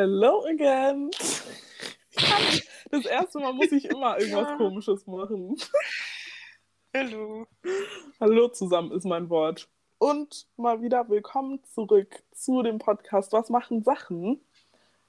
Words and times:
Hello 0.00 0.46
again. 0.46 1.10
Das 2.90 3.04
erste 3.04 3.38
Mal 3.38 3.52
muss 3.52 3.70
ich 3.70 3.84
immer 3.84 4.18
irgendwas 4.18 4.48
ja. 4.48 4.56
Komisches 4.56 5.06
machen. 5.06 5.60
Hallo. 6.96 7.46
Hallo 8.18 8.48
zusammen 8.48 8.92
ist 8.92 9.04
mein 9.04 9.28
Wort. 9.28 9.68
Und 9.98 10.46
mal 10.56 10.80
wieder 10.80 11.10
willkommen 11.10 11.62
zurück 11.64 12.22
zu 12.32 12.62
dem 12.62 12.78
Podcast 12.78 13.34
Was 13.34 13.50
machen 13.50 13.82
Sachen? 13.82 14.42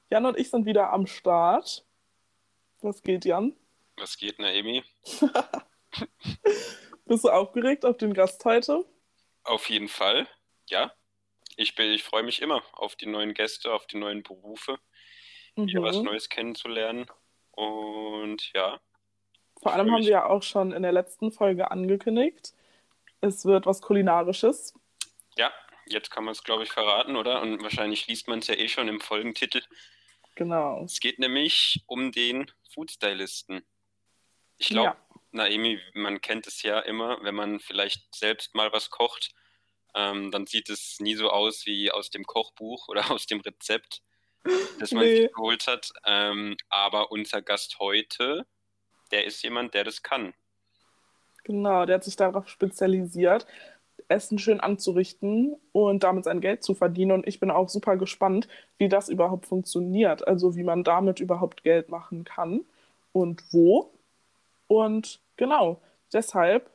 Jan 0.10 0.26
und 0.26 0.38
ich 0.38 0.50
sind 0.50 0.66
wieder 0.66 0.92
am 0.92 1.08
Start. 1.08 1.86
Was 2.82 3.02
geht, 3.02 3.24
Jan? 3.24 3.56
Was 3.96 4.18
geht, 4.18 4.40
Naemi? 4.40 4.84
Bist 7.06 7.24
du 7.24 7.30
aufgeregt 7.30 7.86
auf 7.86 7.96
den 7.96 8.14
Gast 8.14 8.44
heute? 8.44 8.84
Auf 9.46 9.70
jeden 9.70 9.88
Fall, 9.88 10.28
ja. 10.68 10.92
Ich, 11.58 11.78
ich 11.78 12.04
freue 12.04 12.24
mich 12.24 12.42
immer 12.42 12.64
auf 12.74 12.96
die 12.96 13.08
neuen 13.08 13.34
Gäste, 13.34 13.74
auf 13.74 13.88
die 13.88 13.98
neuen 13.98 14.24
Berufe, 14.24 14.78
mhm. 15.56 15.68
hier 15.68 15.82
was 15.82 15.98
Neues 15.98 16.30
kennenzulernen. 16.30 17.06
Und 17.52 18.52
ja. 18.54 18.80
Vor 19.62 19.74
allem 19.74 19.92
haben 19.92 20.02
wir 20.02 20.10
ja 20.10 20.26
auch 20.26 20.44
schon 20.44 20.72
in 20.72 20.84
der 20.84 20.92
letzten 20.92 21.32
Folge 21.32 21.70
angekündigt, 21.70 22.54
es 23.22 23.46
wird 23.46 23.66
was 23.68 23.82
Kulinarisches. 23.82 24.74
Ja, 25.38 25.52
jetzt 25.86 26.10
kann 26.10 26.24
man 26.24 26.32
es, 26.32 26.44
glaube 26.44 26.64
ich, 26.64 26.72
verraten, 26.72 27.16
oder? 27.16 27.42
Und 27.42 27.62
wahrscheinlich 27.62 28.08
liest 28.08 28.28
man 28.28 28.40
es 28.40 28.48
ja 28.48 28.56
eh 28.56 28.68
schon 28.68 28.88
im 28.88 29.00
Folgentitel. 29.00 29.62
Genau. 30.36 30.84
Es 30.84 31.00
geht 31.00 31.20
nämlich 31.20 31.84
um 31.86 32.12
den 32.12 32.52
Foodstylisten. 32.74 33.64
Ich 34.58 34.70
glaube, 34.70 34.98
ja. 34.98 35.16
Naemi, 35.32 35.80
man 35.94 36.22
kennt 36.22 36.48
es 36.48 36.64
ja 36.64 36.80
immer, 36.80 37.22
wenn 37.22 37.36
man 37.36 37.60
vielleicht 37.60 38.14
selbst 38.16 38.56
mal 38.56 38.72
was 38.74 38.90
kocht, 38.90 39.34
ähm, 39.96 40.32
dann 40.32 40.46
sieht 40.46 40.70
es 40.70 41.00
nie 41.00 41.16
so 41.16 41.30
aus 41.30 41.66
wie 41.66 41.92
aus 41.92 42.10
dem 42.10 42.26
Kochbuch 42.26 42.88
oder 42.88 43.04
aus 43.12 43.26
dem 43.26 43.42
Rezept, 43.42 44.02
das 44.80 44.92
man 44.92 45.04
nee. 45.04 45.24
sich 45.24 45.34
geholt 45.34 45.68
hat. 45.68 45.92
Ähm, 46.06 46.58
aber 46.70 47.12
unser 47.12 47.42
Gast 47.42 47.80
heute, 47.80 48.46
der 49.12 49.26
ist 49.26 49.42
jemand, 49.44 49.74
der 49.74 49.84
das 49.84 50.02
kann. 50.02 50.34
Genau, 51.44 51.86
der 51.86 51.96
hat 51.96 52.04
sich 52.04 52.16
darauf 52.16 52.48
spezialisiert, 52.48 53.48
Essen 54.08 54.38
schön 54.38 54.60
anzurichten 54.60 55.56
und 55.72 56.04
damit 56.04 56.26
sein 56.26 56.42
Geld 56.42 56.64
zu 56.64 56.76
verdienen. 56.76 57.12
Und 57.12 57.28
ich 57.28 57.40
bin 57.40 57.50
auch 57.50 57.70
super 57.70 57.98
gespannt, 57.98 58.48
wie 58.78 58.90
das 58.90 59.10
überhaupt 59.10 59.46
funktioniert. 59.46 60.28
Also 60.28 60.56
wie 60.56 60.64
man 60.64 60.84
damit 60.84 61.20
überhaupt 61.20 61.64
Geld 61.64 61.90
machen 61.90 62.24
kann 62.24 62.66
und 63.14 63.42
wo. 63.52 63.94
Und 64.68 65.20
genau, 65.38 65.82
deshalb, 66.14 66.70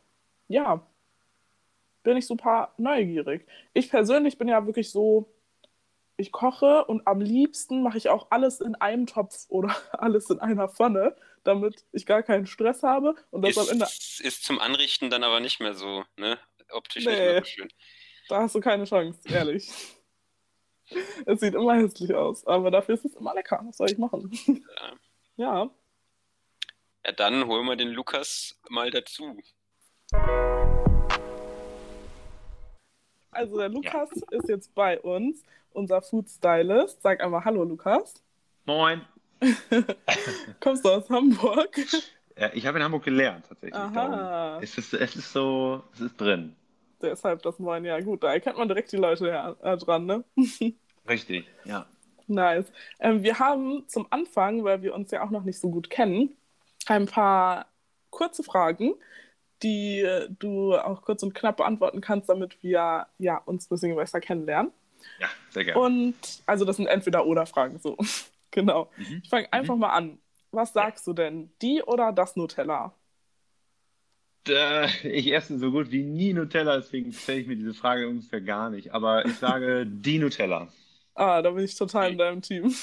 ja, 0.48 0.84
bin 2.06 2.16
ich 2.16 2.26
super 2.26 2.72
neugierig. 2.78 3.46
Ich 3.74 3.90
persönlich 3.90 4.38
bin 4.38 4.46
ja 4.46 4.64
wirklich 4.64 4.92
so, 4.92 5.34
ich 6.16 6.30
koche 6.30 6.84
und 6.84 7.04
am 7.06 7.20
liebsten 7.20 7.82
mache 7.82 7.98
ich 7.98 8.08
auch 8.08 8.28
alles 8.30 8.60
in 8.60 8.76
einem 8.76 9.08
Topf 9.08 9.46
oder 9.48 9.74
alles 9.92 10.30
in 10.30 10.38
einer 10.38 10.68
Pfanne, 10.68 11.16
damit 11.42 11.84
ich 11.90 12.06
gar 12.06 12.22
keinen 12.22 12.46
Stress 12.46 12.84
habe 12.84 13.16
und 13.30 13.42
das 13.42 13.56
ist, 13.56 13.58
am 13.58 13.68
Ende 13.70 13.86
ist 13.86 14.44
zum 14.44 14.60
Anrichten 14.60 15.10
dann 15.10 15.24
aber 15.24 15.40
nicht 15.40 15.58
mehr 15.58 15.74
so, 15.74 16.04
ne? 16.16 16.38
Optisch 16.70 17.04
nee, 17.04 17.10
nicht 17.10 17.20
mehr 17.20 17.38
so 17.40 17.44
schön. 17.44 17.68
Da 18.28 18.42
hast 18.42 18.54
du 18.54 18.60
keine 18.60 18.84
Chance, 18.84 19.20
ehrlich. 19.28 19.68
es 21.27 21.40
sieht 21.40 21.54
immer 21.54 21.74
hässlich 21.74 22.14
aus, 22.14 22.46
aber 22.46 22.70
dafür 22.70 22.94
ist 22.94 23.04
es 23.04 23.14
immer 23.16 23.34
lecker. 23.34 23.62
Was 23.66 23.78
soll 23.78 23.90
ich 23.90 23.98
machen? 23.98 24.30
Ja. 24.46 24.92
ja. 25.36 25.70
Ja, 27.04 27.12
dann 27.12 27.46
holen 27.46 27.66
wir 27.66 27.77
den 27.77 27.90
Lukas 27.90 28.60
mal 28.68 28.90
dazu. 28.90 29.36
Also 33.37 33.59
der 33.59 33.69
Lukas 33.69 34.11
ja. 34.15 34.39
ist 34.39 34.48
jetzt 34.48 34.75
bei 34.75 34.98
uns, 35.01 35.42
unser 35.73 36.03
Food 36.03 36.29
Stylist. 36.29 37.02
Sag 37.02 37.23
einmal 37.23 37.45
Hallo, 37.45 37.64
Lukas. 37.64 38.14
Moin. 38.64 39.02
Kommst 40.61 40.85
du 40.85 40.91
aus 40.91 41.08
Hamburg? 41.11 41.77
Ja, 42.39 42.51
ich 42.52 42.67
habe 42.67 42.77
in 42.77 42.85
Hamburg 42.85 43.02
gelernt, 43.02 43.46
tatsächlich. 43.48 43.80
Aha. 43.80 44.61
Es 44.61 44.77
ist, 44.77 44.92
es 44.92 45.17
ist 45.17 45.33
so, 45.33 45.83
es 45.95 46.02
ist 46.02 46.20
drin. 46.20 46.55
Deshalb 47.01 47.41
das 47.41 47.58
Moin. 47.58 47.83
Ja, 47.83 47.98
gut, 47.98 48.23
da 48.23 48.35
erkennt 48.35 48.58
man 48.58 48.69
direkt 48.69 48.92
die 48.92 48.98
Leute 48.98 49.29
ja, 49.29 49.57
äh, 49.63 49.79
dran, 49.79 50.05
ne? 50.05 50.23
Richtig, 51.08 51.46
ja. 51.64 51.86
Nice. 52.27 52.70
Ähm, 53.01 53.23
wir 53.23 53.39
haben 53.39 53.89
zum 53.89 54.07
Anfang, 54.11 54.64
weil 54.64 54.83
wir 54.83 54.95
uns 54.95 55.11
ja 55.13 55.25
auch 55.25 55.30
noch 55.30 55.45
nicht 55.45 55.58
so 55.58 55.70
gut 55.70 55.89
kennen, 55.89 56.36
ein 56.85 57.07
paar 57.07 57.69
kurze 58.11 58.42
Fragen, 58.42 58.96
die 59.62 60.00
äh, 60.00 60.28
du 60.39 60.74
auch 60.74 61.02
kurz 61.02 61.22
und 61.22 61.34
knapp 61.34 61.56
beantworten 61.58 62.00
kannst, 62.00 62.28
damit 62.28 62.62
wir 62.62 63.06
ja, 63.18 63.39
uns 63.44 63.67
ein 63.67 63.68
bisschen 63.70 63.96
besser 63.96 64.20
kennenlernen. 64.20 64.72
Ja, 65.20 65.28
sehr 65.50 65.64
gerne. 65.64 65.80
Und 65.80 66.14
also 66.46 66.64
das 66.64 66.77
sind 66.77 66.86
entweder 66.86 67.27
oder 67.27 67.46
Fragen 67.46 67.78
so. 67.78 67.96
genau. 68.50 68.90
Mhm. 68.96 69.20
Ich 69.22 69.30
fange 69.30 69.52
einfach 69.52 69.74
mhm. 69.74 69.80
mal 69.80 69.90
an. 69.90 70.18
Was 70.50 70.72
sagst 70.72 71.06
ja. 71.06 71.12
du 71.12 71.14
denn? 71.14 71.50
Die 71.62 71.83
oder 71.83 72.12
das 72.12 72.36
Nutella? 72.36 72.95
Äh, 74.48 74.89
ich 75.08 75.33
esse 75.33 75.58
so 75.58 75.70
gut 75.70 75.90
wie 75.90 76.02
nie 76.02 76.33
Nutella, 76.33 76.77
deswegen 76.77 77.12
stelle 77.12 77.40
ich 77.40 77.46
mir 77.46 77.56
diese 77.56 77.74
Frage 77.74 78.08
ungefähr 78.08 78.40
gar 78.40 78.70
nicht. 78.70 78.92
Aber 78.92 79.24
ich 79.24 79.34
sage 79.36 79.86
die 79.89 80.18
Nutella. 80.18 80.68
Ah, 81.14 81.40
da 81.40 81.50
bin 81.50 81.64
ich 81.64 81.74
total 81.74 82.12
in 82.12 82.18
deinem 82.18 82.42
Team. 82.42 82.74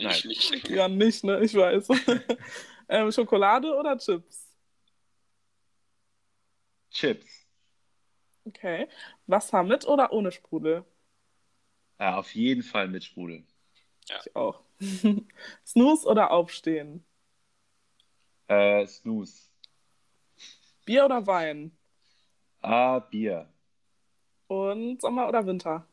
Ich 0.00 0.24
nicht. 0.24 0.68
Ja, 0.68 0.88
nicht, 0.88 1.24
ne? 1.24 1.40
Ich 1.40 1.54
weiß. 1.54 1.88
ähm, 2.88 3.12
Schokolade 3.12 3.72
oder 3.74 3.96
Chips? 3.96 4.45
Chips. 6.96 7.46
Okay. 8.46 8.88
Wasser 9.26 9.62
mit 9.62 9.86
oder 9.86 10.12
ohne 10.12 10.32
Sprudel? 10.32 10.82
Ja, 12.00 12.16
auf 12.16 12.34
jeden 12.34 12.62
Fall 12.62 12.88
mit 12.88 13.04
Sprudel. 13.04 13.44
Ja. 14.08 14.16
Ich 14.24 14.34
auch. 14.34 14.62
Snooze 15.66 16.06
oder 16.06 16.30
Aufstehen? 16.30 17.04
Äh, 18.48 18.86
Snooze. 18.86 19.50
Bier 20.86 21.04
oder 21.04 21.26
Wein? 21.26 21.76
Ah, 22.62 23.00
Bier. 23.00 23.52
Und 24.46 25.02
Sommer 25.02 25.28
oder 25.28 25.44
Winter? 25.44 25.86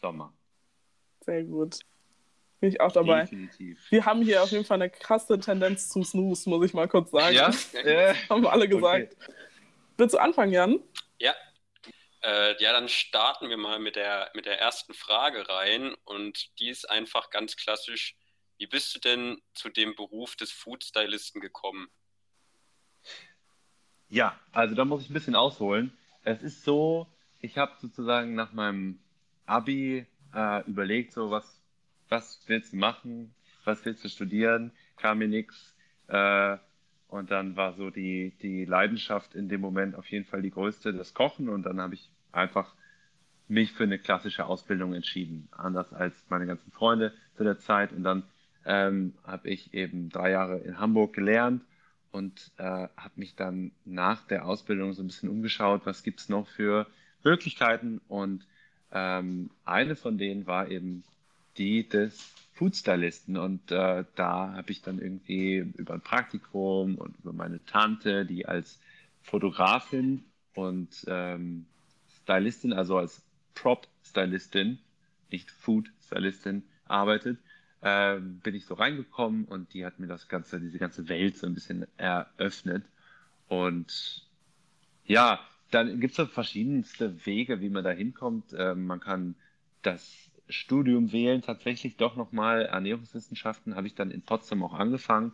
Sommer. 0.00 0.32
Sehr 1.20 1.44
gut. 1.44 1.78
Bin 2.58 2.70
ich 2.70 2.80
auch 2.80 2.90
dabei. 2.90 3.20
Definitiv. 3.20 3.86
Wir 3.90 4.04
haben 4.04 4.22
hier 4.22 4.42
auf 4.42 4.50
jeden 4.50 4.64
Fall 4.64 4.82
eine 4.82 4.90
krasse 4.90 5.38
Tendenz 5.38 5.90
zum 5.90 6.02
Snooze, 6.02 6.50
muss 6.50 6.66
ich 6.66 6.74
mal 6.74 6.88
kurz 6.88 7.12
sagen. 7.12 7.36
Ja? 7.36 7.52
haben 8.28 8.42
wir 8.42 8.50
alle 8.50 8.68
gesagt. 8.68 9.14
Okay. 9.14 9.34
Willst 9.98 10.14
du 10.14 10.18
anfangen, 10.18 10.52
Jan? 10.52 10.80
Ja. 11.18 11.34
Äh, 12.22 12.62
ja, 12.62 12.72
dann 12.72 12.88
starten 12.88 13.48
wir 13.48 13.56
mal 13.56 13.80
mit 13.80 13.96
der, 13.96 14.30
mit 14.32 14.46
der 14.46 14.60
ersten 14.60 14.94
Frage 14.94 15.48
rein. 15.48 15.94
Und 16.04 16.56
die 16.60 16.68
ist 16.68 16.88
einfach 16.88 17.30
ganz 17.30 17.56
klassisch. 17.56 18.16
Wie 18.58 18.68
bist 18.68 18.94
du 18.94 19.00
denn 19.00 19.42
zu 19.54 19.68
dem 19.68 19.96
Beruf 19.96 20.36
des 20.36 20.52
Food-Stylisten 20.52 21.40
gekommen? 21.40 21.88
Ja, 24.08 24.38
also 24.52 24.76
da 24.76 24.84
muss 24.84 25.02
ich 25.02 25.10
ein 25.10 25.14
bisschen 25.14 25.34
ausholen. 25.34 25.98
Es 26.22 26.42
ist 26.42 26.62
so, 26.62 27.12
ich 27.40 27.58
habe 27.58 27.74
sozusagen 27.80 28.36
nach 28.36 28.52
meinem 28.52 29.00
Abi 29.46 30.06
äh, 30.32 30.64
überlegt, 30.68 31.12
so 31.12 31.32
was, 31.32 31.60
was 32.08 32.40
willst 32.46 32.72
du 32.72 32.76
machen, 32.76 33.34
was 33.64 33.84
willst 33.84 34.04
du 34.04 34.08
studieren, 34.08 34.72
kam 34.96 35.18
mir 35.18 35.28
nichts. 35.28 35.74
Äh, 36.06 36.58
und 37.08 37.30
dann 37.30 37.56
war 37.56 37.72
so 37.72 37.90
die, 37.90 38.32
die 38.42 38.66
Leidenschaft 38.66 39.34
in 39.34 39.48
dem 39.48 39.62
Moment 39.62 39.94
auf 39.94 40.06
jeden 40.10 40.26
Fall 40.26 40.42
die 40.42 40.50
größte, 40.50 40.92
das 40.92 41.14
Kochen. 41.14 41.48
Und 41.48 41.64
dann 41.64 41.80
habe 41.80 41.94
ich 41.94 42.10
einfach 42.32 42.74
mich 43.48 43.72
für 43.72 43.84
eine 43.84 43.98
klassische 43.98 44.44
Ausbildung 44.44 44.92
entschieden, 44.92 45.48
anders 45.50 45.92
als 45.94 46.14
meine 46.28 46.46
ganzen 46.46 46.70
Freunde 46.70 47.14
zu 47.34 47.44
der 47.44 47.58
Zeit. 47.58 47.92
Und 47.92 48.04
dann 48.04 48.24
ähm, 48.66 49.14
habe 49.24 49.48
ich 49.48 49.72
eben 49.72 50.10
drei 50.10 50.32
Jahre 50.32 50.58
in 50.58 50.78
Hamburg 50.78 51.14
gelernt 51.14 51.62
und 52.12 52.52
äh, 52.58 52.62
habe 52.62 53.12
mich 53.16 53.34
dann 53.36 53.72
nach 53.86 54.26
der 54.26 54.44
Ausbildung 54.44 54.92
so 54.92 55.02
ein 55.02 55.06
bisschen 55.06 55.30
umgeschaut, 55.30 55.82
was 55.86 56.02
gibt 56.02 56.20
es 56.20 56.28
noch 56.28 56.46
für 56.46 56.86
Möglichkeiten. 57.24 58.02
Und 58.08 58.46
ähm, 58.92 59.50
eine 59.64 59.96
von 59.96 60.18
denen 60.18 60.46
war 60.46 60.70
eben 60.70 61.04
die 61.56 61.88
des 61.88 62.34
Foodstylisten 62.58 63.36
und 63.36 63.70
äh, 63.70 64.04
da 64.16 64.52
habe 64.54 64.72
ich 64.72 64.82
dann 64.82 64.98
irgendwie 64.98 65.58
über 65.76 65.94
ein 65.94 66.00
Praktikum 66.00 66.96
und 66.96 67.16
über 67.18 67.32
meine 67.32 67.64
Tante, 67.66 68.26
die 68.26 68.46
als 68.46 68.80
Fotografin 69.22 70.24
und 70.54 71.04
ähm, 71.06 71.66
Stylistin, 72.22 72.72
also 72.72 72.98
als 72.98 73.22
Prop-Stylistin, 73.54 74.80
nicht 75.30 75.52
Food-Stylistin 75.52 76.64
arbeitet, 76.86 77.38
äh, 77.80 78.18
bin 78.18 78.56
ich 78.56 78.66
so 78.66 78.74
reingekommen 78.74 79.44
und 79.44 79.72
die 79.72 79.86
hat 79.86 80.00
mir 80.00 80.08
das 80.08 80.26
ganze, 80.26 80.58
diese 80.58 80.78
ganze 80.78 81.08
Welt 81.08 81.36
so 81.36 81.46
ein 81.46 81.54
bisschen 81.54 81.86
eröffnet. 81.96 82.84
Und 83.46 84.26
ja, 85.06 85.38
dann 85.70 86.00
gibt 86.00 86.18
es 86.18 86.28
verschiedenste 86.28 87.24
Wege, 87.24 87.60
wie 87.60 87.68
man 87.68 87.84
da 87.84 87.90
hinkommt. 87.90 88.52
Äh, 88.52 88.74
man 88.74 88.98
kann 88.98 89.36
das 89.82 90.28
Studium 90.48 91.12
wählen, 91.12 91.42
tatsächlich 91.42 91.96
doch 91.96 92.16
nochmal 92.16 92.66
Ernährungswissenschaften, 92.66 93.76
habe 93.76 93.86
ich 93.86 93.94
dann 93.94 94.10
in 94.10 94.22
Potsdam 94.22 94.62
auch 94.62 94.74
angefangen, 94.74 95.32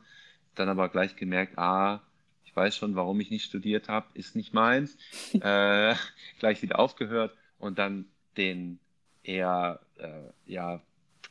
dann 0.54 0.68
aber 0.68 0.88
gleich 0.88 1.16
gemerkt, 1.16 1.58
ah, 1.58 2.02
ich 2.44 2.54
weiß 2.54 2.76
schon, 2.76 2.94
warum 2.94 3.18
ich 3.20 3.30
nicht 3.30 3.44
studiert 3.44 3.88
habe, 3.88 4.06
ist 4.14 4.36
nicht 4.36 4.52
meins, 4.52 4.96
äh, 5.40 5.94
gleich 6.38 6.62
wieder 6.62 6.78
aufgehört 6.78 7.34
und 7.58 7.78
dann 7.78 8.06
den 8.36 8.78
eher, 9.22 9.80
äh, 9.96 10.30
ja, 10.46 10.82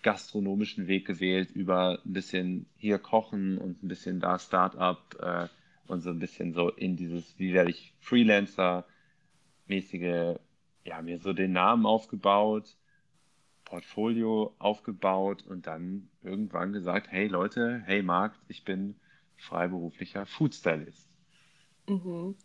gastronomischen 0.02 0.88
Weg 0.88 1.08
gewählt 1.08 1.52
über 1.52 2.00
ein 2.06 2.14
bisschen 2.14 2.66
hier 2.76 3.00
kochen 3.00 3.58
und 3.58 3.84
ein 3.84 3.88
bisschen 3.88 4.20
da 4.20 4.38
Startup 4.38 5.00
äh, 5.20 5.48
und 5.88 6.02
so 6.02 6.10
ein 6.10 6.20
bisschen 6.20 6.54
so 6.54 6.70
in 6.70 6.98
dieses, 6.98 7.40
wie 7.40 7.54
werde 7.54 7.72
ich 7.72 7.94
Freelancer-mäßige, 8.02 10.40
ja, 10.86 11.02
mir 11.02 11.20
so 11.20 11.32
den 11.32 11.54
Namen 11.54 11.86
aufgebaut, 11.86 12.76
Portfolio 13.74 14.54
aufgebaut 14.60 15.44
und 15.50 15.66
dann 15.66 16.08
irgendwann 16.22 16.74
gesagt, 16.74 17.08
hey 17.10 17.26
Leute, 17.26 17.82
hey 17.88 18.04
Markt, 18.04 18.38
ich 18.48 18.64
bin 18.64 18.94
freiberuflicher 19.36 20.28
Foodstylist. 20.28 21.10
Mhm. 21.90 22.36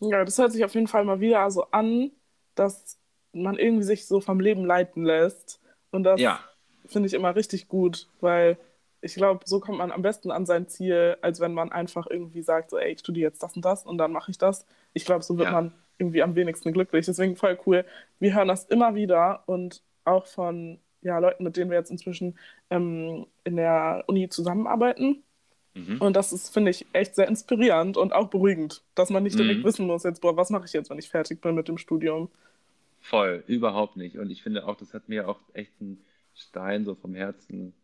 Ja, 0.00 0.24
das 0.24 0.38
hört 0.38 0.50
sich 0.50 0.64
auf 0.64 0.72
jeden 0.72 0.88
Fall 0.88 1.04
mal 1.04 1.20
wieder 1.20 1.50
so 1.50 1.66
an, 1.72 2.10
dass 2.54 2.98
man 3.34 3.58
irgendwie 3.58 3.82
sich 3.82 4.06
so 4.06 4.22
vom 4.22 4.40
Leben 4.40 4.64
leiten 4.64 5.04
lässt. 5.04 5.60
Und 5.90 6.04
das 6.04 6.18
ja. 6.18 6.40
finde 6.86 7.06
ich 7.06 7.12
immer 7.12 7.36
richtig 7.36 7.68
gut, 7.68 8.08
weil 8.20 8.56
ich 9.02 9.14
glaube, 9.14 9.42
so 9.44 9.60
kommt 9.60 9.76
man 9.76 9.92
am 9.92 10.00
besten 10.00 10.30
an 10.30 10.46
sein 10.46 10.68
Ziel, 10.68 11.18
als 11.20 11.38
wenn 11.40 11.52
man 11.52 11.70
einfach 11.70 12.06
irgendwie 12.08 12.40
sagt, 12.40 12.70
so, 12.70 12.78
ey, 12.78 12.92
ich 12.92 13.00
studiere 13.00 13.28
jetzt 13.28 13.42
das 13.42 13.56
und 13.56 13.64
das 13.66 13.84
und 13.84 13.98
dann 13.98 14.10
mache 14.10 14.30
ich 14.30 14.38
das. 14.38 14.64
Ich 14.94 15.04
glaube, 15.04 15.22
so 15.22 15.36
wird 15.36 15.48
ja. 15.48 15.52
man 15.52 15.74
irgendwie 15.98 16.22
am 16.22 16.34
wenigsten 16.34 16.72
glücklich. 16.72 17.04
Deswegen 17.04 17.36
voll 17.36 17.58
cool. 17.66 17.84
Wir 18.20 18.34
hören 18.34 18.48
das 18.48 18.64
immer 18.64 18.94
wieder 18.94 19.42
und 19.44 19.82
auch 20.04 20.26
von 20.26 20.78
ja, 21.02 21.18
Leuten, 21.18 21.44
mit 21.44 21.56
denen 21.56 21.70
wir 21.70 21.78
jetzt 21.78 21.90
inzwischen 21.90 22.38
ähm, 22.70 23.26
in 23.44 23.56
der 23.56 24.04
Uni 24.06 24.28
zusammenarbeiten. 24.28 25.22
Mhm. 25.74 25.98
Und 26.00 26.16
das 26.16 26.32
ist, 26.32 26.52
finde 26.52 26.70
ich, 26.70 26.86
echt 26.92 27.14
sehr 27.14 27.28
inspirierend 27.28 27.96
und 27.96 28.12
auch 28.12 28.28
beruhigend, 28.28 28.82
dass 28.94 29.10
man 29.10 29.22
nicht 29.22 29.38
direkt 29.38 29.60
mhm. 29.60 29.64
wissen 29.64 29.86
muss, 29.86 30.04
jetzt, 30.04 30.20
boah, 30.20 30.36
was 30.36 30.50
mache 30.50 30.66
ich 30.66 30.72
jetzt, 30.72 30.90
wenn 30.90 30.98
ich 30.98 31.08
fertig 31.08 31.40
bin 31.40 31.54
mit 31.54 31.68
dem 31.68 31.78
Studium. 31.78 32.30
Voll, 33.00 33.42
überhaupt 33.46 33.96
nicht. 33.96 34.18
Und 34.18 34.30
ich 34.30 34.42
finde 34.42 34.66
auch, 34.66 34.76
das 34.76 34.94
hat 34.94 35.08
mir 35.08 35.28
auch 35.28 35.40
echt 35.54 35.72
einen 35.80 36.04
Stein 36.34 36.84
so 36.84 36.94
vom 36.94 37.14
Herzen, 37.14 37.74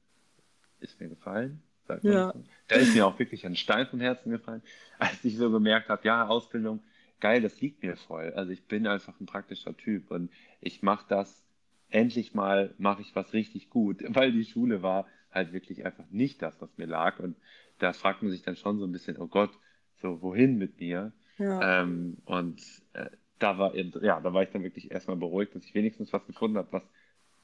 ist 0.81 1.01
mir 1.01 1.09
gefallen. 1.09 1.63
Sagt 1.87 2.05
ja. 2.05 2.33
Da 2.69 2.77
ist 2.77 2.95
mir 2.95 3.07
auch 3.07 3.19
wirklich 3.19 3.47
ein 3.47 3.57
Stein 3.57 3.87
vom 3.87 4.01
Herzen 4.01 4.31
gefallen, 4.31 4.63
als 4.99 5.25
ich 5.25 5.37
so 5.37 5.51
gemerkt 5.51 5.89
habe, 5.89 6.07
ja, 6.07 6.27
Ausbildung, 6.27 6.81
geil, 7.21 7.41
das 7.41 7.61
liegt 7.61 7.83
mir 7.83 7.97
voll. 7.97 8.33
Also 8.37 8.53
ich 8.53 8.63
bin 8.65 8.87
einfach 8.87 9.19
ein 9.19 9.27
praktischer 9.27 9.77
Typ 9.77 10.11
und 10.11 10.31
ich 10.61 10.83
mache 10.83 11.07
das, 11.09 11.43
endlich 11.91 12.35
mal 12.35 12.75
mache 12.79 13.03
ich 13.03 13.15
was 13.15 13.33
richtig 13.33 13.71
gut, 13.71 14.03
weil 14.09 14.33
die 14.33 14.45
Schule 14.45 14.83
war 14.83 15.07
halt 15.31 15.53
wirklich 15.53 15.85
einfach 15.85 16.09
nicht 16.11 16.43
das, 16.43 16.61
was 16.61 16.77
mir 16.77 16.87
lag. 16.87 17.19
Und 17.21 17.37
da 17.79 17.93
fragt 17.93 18.23
man 18.23 18.31
sich 18.31 18.43
dann 18.43 18.57
schon 18.57 18.79
so 18.79 18.87
ein 18.87 18.93
bisschen, 18.93 19.19
oh 19.19 19.27
Gott, 19.27 19.51
so 19.97 20.23
wohin 20.23 20.59
mit 20.59 20.81
mir? 20.81 21.13
Ja. 21.39 21.83
Ähm, 21.83 22.19
und 22.25 22.61
äh, 22.95 23.11
da 23.39 23.59
war 23.59 23.75
ja, 23.77 24.21
da 24.21 24.33
war 24.33 24.43
ich 24.43 24.51
dann 24.51 24.65
wirklich 24.65 24.91
erstmal 24.91 25.17
beruhigt, 25.17 25.55
dass 25.55 25.65
ich 25.65 25.75
wenigstens 25.75 26.13
was 26.13 26.27
gefunden 26.27 26.57
habe, 26.57 26.73
was, 26.73 26.83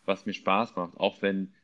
was 0.05 0.26
mir 0.26 0.32
Spaß 0.32 0.75
macht, 0.76 0.96
auch 0.96 1.23
wenn 1.23 1.55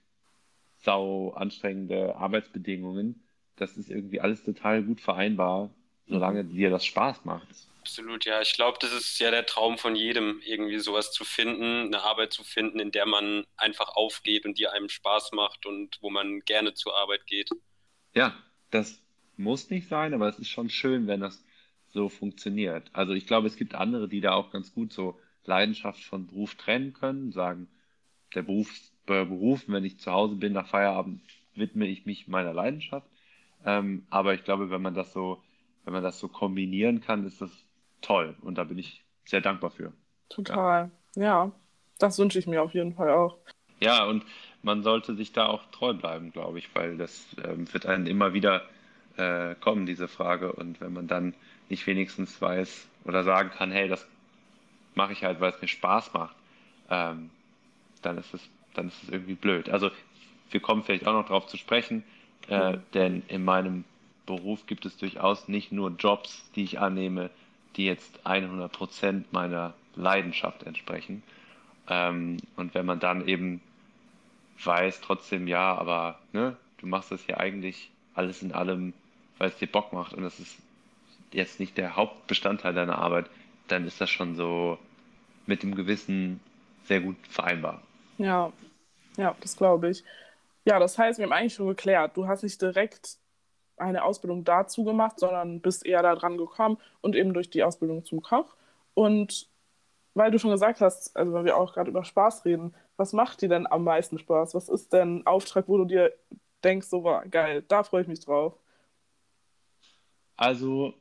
sau 0.76 1.30
anstrengende 1.30 2.16
Arbeitsbedingungen, 2.16 3.22
das 3.56 3.76
ist 3.76 3.90
irgendwie 3.90 4.20
alles 4.20 4.44
total 4.44 4.82
gut 4.82 5.00
vereinbar, 5.00 5.70
solange 6.10 6.44
dir 6.44 6.70
das 6.70 6.84
Spaß 6.84 7.24
macht. 7.24 7.46
Absolut, 7.80 8.24
ja. 8.24 8.40
Ich 8.40 8.52
glaube, 8.52 8.78
das 8.80 8.92
ist 8.92 9.18
ja 9.18 9.30
der 9.30 9.46
Traum 9.46 9.78
von 9.78 9.96
jedem, 9.96 10.40
irgendwie 10.44 10.78
sowas 10.78 11.12
zu 11.12 11.24
finden, 11.24 11.86
eine 11.86 12.02
Arbeit 12.02 12.32
zu 12.32 12.44
finden, 12.44 12.78
in 12.78 12.92
der 12.92 13.06
man 13.06 13.44
einfach 13.56 13.88
aufgeht 13.96 14.44
und 14.44 14.58
die 14.58 14.68
einem 14.68 14.88
Spaß 14.88 15.32
macht 15.32 15.66
und 15.66 15.98
wo 16.00 16.10
man 16.10 16.40
gerne 16.40 16.74
zur 16.74 16.96
Arbeit 16.96 17.26
geht. 17.26 17.50
Ja, 18.14 18.34
das 18.70 19.00
muss 19.36 19.70
nicht 19.70 19.88
sein, 19.88 20.12
aber 20.12 20.28
es 20.28 20.38
ist 20.38 20.50
schon 20.50 20.68
schön, 20.68 21.06
wenn 21.06 21.20
das 21.20 21.42
so 21.88 22.08
funktioniert. 22.08 22.90
Also 22.92 23.14
ich 23.14 23.26
glaube, 23.26 23.46
es 23.46 23.56
gibt 23.56 23.74
andere, 23.74 24.08
die 24.08 24.20
da 24.20 24.34
auch 24.34 24.50
ganz 24.50 24.72
gut 24.74 24.92
so 24.92 25.18
Leidenschaft 25.44 26.04
von 26.04 26.26
Beruf 26.26 26.54
trennen 26.54 26.92
können, 26.92 27.32
sagen, 27.32 27.68
der 28.34 28.42
Beruf 28.42 28.70
Beruf, 29.06 29.64
wenn 29.66 29.84
ich 29.84 29.98
zu 29.98 30.12
Hause 30.12 30.36
bin 30.36 30.52
nach 30.52 30.68
Feierabend, 30.68 31.20
widme 31.54 31.86
ich 31.86 32.06
mich 32.06 32.28
meiner 32.28 32.52
Leidenschaft. 32.52 33.08
Ähm, 33.64 34.06
aber 34.08 34.34
ich 34.34 34.44
glaube, 34.44 34.70
wenn 34.70 34.82
man 34.82 34.94
das 34.94 35.12
so, 35.12 35.42
wenn 35.84 35.92
man 35.92 36.02
das 36.02 36.18
so 36.18 36.28
kombinieren 36.28 37.00
kann, 37.00 37.26
ist 37.26 37.40
das 37.40 37.50
toll. 38.00 38.36
Und 38.42 38.58
da 38.58 38.64
bin 38.64 38.78
ich 38.78 39.04
sehr 39.24 39.40
dankbar 39.40 39.70
für. 39.70 39.92
Total. 40.28 40.90
Ja, 41.16 41.22
ja 41.22 41.52
das 41.98 42.18
wünsche 42.18 42.38
ich 42.38 42.46
mir 42.46 42.62
auf 42.62 42.74
jeden 42.74 42.94
Fall 42.94 43.10
auch. 43.10 43.36
Ja, 43.80 44.04
und 44.04 44.24
man 44.62 44.82
sollte 44.82 45.14
sich 45.14 45.32
da 45.32 45.46
auch 45.46 45.64
treu 45.70 45.94
bleiben, 45.94 46.32
glaube 46.32 46.58
ich, 46.58 46.74
weil 46.74 46.96
das 46.96 47.24
ähm, 47.44 47.72
wird 47.72 47.86
einem 47.86 48.06
immer 48.06 48.34
wieder 48.34 48.62
äh, 49.16 49.54
kommen, 49.54 49.86
diese 49.86 50.08
Frage. 50.08 50.52
Und 50.52 50.80
wenn 50.80 50.92
man 50.92 51.08
dann 51.08 51.34
nicht 51.68 51.86
wenigstens 51.86 52.40
weiß 52.40 52.88
oder 53.04 53.24
sagen 53.24 53.50
kann, 53.50 53.70
hey, 53.70 53.88
das 53.88 54.06
mache 54.94 55.12
ich 55.12 55.24
halt, 55.24 55.40
weil 55.40 55.52
es 55.52 55.60
mir 55.60 55.68
Spaß 55.68 56.12
macht, 56.12 56.36
ähm, 56.90 57.30
dann 58.02 58.18
ist 58.18 58.34
es 58.34 58.48
dann 58.74 58.88
ist 58.88 59.02
es 59.02 59.08
irgendwie 59.08 59.34
blöd. 59.34 59.68
Also 59.68 59.90
wir 60.50 60.60
kommen 60.60 60.82
vielleicht 60.82 61.06
auch 61.06 61.12
noch 61.12 61.26
darauf 61.26 61.46
zu 61.46 61.56
sprechen, 61.56 62.04
äh, 62.48 62.72
mhm. 62.72 62.82
denn 62.94 63.22
in 63.28 63.44
meinem 63.44 63.84
Beruf 64.30 64.66
gibt 64.66 64.86
es 64.86 64.96
durchaus 64.96 65.48
nicht 65.48 65.72
nur 65.72 65.90
Jobs, 65.90 66.48
die 66.54 66.62
ich 66.62 66.78
annehme, 66.78 67.30
die 67.76 67.84
jetzt 67.84 68.24
100 68.24 68.70
Prozent 68.70 69.32
meiner 69.32 69.74
Leidenschaft 69.96 70.62
entsprechen. 70.62 71.22
Ähm, 71.88 72.36
und 72.56 72.74
wenn 72.74 72.86
man 72.86 73.00
dann 73.00 73.26
eben 73.26 73.60
weiß, 74.62 75.00
trotzdem 75.00 75.48
ja, 75.48 75.74
aber 75.76 76.20
ne, 76.32 76.56
du 76.78 76.86
machst 76.86 77.10
das 77.10 77.26
ja 77.26 77.38
eigentlich 77.38 77.90
alles 78.14 78.42
in 78.42 78.52
allem, 78.52 78.92
weil 79.38 79.48
es 79.48 79.58
dir 79.58 79.66
Bock 79.66 79.92
macht 79.92 80.14
und 80.14 80.22
das 80.22 80.38
ist 80.38 80.58
jetzt 81.32 81.58
nicht 81.58 81.76
der 81.76 81.96
Hauptbestandteil 81.96 82.74
deiner 82.74 82.98
Arbeit, 82.98 83.28
dann 83.66 83.86
ist 83.86 84.00
das 84.00 84.10
schon 84.10 84.36
so 84.36 84.78
mit 85.46 85.62
dem 85.62 85.74
Gewissen 85.74 86.40
sehr 86.84 87.00
gut 87.00 87.16
vereinbar. 87.28 87.82
Ja, 88.18 88.52
ja, 89.16 89.34
das 89.40 89.56
glaube 89.56 89.90
ich. 89.90 90.04
Ja, 90.64 90.78
das 90.78 90.98
heißt, 90.98 91.18
wir 91.18 91.26
haben 91.26 91.32
eigentlich 91.32 91.54
schon 91.54 91.68
geklärt, 91.68 92.16
du 92.16 92.28
hast 92.28 92.42
nicht 92.42 92.60
direkt 92.60 93.19
eine 93.80 94.04
Ausbildung 94.04 94.44
dazu 94.44 94.84
gemacht, 94.84 95.18
sondern 95.18 95.60
bist 95.60 95.84
eher 95.84 96.02
da 96.02 96.14
dran 96.14 96.36
gekommen 96.36 96.78
und 97.00 97.16
eben 97.16 97.34
durch 97.34 97.50
die 97.50 97.62
Ausbildung 97.64 98.04
zum 98.04 98.22
Koch. 98.22 98.54
Und 98.94 99.48
weil 100.14 100.30
du 100.30 100.38
schon 100.38 100.50
gesagt 100.50 100.80
hast, 100.80 101.16
also 101.16 101.32
weil 101.32 101.44
wir 101.44 101.56
auch 101.56 101.72
gerade 101.72 101.90
über 101.90 102.04
Spaß 102.04 102.44
reden, 102.44 102.74
was 102.96 103.12
macht 103.12 103.42
dir 103.42 103.48
denn 103.48 103.66
am 103.66 103.84
meisten 103.84 104.18
Spaß? 104.18 104.54
Was 104.54 104.68
ist 104.68 104.92
denn 104.92 105.18
ein 105.18 105.26
Auftrag, 105.26 105.68
wo 105.68 105.78
du 105.78 105.84
dir 105.84 106.12
denkst, 106.64 106.88
so 106.88 107.04
war 107.04 107.26
geil, 107.28 107.64
da 107.68 107.82
freue 107.82 108.02
ich 108.02 108.08
mich 108.08 108.20
drauf? 108.20 108.58
Also 110.36 110.94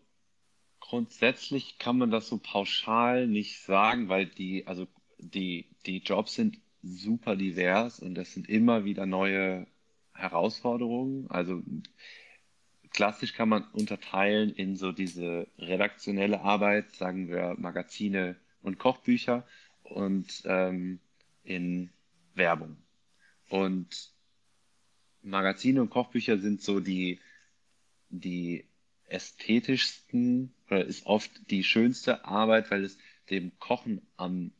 grundsätzlich 0.79 1.77
kann 1.79 1.97
man 1.97 2.11
das 2.11 2.27
so 2.27 2.37
pauschal 2.37 3.27
nicht 3.27 3.61
sagen, 3.61 4.09
weil 4.09 4.25
die, 4.27 4.67
also 4.67 4.87
die, 5.17 5.69
die 5.85 5.99
Jobs 5.99 6.35
sind 6.35 6.57
super 6.81 7.35
divers 7.35 7.99
und 7.99 8.15
das 8.15 8.33
sind 8.33 8.47
immer 8.47 8.85
wieder 8.85 9.05
neue 9.05 9.67
Herausforderungen. 10.13 11.29
Also 11.29 11.61
klassisch 12.91 13.33
kann 13.33 13.49
man 13.49 13.63
unterteilen 13.71 14.51
in 14.53 14.75
so 14.75 14.91
diese 14.91 15.47
redaktionelle 15.57 16.41
Arbeit, 16.41 16.95
sagen 16.95 17.29
wir 17.29 17.55
Magazine 17.57 18.35
und 18.61 18.77
Kochbücher 18.77 19.47
und 19.83 20.41
ähm, 20.45 20.99
in 21.43 21.89
Werbung. 22.35 22.77
Und 23.49 24.11
Magazine 25.21 25.81
und 25.81 25.89
Kochbücher 25.89 26.37
sind 26.37 26.61
so 26.61 26.79
die, 26.79 27.19
die 28.09 28.65
ästhetischsten 29.05 30.53
oder 30.67 30.85
ist 30.85 31.05
oft 31.05 31.31
die 31.49 31.63
schönste 31.63 32.25
Arbeit, 32.25 32.69
weil 32.71 32.83
es 32.83 32.97
dem 33.29 33.57
Kochen 33.59 34.01
am 34.17 34.51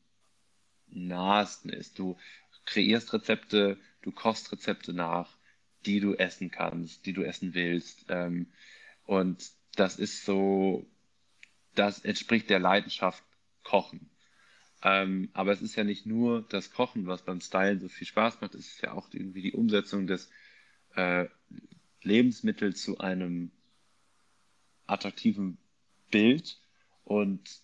nahesten 0.88 1.70
ist. 1.70 2.00
Du 2.00 2.18
kreierst 2.66 3.14
Rezepte, 3.14 3.78
du 4.02 4.12
kochst 4.12 4.52
Rezepte 4.52 4.94
nach, 4.94 5.38
die 5.86 6.00
du 6.00 6.14
essen 6.14 6.52
kannst, 6.52 7.06
die 7.06 7.14
du 7.14 7.24
essen 7.24 7.54
willst. 7.54 8.06
Ähm, 8.10 8.48
und 9.06 9.52
das 9.76 9.98
ist 9.98 10.26
so, 10.26 10.86
das 11.76 12.00
entspricht 12.00 12.50
der 12.50 12.60
Leidenschaft 12.60 13.24
Kochen. 13.64 14.10
Ähm, 14.82 15.30
aber 15.34 15.52
es 15.52 15.62
ist 15.62 15.76
ja 15.76 15.84
nicht 15.84 16.06
nur 16.06 16.42
das 16.48 16.72
Kochen, 16.72 17.06
was 17.06 17.24
beim 17.24 17.42
Stylen 17.42 17.80
so 17.80 17.90
viel 17.90 18.08
Spaß 18.08 18.40
macht, 18.42 18.56
es 18.56 18.68
ist 18.68 18.82
ja 18.82 18.94
auch 18.94 19.10
irgendwie 19.12 19.42
die 19.42 19.54
Umsetzung 19.54 20.08
des 20.08 20.30
äh, 20.96 21.28
Lebensmittels 22.02 22.82
zu 22.82 22.98
einem 23.00 23.52
attraktiven 24.88 25.58
Bild 26.12 26.60
und 27.04 27.62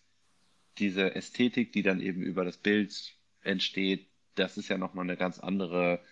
diese 0.77 1.15
Ästhetik, 1.15 1.71
die 1.71 1.83
dann 1.83 2.01
eben 2.01 2.21
über 2.21 2.43
das 2.43 2.57
Bild 2.57 3.15
entsteht, 3.41 4.07
das 4.35 4.57
ist 4.57 4.67
ja 4.67 4.77
nochmal 4.77 5.05
eine 5.05 5.15
ganz 5.15 5.39
andere, 5.39 6.03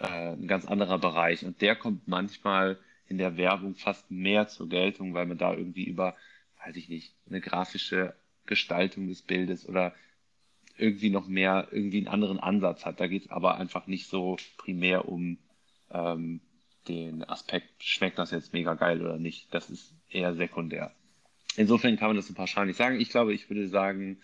äh, 0.00 0.32
ein 0.32 0.48
ganz 0.48 0.64
anderer 0.66 0.98
Bereich. 0.98 1.44
Und 1.44 1.60
der 1.60 1.76
kommt 1.76 2.08
manchmal 2.08 2.78
in 3.06 3.18
der 3.18 3.36
Werbung 3.36 3.74
fast 3.74 4.10
mehr 4.10 4.48
zur 4.48 4.68
Geltung, 4.68 5.14
weil 5.14 5.26
man 5.26 5.38
da 5.38 5.52
irgendwie 5.52 5.84
über, 5.84 6.16
weiß 6.64 6.76
ich 6.76 6.88
nicht, 6.88 7.14
eine 7.28 7.40
grafische 7.40 8.14
Gestaltung 8.46 9.08
des 9.08 9.22
Bildes 9.22 9.68
oder 9.68 9.94
irgendwie 10.76 11.10
noch 11.10 11.26
mehr, 11.26 11.68
irgendwie 11.70 11.98
einen 11.98 12.08
anderen 12.08 12.40
Ansatz 12.40 12.86
hat. 12.86 13.00
Da 13.00 13.06
geht 13.06 13.24
es 13.24 13.30
aber 13.30 13.56
einfach 13.56 13.86
nicht 13.86 14.08
so 14.08 14.36
primär 14.56 15.08
um 15.08 15.38
ähm, 15.90 16.40
den 16.88 17.22
Aspekt, 17.24 17.84
schmeckt 17.84 18.18
das 18.18 18.30
jetzt 18.30 18.52
mega 18.52 18.74
geil 18.74 19.02
oder 19.02 19.18
nicht. 19.18 19.52
Das 19.54 19.68
ist 19.68 19.94
eher 20.08 20.34
sekundär. 20.34 20.94
Insofern 21.56 21.96
kann 21.96 22.08
man 22.08 22.16
das 22.16 22.26
so 22.26 22.34
pauschal 22.34 22.66
nicht 22.66 22.76
sagen. 22.76 23.00
Ich 23.00 23.10
glaube, 23.10 23.34
ich 23.34 23.50
würde 23.50 23.68
sagen, 23.68 24.20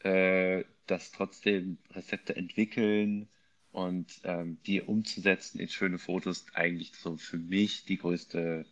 äh, 0.00 0.64
dass 0.86 1.12
trotzdem 1.12 1.78
Rezepte 1.90 2.34
entwickeln 2.34 3.28
und 3.72 4.20
ähm, 4.24 4.58
die 4.66 4.80
umzusetzen 4.82 5.60
in 5.60 5.68
schöne 5.68 5.98
Fotos 5.98 6.46
eigentlich 6.54 6.94
so 6.94 7.16
für 7.16 7.38
mich 7.38 7.84
die 7.84 7.98
größte, 7.98 8.66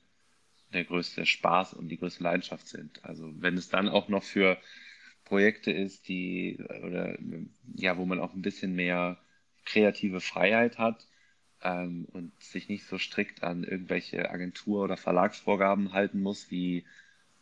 der 0.72 0.84
größte 0.84 1.26
Spaß 1.26 1.74
und 1.74 1.88
die 1.88 1.98
größte 1.98 2.24
Leidenschaft 2.24 2.68
sind. 2.68 3.04
Also 3.04 3.32
wenn 3.40 3.56
es 3.56 3.68
dann 3.68 3.88
auch 3.88 4.08
noch 4.08 4.22
für 4.22 4.58
Projekte 5.24 5.72
ist, 5.72 6.08
die 6.08 6.58
oder 6.82 7.18
ja, 7.74 7.96
wo 7.98 8.06
man 8.06 8.20
auch 8.20 8.32
ein 8.34 8.42
bisschen 8.42 8.74
mehr 8.74 9.18
kreative 9.64 10.20
Freiheit 10.20 10.78
hat 10.78 11.06
ähm, 11.62 12.06
und 12.12 12.32
sich 12.42 12.68
nicht 12.68 12.84
so 12.84 12.98
strikt 12.98 13.42
an 13.42 13.64
irgendwelche 13.64 14.30
Agentur- 14.30 14.84
oder 14.84 14.96
Verlagsvorgaben 14.96 15.92
halten 15.92 16.20
muss, 16.20 16.50
wie 16.50 16.86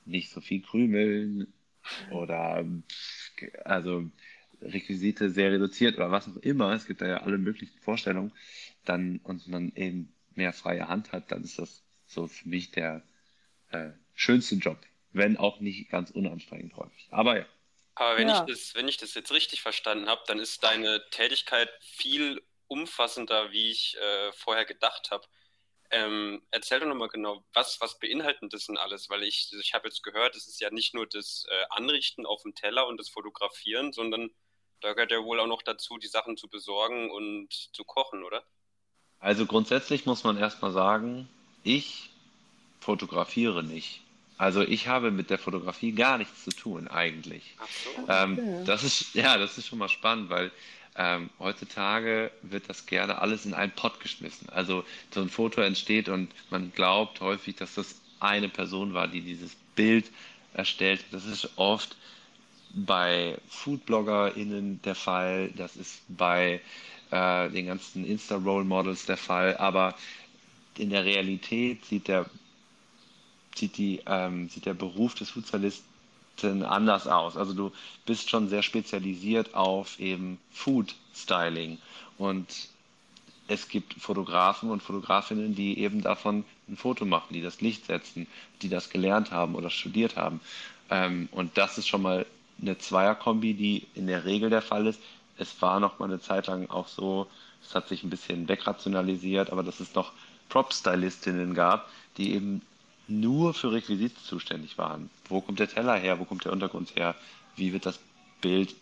nicht 0.06 0.30
so 0.30 0.40
viel 0.40 0.62
krümeln 0.62 1.52
oder 2.10 2.64
also 3.64 4.10
Requisite 4.60 5.30
sehr 5.30 5.52
reduziert 5.52 5.96
oder 5.96 6.10
was 6.10 6.28
auch 6.28 6.36
immer, 6.36 6.72
es 6.72 6.86
gibt 6.86 7.00
da 7.00 7.06
ja 7.06 7.16
alle 7.18 7.38
möglichen 7.38 7.78
Vorstellungen, 7.80 8.32
dann 8.84 9.20
und 9.24 9.46
man 9.48 9.72
eben 9.74 10.14
mehr 10.34 10.52
freie 10.52 10.88
Hand 10.88 11.12
hat, 11.12 11.30
dann 11.30 11.44
ist 11.44 11.58
das 11.58 11.82
so 12.06 12.26
für 12.26 12.48
mich 12.48 12.70
der 12.70 13.02
äh, 13.70 13.90
schönste 14.14 14.56
Job, 14.56 14.78
wenn 15.12 15.36
auch 15.36 15.60
nicht 15.60 15.90
ganz 15.90 16.10
unanstrengend 16.10 16.76
häufig. 16.76 17.08
Aber 17.10 17.38
ja. 17.38 17.46
Aber 17.96 18.16
wenn 18.16 18.28
ja. 18.28 18.40
ich 18.40 18.52
das, 18.52 18.74
wenn 18.74 18.88
ich 18.88 18.96
das 18.96 19.14
jetzt 19.14 19.30
richtig 19.30 19.62
verstanden 19.62 20.08
habe, 20.08 20.22
dann 20.26 20.40
ist 20.40 20.64
deine 20.64 21.02
Tätigkeit 21.10 21.70
viel 21.80 22.42
umfassender, 22.66 23.52
wie 23.52 23.70
ich 23.70 23.96
äh, 23.96 24.32
vorher 24.32 24.64
gedacht 24.64 25.10
habe. 25.10 25.26
Ähm, 25.90 26.42
erzähl 26.50 26.80
doch 26.80 26.88
nochmal 26.88 27.08
genau, 27.08 27.44
was, 27.52 27.80
was 27.80 27.98
beinhaltet 28.00 28.52
das 28.52 28.66
denn 28.66 28.78
alles? 28.78 29.10
Weil 29.10 29.22
ich, 29.22 29.52
ich 29.60 29.74
habe 29.74 29.86
jetzt 29.86 30.02
gehört, 30.02 30.34
es 30.34 30.48
ist 30.48 30.60
ja 30.60 30.70
nicht 30.70 30.92
nur 30.94 31.06
das 31.06 31.46
äh, 31.48 31.64
Anrichten 31.70 32.26
auf 32.26 32.42
dem 32.42 32.54
Teller 32.54 32.88
und 32.88 32.98
das 32.98 33.08
Fotografieren, 33.08 33.92
sondern 33.92 34.30
da 34.84 34.92
gehört 34.92 35.10
ja 35.10 35.24
wohl 35.24 35.40
auch 35.40 35.46
noch 35.46 35.62
dazu, 35.62 35.98
die 35.98 36.06
Sachen 36.06 36.36
zu 36.36 36.46
besorgen 36.46 37.10
und 37.10 37.48
zu 37.50 37.84
kochen, 37.84 38.22
oder? 38.22 38.42
Also 39.18 39.46
grundsätzlich 39.46 40.04
muss 40.04 40.24
man 40.24 40.36
erstmal 40.36 40.72
sagen, 40.72 41.28
ich 41.62 42.10
fotografiere 42.80 43.64
nicht. 43.64 44.02
Also 44.36 44.60
ich 44.60 44.88
habe 44.88 45.10
mit 45.10 45.30
der 45.30 45.38
Fotografie 45.38 45.92
gar 45.92 46.18
nichts 46.18 46.44
zu 46.44 46.50
tun 46.50 46.88
eigentlich. 46.88 47.54
Ach 47.58 47.68
so. 47.68 48.08
Ähm, 48.08 48.64
das 48.66 48.84
ist 48.84 49.14
ja, 49.14 49.38
das 49.38 49.56
ist 49.56 49.68
schon 49.68 49.78
mal 49.78 49.88
spannend, 49.88 50.28
weil 50.28 50.50
ähm, 50.96 51.30
heutzutage 51.38 52.30
wird 52.42 52.68
das 52.68 52.84
gerne 52.84 53.20
alles 53.22 53.46
in 53.46 53.54
einen 53.54 53.72
Pott 53.72 54.00
geschmissen. 54.00 54.50
Also 54.50 54.84
so 55.12 55.22
ein 55.22 55.30
Foto 55.30 55.62
entsteht 55.62 56.10
und 56.10 56.30
man 56.50 56.72
glaubt 56.72 57.20
häufig, 57.20 57.56
dass 57.56 57.74
das 57.74 58.00
eine 58.20 58.50
Person 58.50 58.92
war, 58.92 59.08
die 59.08 59.22
dieses 59.22 59.54
Bild 59.76 60.10
erstellt. 60.52 61.04
Das 61.10 61.24
ist 61.24 61.48
oft 61.56 61.96
bei 62.74 63.38
FoodbloggerInnen 63.48 64.82
der 64.82 64.94
Fall, 64.94 65.50
das 65.56 65.76
ist 65.76 66.02
bei 66.08 66.60
äh, 67.10 67.50
den 67.50 67.66
ganzen 67.66 68.04
Insta-Role-Models 68.04 69.06
der 69.06 69.16
Fall, 69.16 69.56
aber 69.56 69.94
in 70.76 70.90
der 70.90 71.04
Realität 71.04 71.84
sieht 71.84 72.08
der, 72.08 72.26
sieht 73.54 73.76
die, 73.76 74.00
ähm, 74.06 74.48
sieht 74.48 74.66
der 74.66 74.74
Beruf 74.74 75.14
des 75.14 75.30
Foodstylisten 75.30 76.64
anders 76.64 77.06
aus. 77.06 77.36
Also 77.36 77.52
du 77.52 77.72
bist 78.06 78.28
schon 78.28 78.48
sehr 78.48 78.62
spezialisiert 78.62 79.54
auf 79.54 80.00
eben 80.00 80.38
Food 80.50 80.96
Styling 81.14 81.78
und 82.18 82.68
es 83.46 83.68
gibt 83.68 83.94
Fotografen 83.94 84.70
und 84.70 84.82
Fotografinnen, 84.82 85.54
die 85.54 85.78
eben 85.78 86.00
davon 86.00 86.44
ein 86.68 86.76
Foto 86.76 87.04
machen, 87.04 87.34
die 87.34 87.42
das 87.42 87.60
Licht 87.60 87.86
setzen, 87.86 88.26
die 88.62 88.68
das 88.68 88.88
gelernt 88.88 89.30
haben 89.30 89.54
oder 89.54 89.70
studiert 89.70 90.16
haben. 90.16 90.40
Ähm, 90.90 91.28
und 91.30 91.56
das 91.58 91.76
ist 91.78 91.86
schon 91.86 92.02
mal 92.02 92.26
eine 92.60 92.78
Zweierkombi, 92.78 93.54
die 93.54 93.86
in 93.94 94.06
der 94.06 94.24
Regel 94.24 94.50
der 94.50 94.62
Fall 94.62 94.86
ist. 94.86 95.00
Es 95.36 95.60
war 95.60 95.80
noch 95.80 95.98
mal 95.98 96.06
eine 96.06 96.20
Zeit 96.20 96.46
lang 96.46 96.70
auch 96.70 96.88
so, 96.88 97.26
es 97.62 97.74
hat 97.74 97.88
sich 97.88 98.02
ein 98.04 98.10
bisschen 98.10 98.48
wegrationalisiert, 98.48 99.50
aber 99.50 99.62
dass 99.62 99.80
es 99.80 99.94
noch 99.94 100.12
Prop-Stylistinnen 100.48 101.54
gab, 101.54 101.90
die 102.16 102.34
eben 102.34 102.62
nur 103.08 103.54
für 103.54 103.72
Requisite 103.72 104.22
zuständig 104.22 104.78
waren. 104.78 105.10
Wo 105.28 105.40
kommt 105.40 105.58
der 105.58 105.68
Teller 105.68 105.96
her? 105.96 106.18
Wo 106.18 106.24
kommt 106.24 106.44
der 106.44 106.52
Untergrund 106.52 106.94
her? 106.96 107.14
Wie 107.56 107.72
wird 107.72 107.86
das 107.86 107.98
Bild 108.40 108.74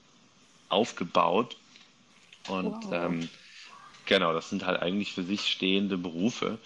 aufgebaut? 0.68 1.56
Und 2.48 2.84
wow. 2.84 2.92
ähm, 2.92 3.28
genau, 4.06 4.32
das 4.32 4.50
sind 4.50 4.66
halt 4.66 4.80
eigentlich 4.80 5.12
für 5.12 5.24
sich 5.24 5.48
stehende 5.48 5.98
Berufe. 5.98 6.58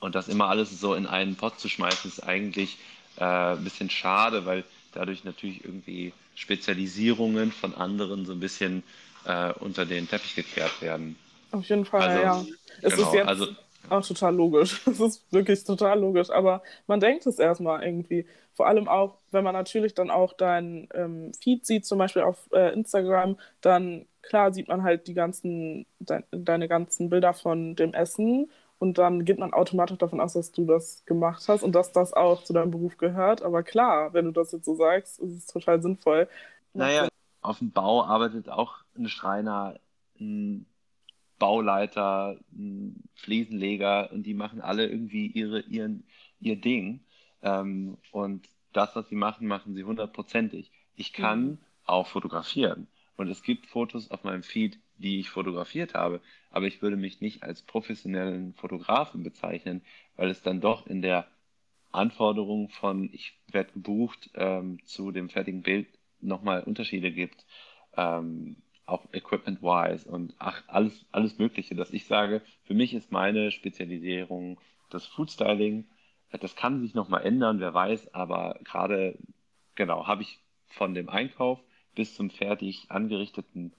Und 0.00 0.14
das 0.14 0.28
immer 0.28 0.48
alles 0.48 0.78
so 0.78 0.94
in 0.94 1.06
einen 1.06 1.36
Pott 1.36 1.58
zu 1.58 1.68
schmeißen, 1.68 2.10
ist 2.10 2.20
eigentlich 2.20 2.78
äh, 3.16 3.24
ein 3.24 3.64
bisschen 3.64 3.90
schade, 3.90 4.44
weil 4.46 4.64
dadurch 4.96 5.24
natürlich 5.24 5.64
irgendwie 5.64 6.12
Spezialisierungen 6.34 7.52
von 7.52 7.74
anderen 7.74 8.26
so 8.26 8.32
ein 8.32 8.40
bisschen 8.40 8.82
äh, 9.24 9.52
unter 9.54 9.84
den 9.84 10.08
Teppich 10.08 10.34
gekehrt 10.34 10.80
werden. 10.80 11.16
Auf 11.52 11.64
jeden 11.66 11.84
Fall, 11.84 12.02
also, 12.02 12.22
ja. 12.22 12.44
Es 12.82 12.94
genau, 12.94 13.08
ist 13.08 13.14
jetzt 13.14 13.28
also, 13.28 13.46
auch 13.88 14.06
total 14.06 14.34
logisch. 14.34 14.80
Es 14.86 15.00
ist 15.00 15.32
wirklich 15.32 15.64
total 15.64 16.00
logisch. 16.00 16.30
Aber 16.30 16.62
man 16.86 17.00
denkt 17.00 17.26
es 17.26 17.38
erstmal 17.38 17.82
irgendwie. 17.82 18.26
Vor 18.54 18.66
allem 18.66 18.88
auch, 18.88 19.18
wenn 19.32 19.44
man 19.44 19.54
natürlich 19.54 19.94
dann 19.94 20.10
auch 20.10 20.32
dein 20.32 20.88
ähm, 20.94 21.32
Feed 21.42 21.66
sieht, 21.66 21.84
zum 21.84 21.98
Beispiel 21.98 22.22
auf 22.22 22.38
äh, 22.52 22.72
Instagram, 22.72 23.36
dann 23.60 24.06
klar 24.22 24.52
sieht 24.52 24.68
man 24.68 24.82
halt 24.82 25.06
die 25.06 25.14
ganzen, 25.14 25.86
de 25.98 26.22
deine 26.30 26.66
ganzen 26.66 27.10
Bilder 27.10 27.34
von 27.34 27.76
dem 27.76 27.92
Essen 27.92 28.50
und 28.78 28.98
dann 28.98 29.24
geht 29.24 29.38
man 29.38 29.52
automatisch 29.52 29.98
davon 29.98 30.20
aus, 30.20 30.34
dass 30.34 30.52
du 30.52 30.66
das 30.66 31.04
gemacht 31.06 31.42
hast 31.48 31.62
und 31.62 31.72
dass 31.72 31.92
das 31.92 32.12
auch 32.12 32.44
zu 32.44 32.52
deinem 32.52 32.70
Beruf 32.70 32.98
gehört. 32.98 33.42
Aber 33.42 33.62
klar, 33.62 34.12
wenn 34.12 34.26
du 34.26 34.32
das 34.32 34.52
jetzt 34.52 34.66
so 34.66 34.74
sagst, 34.74 35.18
ist 35.18 35.32
es 35.32 35.46
total 35.46 35.80
sinnvoll. 35.80 36.28
Naja, 36.74 37.08
auf 37.40 37.58
dem 37.58 37.70
Bau 37.70 38.04
arbeitet 38.04 38.48
auch 38.50 38.74
ein 38.96 39.08
Schreiner, 39.08 39.80
ein 40.20 40.66
Bauleiter, 41.38 42.38
ein 42.52 43.02
Fliesenleger 43.14 44.10
und 44.12 44.24
die 44.24 44.34
machen 44.34 44.60
alle 44.60 44.86
irgendwie 44.86 45.26
ihre, 45.26 45.60
ihren, 45.60 46.04
ihr 46.40 46.56
Ding. 46.56 47.00
Ähm, 47.42 47.96
und 48.12 48.46
das, 48.72 48.94
was 48.94 49.08
sie 49.08 49.16
machen, 49.16 49.46
machen 49.46 49.74
sie 49.74 49.84
hundertprozentig. 49.84 50.70
Ich 50.96 51.14
kann 51.14 51.44
mhm. 51.44 51.58
auch 51.84 52.06
fotografieren. 52.06 52.88
Und 53.16 53.28
es 53.28 53.42
gibt 53.42 53.66
Fotos 53.66 54.10
auf 54.10 54.24
meinem 54.24 54.42
Feed, 54.42 54.78
die 54.98 55.20
ich 55.20 55.30
fotografiert 55.30 55.94
habe, 55.94 56.20
aber 56.56 56.68
ich 56.68 56.80
würde 56.80 56.96
mich 56.96 57.20
nicht 57.20 57.42
als 57.42 57.60
professionellen 57.60 58.54
Fotografen 58.54 59.22
bezeichnen, 59.22 59.82
weil 60.16 60.30
es 60.30 60.40
dann 60.40 60.62
doch 60.62 60.86
in 60.86 61.02
der 61.02 61.26
Anforderung 61.92 62.70
von 62.70 63.10
ich 63.12 63.38
werde 63.48 63.74
gebucht 63.74 64.30
ähm, 64.32 64.78
zu 64.86 65.10
dem 65.12 65.28
fertigen 65.28 65.60
Bild 65.60 65.86
nochmal 66.22 66.62
Unterschiede 66.62 67.12
gibt, 67.12 67.44
ähm, 67.94 68.56
auch 68.86 69.04
equipment-wise 69.12 70.08
und 70.10 70.34
ach, 70.38 70.62
alles, 70.66 71.04
alles 71.12 71.36
Mögliche, 71.38 71.74
dass 71.74 71.92
ich 71.92 72.06
sage, 72.06 72.40
für 72.64 72.72
mich 72.72 72.94
ist 72.94 73.12
meine 73.12 73.50
Spezialisierung 73.50 74.58
das 74.88 75.04
Foodstyling. 75.04 75.84
Das 76.40 76.56
kann 76.56 76.80
sich 76.80 76.94
nochmal 76.94 77.26
ändern, 77.26 77.60
wer 77.60 77.74
weiß, 77.74 78.14
aber 78.14 78.58
gerade, 78.64 79.18
genau, 79.74 80.06
habe 80.06 80.22
ich 80.22 80.40
von 80.68 80.94
dem 80.94 81.10
Einkauf 81.10 81.60
bis 81.94 82.14
zum 82.14 82.30
fertig 82.30 82.86
angerichteten 82.88 83.74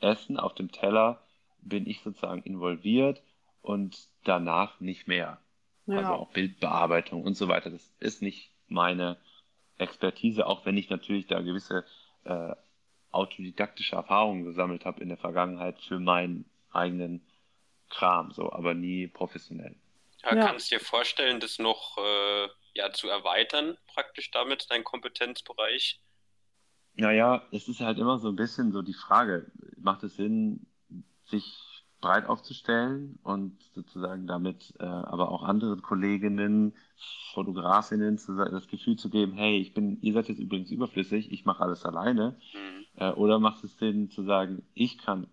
Essen 0.00 0.36
auf 0.36 0.56
dem 0.56 0.72
Teller 0.72 1.22
bin 1.62 1.86
ich 1.86 2.02
sozusagen 2.02 2.42
involviert 2.42 3.22
und 3.62 4.08
danach 4.24 4.80
nicht 4.80 5.08
mehr. 5.08 5.40
Ja. 5.86 5.98
Also 5.98 6.12
auch 6.12 6.32
Bildbearbeitung 6.32 7.22
und 7.22 7.34
so 7.34 7.48
weiter. 7.48 7.70
Das 7.70 7.94
ist 7.98 8.22
nicht 8.22 8.52
meine 8.68 9.18
Expertise, 9.78 10.46
auch 10.46 10.64
wenn 10.66 10.76
ich 10.76 10.90
natürlich 10.90 11.26
da 11.26 11.40
gewisse 11.40 11.84
äh, 12.24 12.54
autodidaktische 13.10 13.96
Erfahrungen 13.96 14.44
gesammelt 14.44 14.84
habe 14.84 15.02
in 15.02 15.08
der 15.08 15.18
Vergangenheit 15.18 15.80
für 15.80 15.98
meinen 15.98 16.48
eigenen 16.70 17.26
Kram, 17.88 18.30
so, 18.30 18.52
aber 18.52 18.74
nie 18.74 19.08
professionell. 19.08 19.74
Ja, 20.22 20.36
ja. 20.36 20.46
Kannst 20.46 20.70
du 20.70 20.76
dir 20.76 20.84
vorstellen, 20.84 21.40
das 21.40 21.58
noch 21.58 21.98
äh, 21.98 22.48
ja, 22.74 22.92
zu 22.92 23.08
erweitern, 23.08 23.76
praktisch 23.88 24.30
damit, 24.30 24.66
dein 24.70 24.84
Kompetenzbereich? 24.84 26.00
Naja, 26.94 27.42
es 27.50 27.68
ist 27.68 27.80
halt 27.80 27.98
immer 27.98 28.18
so 28.18 28.28
ein 28.28 28.36
bisschen 28.36 28.72
so 28.72 28.82
die 28.82 28.94
Frage, 28.94 29.50
macht 29.76 30.02
es 30.02 30.16
Sinn, 30.16 30.66
sich 31.30 31.70
breit 32.00 32.26
aufzustellen 32.26 33.18
und 33.22 33.62
sozusagen 33.74 34.26
damit 34.26 34.74
äh, 34.78 34.84
aber 34.84 35.30
auch 35.30 35.42
anderen 35.42 35.82
Kolleginnen, 35.82 36.74
Fotografinnen 37.34 38.18
zu, 38.18 38.36
das 38.36 38.68
Gefühl 38.68 38.96
zu 38.96 39.10
geben, 39.10 39.34
hey, 39.34 39.58
ich 39.58 39.74
bin, 39.74 40.00
ihr 40.00 40.14
seid 40.14 40.28
jetzt 40.28 40.40
übrigens 40.40 40.70
überflüssig, 40.70 41.30
ich 41.30 41.44
mache 41.44 41.62
alles 41.62 41.84
alleine. 41.84 42.36
Mhm. 42.54 42.84
Äh, 42.96 43.12
oder 43.12 43.38
macht 43.38 43.62
es 43.64 43.76
Sinn 43.76 44.10
zu 44.10 44.22
sagen, 44.22 44.62
ich 44.74 44.98
kann 44.98 45.26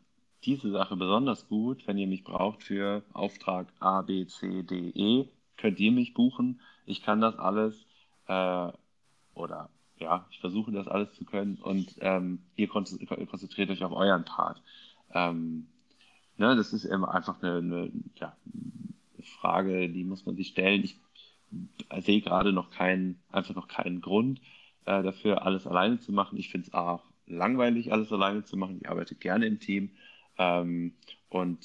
diese 0.43 0.69
Sache 0.71 0.95
besonders 0.95 1.47
gut, 1.47 1.87
wenn 1.87 1.97
ihr 1.97 2.07
mich 2.07 2.23
braucht 2.23 2.63
für 2.63 3.03
Auftrag 3.13 3.67
A, 3.79 4.01
B, 4.01 4.27
C, 4.27 4.63
D, 4.63 4.91
E, 4.93 5.29
könnt 5.57 5.79
ihr 5.79 5.91
mich 5.91 6.13
buchen. 6.13 6.61
Ich 6.85 7.01
kann 7.01 7.21
das 7.21 7.37
alles 7.37 7.85
äh, 8.27 8.71
oder 9.33 9.69
ja, 9.99 10.27
ich 10.29 10.39
versuche 10.39 10.71
das 10.71 10.87
alles 10.87 11.11
zu 11.13 11.25
können 11.25 11.55
und 11.55 11.95
ähm, 12.01 12.43
ihr 12.55 12.67
konzentriert 12.67 13.69
euch 13.71 13.83
auf 13.83 13.91
euren 13.91 14.25
Part. 14.25 14.61
Ähm, 15.11 15.67
ne, 16.37 16.55
das 16.55 16.73
ist 16.73 16.89
einfach 16.89 17.41
eine, 17.41 17.57
eine, 17.57 17.91
ja, 18.15 18.35
Frage, 19.39 19.89
die 19.89 20.03
muss 20.03 20.25
man 20.25 20.35
sich 20.35 20.49
stellen. 20.49 20.83
Ich 20.83 20.97
sehe 22.03 22.21
gerade 22.21 22.53
noch 22.53 22.71
keinen, 22.71 23.19
einfach 23.31 23.55
noch 23.55 23.67
keinen 23.67 24.01
Grund 24.01 24.41
äh, 24.85 25.03
dafür, 25.03 25.45
alles 25.45 25.67
alleine 25.67 25.99
zu 25.99 26.11
machen. 26.11 26.37
Ich 26.37 26.49
finde 26.49 26.67
es 26.67 26.73
auch 26.73 27.03
langweilig, 27.25 27.91
alles 27.91 28.11
alleine 28.11 28.43
zu 28.43 28.57
machen. 28.57 28.79
Ich 28.81 28.89
arbeite 28.89 29.15
gerne 29.15 29.45
im 29.45 29.59
Team. 29.59 29.91
Ähm, 30.37 30.93
und 31.29 31.59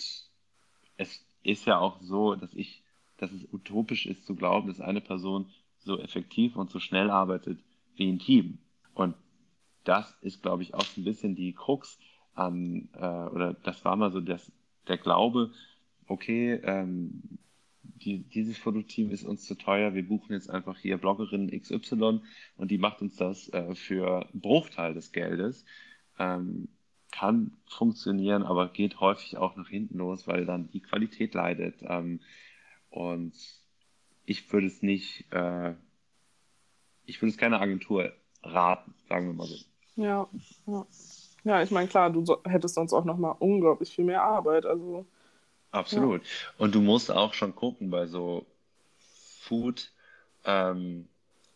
es 0.96 1.24
ist 1.42 1.66
ja 1.66 1.78
auch 1.78 2.00
so, 2.00 2.34
dass 2.34 2.52
ich, 2.54 2.82
dass 3.18 3.32
es 3.32 3.46
utopisch 3.52 4.06
ist 4.06 4.26
zu 4.26 4.34
glauben, 4.34 4.68
dass 4.68 4.80
eine 4.80 5.00
Person 5.00 5.46
so 5.78 5.98
effektiv 5.98 6.56
und 6.56 6.70
so 6.70 6.78
schnell 6.78 7.10
arbeitet 7.10 7.58
wie 7.96 8.10
ein 8.10 8.18
Team. 8.18 8.58
Und 8.94 9.14
das 9.84 10.16
ist, 10.20 10.42
glaube 10.42 10.62
ich, 10.62 10.74
auch 10.74 10.84
so 10.84 11.00
ein 11.00 11.04
bisschen 11.04 11.34
die 11.34 11.52
Krux 11.52 11.98
an, 12.34 12.88
äh, 12.94 12.98
oder 12.98 13.54
das 13.54 13.84
war 13.84 13.96
mal 13.96 14.12
so 14.12 14.20
das, 14.20 14.50
der 14.88 14.98
Glaube, 14.98 15.52
okay, 16.06 16.54
ähm, 16.64 17.38
die, 17.82 18.18
dieses 18.18 18.58
Fototeam 18.58 19.10
ist 19.10 19.24
uns 19.24 19.44
zu 19.44 19.54
teuer, 19.54 19.94
wir 19.94 20.06
buchen 20.06 20.32
jetzt 20.32 20.50
einfach 20.50 20.78
hier 20.78 20.98
Bloggerin 20.98 21.50
XY 21.50 22.20
und 22.56 22.70
die 22.70 22.78
macht 22.78 23.00
uns 23.00 23.16
das 23.16 23.48
äh, 23.52 23.74
für 23.74 24.28
einen 24.28 24.40
Bruchteil 24.40 24.94
des 24.94 25.12
Geldes. 25.12 25.64
Ähm, 26.18 26.68
kann 27.12 27.52
funktionieren, 27.66 28.42
aber 28.42 28.68
geht 28.68 28.98
häufig 29.00 29.36
auch 29.36 29.54
nach 29.56 29.68
hinten 29.68 29.98
los, 29.98 30.26
weil 30.26 30.46
dann 30.46 30.70
die 30.70 30.80
Qualität 30.80 31.34
leidet. 31.34 31.82
Ähm, 31.82 32.20
und 32.88 33.34
ich 34.24 34.50
würde 34.52 34.66
es 34.66 34.82
nicht, 34.82 35.30
äh, 35.30 35.74
ich 37.04 37.20
würde 37.20 37.30
es 37.30 37.36
keiner 37.36 37.60
Agentur 37.60 38.12
raten, 38.42 38.94
sagen 39.08 39.26
wir 39.26 39.34
mal 39.34 39.46
so. 39.46 39.56
Ja, 39.96 40.28
ja. 40.66 40.86
Ja, 41.44 41.62
ich 41.62 41.70
meine, 41.70 41.88
klar, 41.88 42.10
du 42.10 42.24
so, 42.24 42.40
hättest 42.44 42.74
sonst 42.74 42.92
auch 42.92 43.04
nochmal 43.04 43.34
unglaublich 43.38 43.90
viel 43.94 44.04
mehr 44.04 44.22
Arbeit. 44.22 44.64
Also, 44.64 45.06
Absolut. 45.72 46.22
Ja. 46.22 46.28
Und 46.58 46.74
du 46.74 46.80
musst 46.80 47.10
auch 47.10 47.34
schon 47.34 47.54
gucken 47.54 47.90
bei 47.90 48.06
so 48.06 48.46
Food. 49.40 49.90
Ähm, 50.44 51.08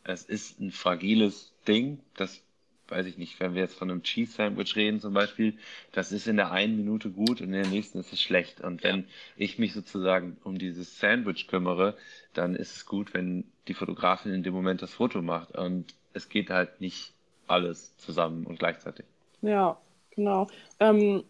es 0.05 0.25
ist 0.25 0.61
ein 0.61 0.73
fragiles 0.73 1.53
Ding. 1.67 2.01
Das 2.15 2.43
weiß 2.89 3.07
ich 3.07 3.19
nicht, 3.19 3.39
wenn 3.41 3.55
wir 3.55 3.63
jetzt 3.63 3.77
von 3.77 3.91
einem 3.91 4.03
Cheese 4.03 4.33
Sandwich 4.33 4.77
reden 4.77 5.01
zum 5.01 5.13
Beispiel, 5.13 5.59
das 5.93 6.13
ist 6.13 6.29
in 6.29 6.37
der 6.37 6.53
einen 6.53 6.77
Minute 6.77 7.11
gut 7.11 7.41
und 7.41 7.49
in 7.49 7.63
der 7.63 7.67
nächsten 7.67 7.99
ist 7.99 8.13
es 8.13 8.21
schlecht. 8.21 8.61
Und 8.61 8.83
wenn 8.85 9.01
ja. 9.01 9.07
ich 9.37 9.59
mich 9.59 9.73
sozusagen 9.73 10.37
um 10.45 10.59
dieses 10.59 10.99
Sandwich 10.99 11.49
kümmere, 11.49 11.97
dann 12.33 12.55
ist 12.55 12.77
es 12.77 12.87
gut, 12.87 13.15
wenn 13.15 13.45
die 13.69 13.75
Fotografin 13.75 14.33
in 14.33 14.43
dem 14.43 14.55
Moment 14.55 14.83
das 14.83 14.95
Foto 14.95 15.23
macht. 15.23 15.53
Und 15.53 15.95
es 16.13 16.29
geht 16.29 16.51
halt 16.51 16.81
nicht 16.81 17.13
alles 17.49 17.97
zusammen 17.99 18.47
und 18.47 18.59
gleichzeitig. 18.59 19.05
Ja, 19.47 19.79
genau. 20.11 20.49
Ähm, 20.81 21.25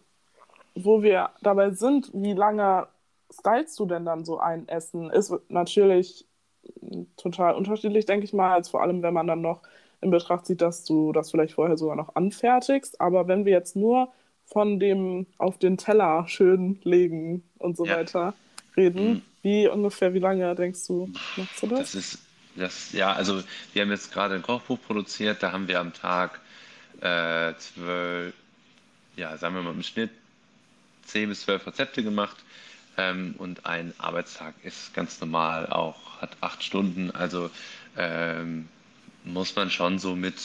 wo 0.75 1.01
wir 1.01 1.31
dabei 1.41 1.71
sind, 1.71 2.11
wie 2.13 2.33
lange 2.33 2.87
stylst 3.31 3.79
du 3.79 3.85
denn 3.85 4.05
dann 4.05 4.25
so 4.25 4.39
ein 4.39 4.67
Essen? 4.67 5.09
Ist 5.09 5.33
natürlich 5.49 6.25
total 7.17 7.55
unterschiedlich, 7.55 8.05
denke 8.05 8.25
ich 8.25 8.33
mal, 8.33 8.53
als 8.53 8.69
vor 8.69 8.81
allem, 8.81 9.01
wenn 9.01 9.13
man 9.13 9.27
dann 9.27 9.41
noch 9.41 9.61
in 10.01 10.11
Betracht 10.11 10.45
zieht, 10.45 10.61
dass 10.61 10.83
du 10.83 11.11
das 11.11 11.31
vielleicht 11.31 11.53
vorher 11.53 11.77
sogar 11.77 11.95
noch 11.95 12.15
anfertigst. 12.15 13.01
Aber 13.01 13.27
wenn 13.27 13.45
wir 13.45 13.53
jetzt 13.53 13.75
nur 13.75 14.11
von 14.45 14.79
dem 14.79 15.25
auf 15.37 15.57
den 15.57 15.77
Teller 15.77 16.25
schön 16.27 16.79
legen 16.83 17.43
und 17.57 17.77
so 17.77 17.85
ja. 17.85 17.97
weiter 17.97 18.33
reden, 18.75 19.09
mhm. 19.09 19.21
wie 19.41 19.67
ungefähr, 19.67 20.13
wie 20.13 20.19
lange 20.19 20.53
denkst 20.55 20.85
du, 20.87 21.09
machst 21.35 21.63
du 21.63 21.67
das? 21.67 21.79
Das 21.79 21.95
ist, 21.95 22.19
das, 22.55 22.91
ja, 22.93 23.13
also 23.13 23.41
wir 23.73 23.81
haben 23.81 23.91
jetzt 23.91 24.11
gerade 24.11 24.35
ein 24.35 24.41
Kochbuch 24.41 24.79
produziert, 24.85 25.41
da 25.41 25.51
haben 25.51 25.67
wir 25.67 25.79
am 25.79 25.93
Tag 25.93 26.39
äh, 27.01 27.53
zwölf, 27.57 28.33
ja, 29.15 29.37
sagen 29.37 29.55
wir 29.55 29.61
mal 29.61 29.73
im 29.73 29.83
Schnitt 29.83 30.11
zehn 31.03 31.29
bis 31.29 31.41
zwölf 31.41 31.65
Rezepte 31.65 32.03
gemacht. 32.03 32.37
Ähm, 32.97 33.35
und 33.37 33.65
ein 33.65 33.93
Arbeitstag 33.99 34.55
ist 34.63 34.93
ganz 34.93 35.21
normal 35.21 35.67
auch, 35.67 36.21
hat 36.21 36.37
acht 36.41 36.63
Stunden. 36.63 37.11
Also 37.11 37.49
ähm, 37.95 38.67
muss 39.23 39.55
man 39.55 39.69
schon 39.69 39.99
so 39.99 40.15
mit 40.15 40.41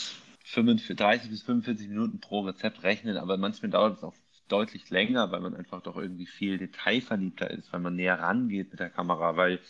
30 0.54 1.30
bis 1.30 1.42
45 1.42 1.88
Minuten 1.88 2.21
pro 2.21 2.40
Rezept 2.40 2.82
rechnen, 2.82 3.16
aber 3.16 3.38
manchmal 3.38 3.71
dauert 3.71 3.99
es 3.99 4.04
auch 4.04 4.15
deutlich 4.49 4.91
länger, 4.91 5.32
weil 5.32 5.41
man 5.41 5.56
einfach 5.56 5.80
doch 5.82 5.97
irgendwie 5.97 6.26
viel 6.26 6.58
detailverliebter 6.58 7.50
ist, 7.50 7.73
weil 7.73 7.80
man 7.80 7.97
näher 7.97 8.19
rangeht 8.19 8.71
mit 8.71 8.80
der 8.80 8.91
Kamera, 8.91 9.36
weil 9.36 9.60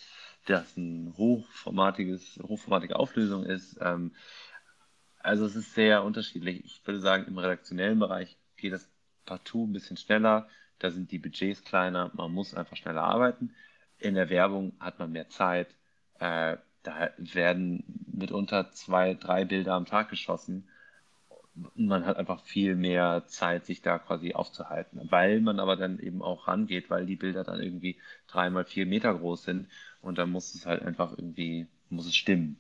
das 0.47 0.77
ein 0.77 1.15
hochformatiges, 1.17 2.41
hochformatige 2.43 2.97
Auflösung 2.97 3.45
ist. 3.45 3.79
Ähm, 3.81 4.11
also 5.23 5.47
es 5.47 5.57
ist 5.57 5.75
sehr 5.75 6.05
unterschiedlich. 6.05 6.65
Ich 6.65 6.87
würde 6.87 7.01
sagen, 7.01 7.27
im 7.27 7.39
redaktionellen 7.39 7.99
Bereich 7.99 8.37
geht 8.57 8.73
das 8.73 8.89
partout 9.25 9.67
ein 9.67 9.73
bisschen 9.73 9.97
schneller. 9.97 10.49
Da 10.79 10.91
sind 10.91 11.13
die 11.13 11.19
Budgets 11.19 11.65
kleiner, 11.65 12.11
man 12.15 12.33
muss 12.33 12.55
einfach 12.55 12.77
schneller 12.77 13.03
arbeiten. 13.03 13.55
In 13.99 14.15
der 14.15 14.31
Werbung 14.31 14.73
hat 14.81 14.99
man 14.99 15.13
mehr 15.13 15.29
Zeit. 15.29 15.69
Äh, 16.19 16.57
da 16.83 17.11
werden 17.17 17.85
mitunter 18.07 18.71
zwei, 18.73 19.15
drei 19.15 19.45
Bilder 19.45 19.75
am 19.75 19.87
Tag 19.87 20.11
geschossen. 20.11 20.69
Man 21.75 22.07
hat 22.07 22.17
einfach 22.17 22.41
viel 22.41 22.75
mehr 22.75 23.25
Zeit, 23.27 23.67
sich 23.67 23.83
da 23.83 23.99
quasi 23.99 24.33
aufzuhalten, 24.35 25.01
weil 25.11 25.41
man 25.41 25.61
aber 25.61 25.77
dann 25.77 25.99
eben 25.99 26.23
auch 26.23 26.49
rangeht, 26.49 26.89
weil 26.91 27.07
die 27.07 27.17
Bilder 27.17 27.45
dann 27.45 27.61
irgendwie 27.61 27.99
dreimal 28.27 28.65
vier 28.65 28.87
Meter 28.87 29.15
groß 29.15 29.45
sind 29.45 29.69
und 30.01 30.19
dann 30.19 30.31
muss 30.31 30.55
es 30.55 30.67
halt 30.67 30.83
einfach 30.83 31.13
irgendwie, 31.13 31.67
muss 31.91 32.07
es 32.07 32.17
stimmen. 32.17 32.57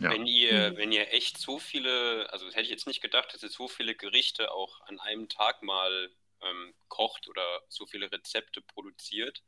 Ja. 0.00 0.10
Wenn 0.10 0.26
ihr, 0.26 0.72
mhm. 0.72 0.76
wenn 0.76 0.92
ihr 0.92 1.12
echt 1.12 1.38
so 1.38 1.58
viele, 1.58 2.30
also 2.32 2.46
hätte 2.48 2.62
ich 2.62 2.70
jetzt 2.70 2.86
nicht 2.86 3.00
gedacht, 3.00 3.32
dass 3.32 3.42
ihr 3.42 3.48
so 3.48 3.68
viele 3.68 3.94
Gerichte 3.94 4.50
auch 4.50 4.80
an 4.82 4.98
einem 5.00 5.28
Tag 5.28 5.62
mal 5.62 6.10
ähm, 6.42 6.74
kocht 6.88 7.28
oder 7.28 7.62
so 7.68 7.86
viele 7.86 8.10
Rezepte 8.10 8.60
produziert, 8.60 9.42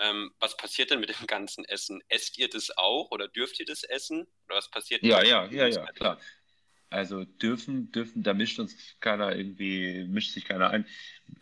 ähm, 0.00 0.32
was 0.40 0.56
passiert 0.56 0.90
denn 0.90 1.00
mit 1.00 1.08
dem 1.08 1.26
ganzen 1.26 1.64
Essen? 1.64 2.02
Esst 2.08 2.38
ihr 2.38 2.48
das 2.48 2.76
auch 2.76 3.10
oder 3.10 3.28
dürft 3.28 3.60
ihr 3.60 3.66
das 3.66 3.84
essen? 3.84 4.26
Oder 4.46 4.56
was 4.56 4.70
passiert? 4.70 5.02
Ja, 5.02 5.22
ja, 5.22 5.46
ja, 5.46 5.68
ja, 5.68 5.86
klar. 5.92 6.20
Also 6.90 7.24
dürfen, 7.24 7.90
dürfen, 7.92 8.22
da 8.22 8.34
mischt 8.34 8.58
uns 8.58 8.76
keiner 9.00 9.34
irgendwie, 9.34 10.04
mischt 10.04 10.32
sich 10.32 10.44
keiner 10.44 10.70
ein. 10.70 10.86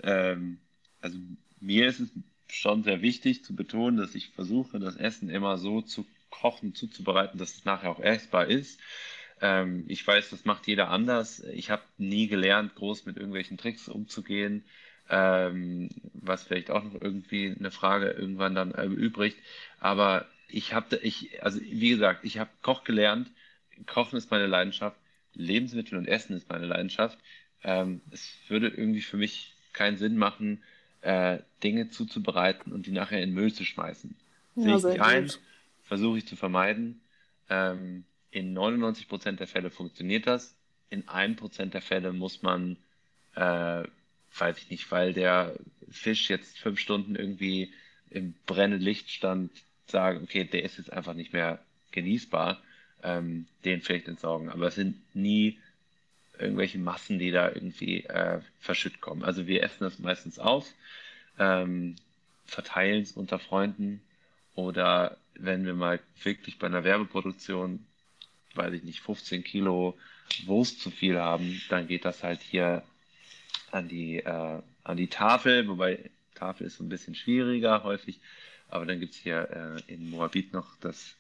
Ähm, 0.03 0.61
also 1.01 1.19
mir 1.61 1.89
ist 1.89 2.01
es 2.01 2.11
schon 2.49 2.85
sehr 2.85 3.03
wichtig 3.03 3.45
zu 3.45 3.55
betonen, 3.55 3.97
dass 3.97 4.15
ich 4.15 4.31
versuche, 4.31 4.79
das 4.79 4.97
Essen 4.97 5.31
immer 5.31 5.59
so 5.59 5.83
zu 5.83 6.07
kochen, 6.33 6.75
zuzubereiten, 6.75 7.39
dass 7.39 7.55
es 7.55 7.65
nachher 7.65 7.91
auch 7.91 8.01
essbar 8.01 8.47
ist. 8.47 8.81
Ähm, 9.41 9.85
ich 9.87 10.05
weiß, 10.05 10.31
das 10.31 10.45
macht 10.45 10.67
jeder 10.67 10.89
anders. 10.89 11.41
Ich 11.53 11.71
habe 11.71 11.83
nie 11.99 12.27
gelernt, 12.27 12.75
groß 12.75 13.07
mit 13.07 13.17
irgendwelchen 13.17 13.59
Tricks 13.59 13.89
umzugehen 13.89 14.65
ähm, 15.13 15.91
was 16.15 16.43
vielleicht 16.43 16.71
auch 16.71 16.83
noch 16.83 17.01
irgendwie 17.01 17.55
eine 17.57 17.71
Frage 17.71 18.11
irgendwann 18.11 18.55
dann 18.55 18.73
erübrigt. 18.73 19.37
Aber 19.79 20.27
ich 20.49 20.73
habe, 20.73 20.97
ich, 20.97 21.43
also 21.43 21.61
wie 21.61 21.91
gesagt, 21.91 22.25
ich 22.25 22.39
habe 22.39 22.51
Koch 22.63 22.85
gelernt. 22.85 23.31
Kochen 23.87 24.17
ist 24.17 24.31
meine 24.31 24.47
Leidenschaft. 24.47 24.97
Lebensmittel 25.35 25.99
und 25.99 26.07
Essen 26.07 26.37
ist 26.37 26.49
meine 26.49 26.67
Leidenschaft. 26.67 27.19
Ähm, 27.63 28.01
es 28.11 28.35
würde 28.49 28.69
irgendwie 28.69 29.03
für 29.03 29.17
mich 29.17 29.55
keinen 29.73 29.97
Sinn 29.97 30.17
machen, 30.17 30.63
äh, 31.01 31.39
Dinge 31.63 31.91
zuzubereiten 31.91 32.73
und 32.73 32.87
die 32.87 32.93
nachher 32.93 33.23
in 33.23 33.33
Müll 33.33 33.53
zu 33.53 33.65
schmeißen. 33.65 34.15
Ja, 34.57 34.63
Sehe 34.63 34.77
ich 34.77 34.85
nicht 34.85 35.01
ein, 35.01 35.31
versuche 35.93 36.19
ich 36.19 36.27
zu 36.27 36.37
vermeiden. 36.37 37.03
Ähm, 37.51 38.05
in 38.31 38.57
99% 38.57 39.33
der 39.33 39.47
Fälle 39.47 39.71
funktioniert 39.71 40.27
das. 40.27 40.57
In 40.89 41.05
1% 41.05 41.67
der 41.67 41.83
Fälle 41.83 42.15
muss 42.15 42.41
man 42.41 42.79
äh, 43.35 43.85
weiß 44.39 44.59
ich 44.59 44.71
nicht, 44.71 44.91
weil 44.91 45.13
der 45.13 45.55
Fisch 45.91 46.31
jetzt 46.31 46.59
fünf 46.59 46.81
Stunden 46.81 47.15
irgendwie 47.15 47.75
im 48.11 48.35
brennenden 48.47 48.81
Licht 48.81 49.11
stand, 49.11 49.51
sagen, 49.87 50.23
okay, 50.23 50.45
der 50.45 50.63
ist 50.63 50.79
jetzt 50.79 50.93
einfach 50.93 51.15
nicht 51.15 51.33
mehr 51.33 51.63
genießbar, 51.91 52.63
ähm, 53.03 53.47
den 53.65 53.83
vielleicht 53.83 54.09
entsorgen. 54.09 54.49
Aber 54.49 54.69
es 54.69 54.77
sind 54.77 54.97
nie 55.15 55.59
irgendwelche 56.39 56.79
Massen, 56.79 57.19
die 57.19 57.31
da 57.31 57.49
irgendwie 57.49 58.05
äh, 58.05 58.41
verschütt 58.61 59.01
kommen. 59.01 59.23
Also 59.23 59.47
wir 59.47 59.63
essen 59.63 59.85
das 59.85 59.99
meistens 59.99 60.39
auf, 60.39 60.67
ähm, 61.39 61.97
verteilen 62.47 63.03
es 63.03 63.13
unter 63.13 63.39
Freunden 63.39 64.01
oder 64.55 65.19
wenn 65.35 65.65
wir 65.65 65.75
mal 65.75 66.01
wirklich 66.23 66.59
bei 66.59 66.67
einer 66.67 66.85
Werbeproduktion, 66.85 67.85
weiß 68.55 68.73
ich 68.75 68.83
nicht, 68.85 69.01
15 69.01 69.45
Kilo 69.45 69.97
Wurst 70.47 70.81
zu 70.81 70.91
viel 70.91 71.19
haben, 71.19 71.61
dann 71.69 71.87
geht 71.87 72.05
das 72.05 72.23
halt 72.23 72.41
hier 72.41 72.83
an 73.71 73.89
die, 73.89 74.19
äh, 74.19 74.63
an 74.85 74.97
die 74.97 75.09
Tafel, 75.09 75.69
wobei 75.69 76.11
Tafel 76.35 76.67
ist 76.67 76.77
so 76.77 76.85
ein 76.85 76.89
bisschen 76.89 77.15
schwieriger 77.15 77.83
häufig, 77.85 78.21
aber 78.69 78.87
dann 78.87 79.01
gibt 79.01 79.15
es 79.15 79.21
hier 79.21 79.49
äh, 79.87 79.93
in 79.93 80.11
Moabit 80.11 80.53
noch 80.53 80.77
das, 80.81 81.17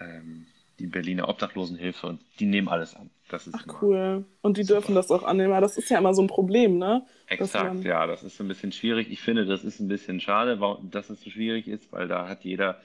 ähm, 0.00 0.46
die 0.78 0.86
Berliner 0.86 1.28
Obdachlosenhilfe 1.28 2.06
und 2.06 2.20
die 2.40 2.46
nehmen 2.46 2.68
alles 2.68 2.94
an. 2.96 3.10
Das 3.28 3.46
ist 3.46 3.54
Ach 3.54 3.82
cool. 3.82 4.24
Und 4.42 4.56
die 4.56 4.64
super. 4.64 4.80
dürfen 4.80 4.94
das 4.94 5.10
auch 5.10 5.22
annehmen. 5.22 5.58
Das 5.60 5.78
ist 5.78 5.88
ja 5.90 5.98
immer 5.98 6.12
so 6.12 6.22
ein 6.22 6.28
Problem, 6.28 6.78
ne? 6.78 7.06
Exakt, 7.28 7.74
man... 7.74 7.82
ja, 7.82 8.06
das 8.06 8.22
ist 8.22 8.40
ein 8.40 8.48
bisschen 8.48 8.72
schwierig. 8.72 9.10
Ich 9.10 9.20
finde, 9.20 9.46
das 9.46 9.64
ist 9.64 9.80
ein 9.80 9.88
bisschen 9.88 10.20
schade, 10.20 10.58
dass 10.90 11.08
es 11.08 11.22
so 11.22 11.30
schwierig 11.30 11.68
ist, 11.68 11.92
weil 11.92 12.08
da 12.08 12.28
hat 12.28 12.44
jeder, 12.44 12.80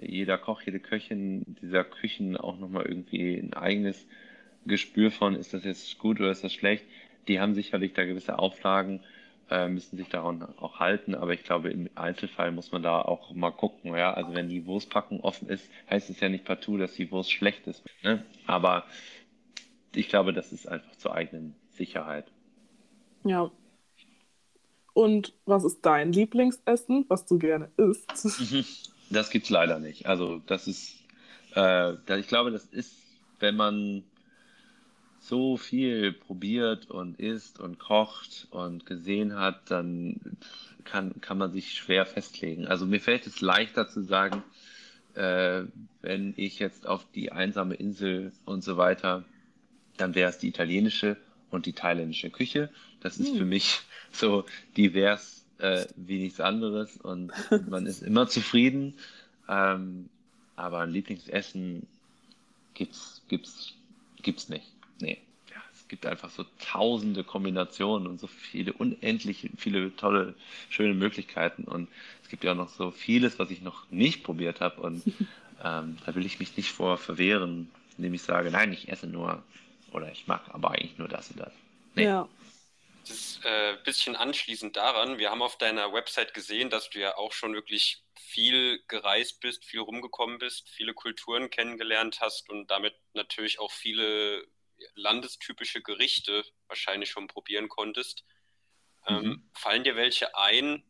jeder 0.00 0.38
Koch, 0.38 0.62
jede 0.62 0.80
Köchin 0.80 1.56
dieser 1.62 1.84
Küchen 1.84 2.36
auch 2.36 2.58
nochmal 2.58 2.86
irgendwie 2.86 3.36
ein 3.36 3.54
eigenes 3.54 4.06
Gespür 4.66 5.10
von, 5.10 5.34
ist 5.34 5.54
das 5.54 5.64
jetzt 5.64 5.98
gut 5.98 6.20
oder 6.20 6.30
ist 6.30 6.44
das 6.44 6.52
schlecht 6.52 6.84
die 7.28 7.40
haben 7.40 7.54
sicherlich 7.54 7.92
da 7.92 8.04
gewisse 8.04 8.38
Auflagen, 8.38 9.00
äh, 9.50 9.68
müssen 9.68 9.96
sich 9.96 10.08
daran 10.08 10.42
auch 10.58 10.80
halten, 10.80 11.14
aber 11.14 11.32
ich 11.32 11.44
glaube, 11.44 11.70
im 11.70 11.88
Einzelfall 11.94 12.50
muss 12.52 12.72
man 12.72 12.82
da 12.82 13.00
auch 13.00 13.32
mal 13.34 13.50
gucken. 13.50 13.94
Ja? 13.94 14.14
Also 14.14 14.34
wenn 14.34 14.48
die 14.48 14.66
Wurstpackung 14.66 15.20
offen 15.20 15.48
ist, 15.48 15.68
heißt 15.90 16.10
es 16.10 16.20
ja 16.20 16.28
nicht 16.28 16.44
partout, 16.44 16.78
dass 16.78 16.94
die 16.94 17.10
Wurst 17.10 17.32
schlecht 17.32 17.66
ist. 17.66 17.84
Ne? 18.02 18.24
Aber 18.46 18.84
ich 19.94 20.08
glaube, 20.08 20.32
das 20.32 20.52
ist 20.52 20.66
einfach 20.66 20.96
zur 20.96 21.14
eigenen 21.14 21.54
Sicherheit. 21.70 22.26
Ja. 23.24 23.50
Und 24.92 25.34
was 25.44 25.64
ist 25.64 25.84
dein 25.84 26.12
Lieblingsessen, 26.12 27.04
was 27.08 27.26
du 27.26 27.38
gerne 27.38 27.70
isst? 27.76 28.90
Das 29.10 29.30
gibt's 29.30 29.50
leider 29.50 29.78
nicht. 29.78 30.06
Also 30.06 30.40
das 30.46 30.66
ist, 30.66 30.96
äh, 31.54 32.18
ich 32.18 32.28
glaube, 32.28 32.50
das 32.50 32.64
ist, 32.64 32.94
wenn 33.38 33.56
man 33.56 34.02
so 35.20 35.56
viel 35.56 36.12
probiert 36.12 36.90
und 36.90 37.18
isst 37.18 37.58
und 37.58 37.78
kocht 37.78 38.46
und 38.50 38.84
gesehen 38.84 39.36
hat, 39.36 39.70
dann 39.70 40.20
kann, 40.84 41.20
kann 41.20 41.38
man 41.38 41.50
sich 41.52 41.74
schwer 41.74 42.04
festlegen. 42.04 42.66
Also 42.66 42.84
mir 42.84 43.00
fällt 43.00 43.26
es 43.26 43.40
leichter 43.40 43.88
zu 43.88 44.02
sagen, 44.02 44.42
äh, 45.14 45.62
wenn 46.02 46.34
ich 46.36 46.58
jetzt 46.58 46.86
auf 46.86 47.06
die 47.14 47.32
einsame 47.32 47.74
Insel 47.74 48.32
und 48.44 48.62
so 48.62 48.76
weiter, 48.76 49.24
dann 49.96 50.14
wäre 50.14 50.28
es 50.28 50.38
die 50.38 50.48
italienische 50.48 51.16
und 51.50 51.66
die 51.66 51.72
thailändische 51.72 52.30
Küche. 52.30 52.68
Das 53.00 53.18
ist 53.18 53.30
hm. 53.30 53.38
für 53.38 53.44
mich 53.44 53.80
so 54.12 54.44
divers 54.76 55.43
äh, 55.58 55.86
wie 55.96 56.18
nichts 56.18 56.40
anderes 56.40 56.96
und 56.98 57.32
man 57.68 57.86
ist 57.86 58.02
immer 58.02 58.28
zufrieden. 58.28 58.94
Ähm, 59.48 60.08
aber 60.56 60.80
ein 60.80 60.90
Lieblingsessen 60.90 61.86
gibt's, 62.74 63.22
gibt's, 63.28 63.74
gibt's 64.22 64.48
nicht. 64.48 64.66
Nee. 65.00 65.18
Ja, 65.50 65.60
es 65.72 65.88
gibt 65.88 66.06
einfach 66.06 66.30
so 66.30 66.44
tausende 66.60 67.24
Kombinationen 67.24 68.06
und 68.06 68.20
so 68.20 68.26
viele, 68.26 68.72
unendlich 68.72 69.50
viele 69.56 69.94
tolle, 69.96 70.34
schöne 70.70 70.94
Möglichkeiten. 70.94 71.64
Und 71.64 71.88
es 72.22 72.28
gibt 72.28 72.44
ja 72.44 72.52
auch 72.52 72.56
noch 72.56 72.68
so 72.68 72.90
vieles, 72.90 73.38
was 73.38 73.50
ich 73.50 73.62
noch 73.62 73.90
nicht 73.90 74.22
probiert 74.22 74.60
habe. 74.60 74.80
Und 74.80 75.02
ähm, 75.64 75.98
da 76.04 76.14
will 76.14 76.26
ich 76.26 76.38
mich 76.38 76.56
nicht 76.56 76.70
vor 76.70 76.98
verwehren, 76.98 77.70
indem 77.96 78.14
ich 78.14 78.22
sage, 78.22 78.50
nein, 78.50 78.72
ich 78.72 78.88
esse 78.88 79.06
nur 79.06 79.42
oder 79.92 80.10
ich 80.10 80.26
mache 80.26 80.52
aber 80.52 80.72
eigentlich 80.72 80.98
nur 80.98 81.08
das 81.08 81.30
und 81.30 81.40
das. 81.40 81.52
Nee. 81.94 82.04
Ja. 82.04 82.28
Das 83.06 83.16
ist 83.16 83.44
äh, 83.44 83.76
bisschen 83.84 84.16
anschließend 84.16 84.76
daran, 84.76 85.18
wir 85.18 85.30
haben 85.30 85.42
auf 85.42 85.58
deiner 85.58 85.92
Website 85.92 86.32
gesehen, 86.32 86.70
dass 86.70 86.88
du 86.88 87.00
ja 87.00 87.16
auch 87.16 87.32
schon 87.32 87.52
wirklich 87.52 88.02
viel 88.14 88.82
gereist 88.88 89.40
bist, 89.40 89.64
viel 89.64 89.80
rumgekommen 89.80 90.38
bist, 90.38 90.70
viele 90.70 90.94
Kulturen 90.94 91.50
kennengelernt 91.50 92.20
hast 92.20 92.48
und 92.48 92.70
damit 92.70 92.94
natürlich 93.12 93.58
auch 93.58 93.70
viele 93.70 94.46
landestypische 94.94 95.82
Gerichte 95.82 96.44
wahrscheinlich 96.66 97.10
schon 97.10 97.26
probieren 97.26 97.68
konntest. 97.68 98.24
Ähm, 99.06 99.16
mhm. 99.16 99.24
Ähm, 99.24 99.50
fallen 99.54 99.84
dir 99.84 99.96
welche 99.96 100.34
ein, 100.34 100.82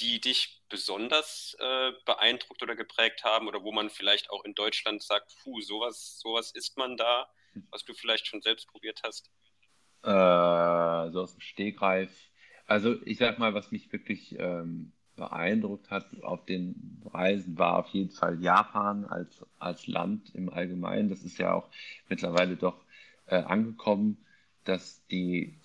die 0.00 0.20
dich 0.20 0.62
besonders 0.70 1.56
äh, 1.60 1.92
beeindruckt 2.06 2.62
oder 2.62 2.74
geprägt 2.74 3.22
haben 3.22 3.48
oder 3.48 3.62
wo 3.62 3.70
man 3.70 3.90
vielleicht 3.90 4.30
auch 4.30 4.44
in 4.44 4.54
Deutschland 4.54 5.02
sagt, 5.02 5.32
puh, 5.42 5.60
sowas, 5.60 6.18
sowas 6.20 6.52
isst 6.52 6.78
man 6.78 6.96
da, 6.96 7.30
was 7.70 7.84
du 7.84 7.94
vielleicht 7.94 8.26
schon 8.26 8.42
selbst 8.42 8.66
probiert 8.66 9.02
hast? 9.04 9.30
Äh, 10.04 11.10
so 11.12 11.22
aus 11.22 11.34
dem 11.34 11.40
Stegreif. 11.40 12.10
Also 12.66 12.96
ich 13.06 13.18
sag 13.18 13.38
mal, 13.38 13.54
was 13.54 13.70
mich 13.72 13.90
wirklich 13.92 14.36
ähm, 14.38 14.92
beeindruckt 15.16 15.90
hat 15.90 16.06
auf 16.22 16.44
den 16.44 17.00
Reisen, 17.06 17.58
war 17.58 17.78
auf 17.78 17.88
jeden 17.88 18.10
Fall 18.10 18.42
Japan 18.42 19.06
als, 19.06 19.44
als 19.58 19.86
Land 19.86 20.34
im 20.34 20.50
Allgemeinen. 20.50 21.08
Das 21.08 21.22
ist 21.22 21.38
ja 21.38 21.54
auch 21.54 21.70
mittlerweile 22.08 22.56
doch 22.56 22.84
äh, 23.26 23.36
angekommen, 23.36 24.18
dass 24.64 25.06
die 25.06 25.58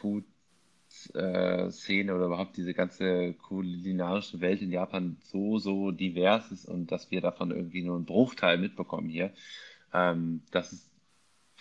Food-Szene 0.00 2.12
äh, 2.12 2.14
oder 2.14 2.26
überhaupt 2.26 2.56
diese 2.56 2.72
ganze 2.72 3.34
kulinarische 3.34 4.40
Welt 4.40 4.62
in 4.62 4.70
Japan 4.70 5.16
so, 5.20 5.58
so 5.58 5.90
divers 5.90 6.52
ist 6.52 6.66
und 6.66 6.90
dass 6.90 7.10
wir 7.10 7.20
davon 7.20 7.50
irgendwie 7.50 7.82
nur 7.82 7.96
einen 7.96 8.06
Bruchteil 8.06 8.58
mitbekommen 8.58 9.08
hier. 9.08 9.32
Ähm, 9.92 10.42
das 10.52 10.72
ist 10.72 10.91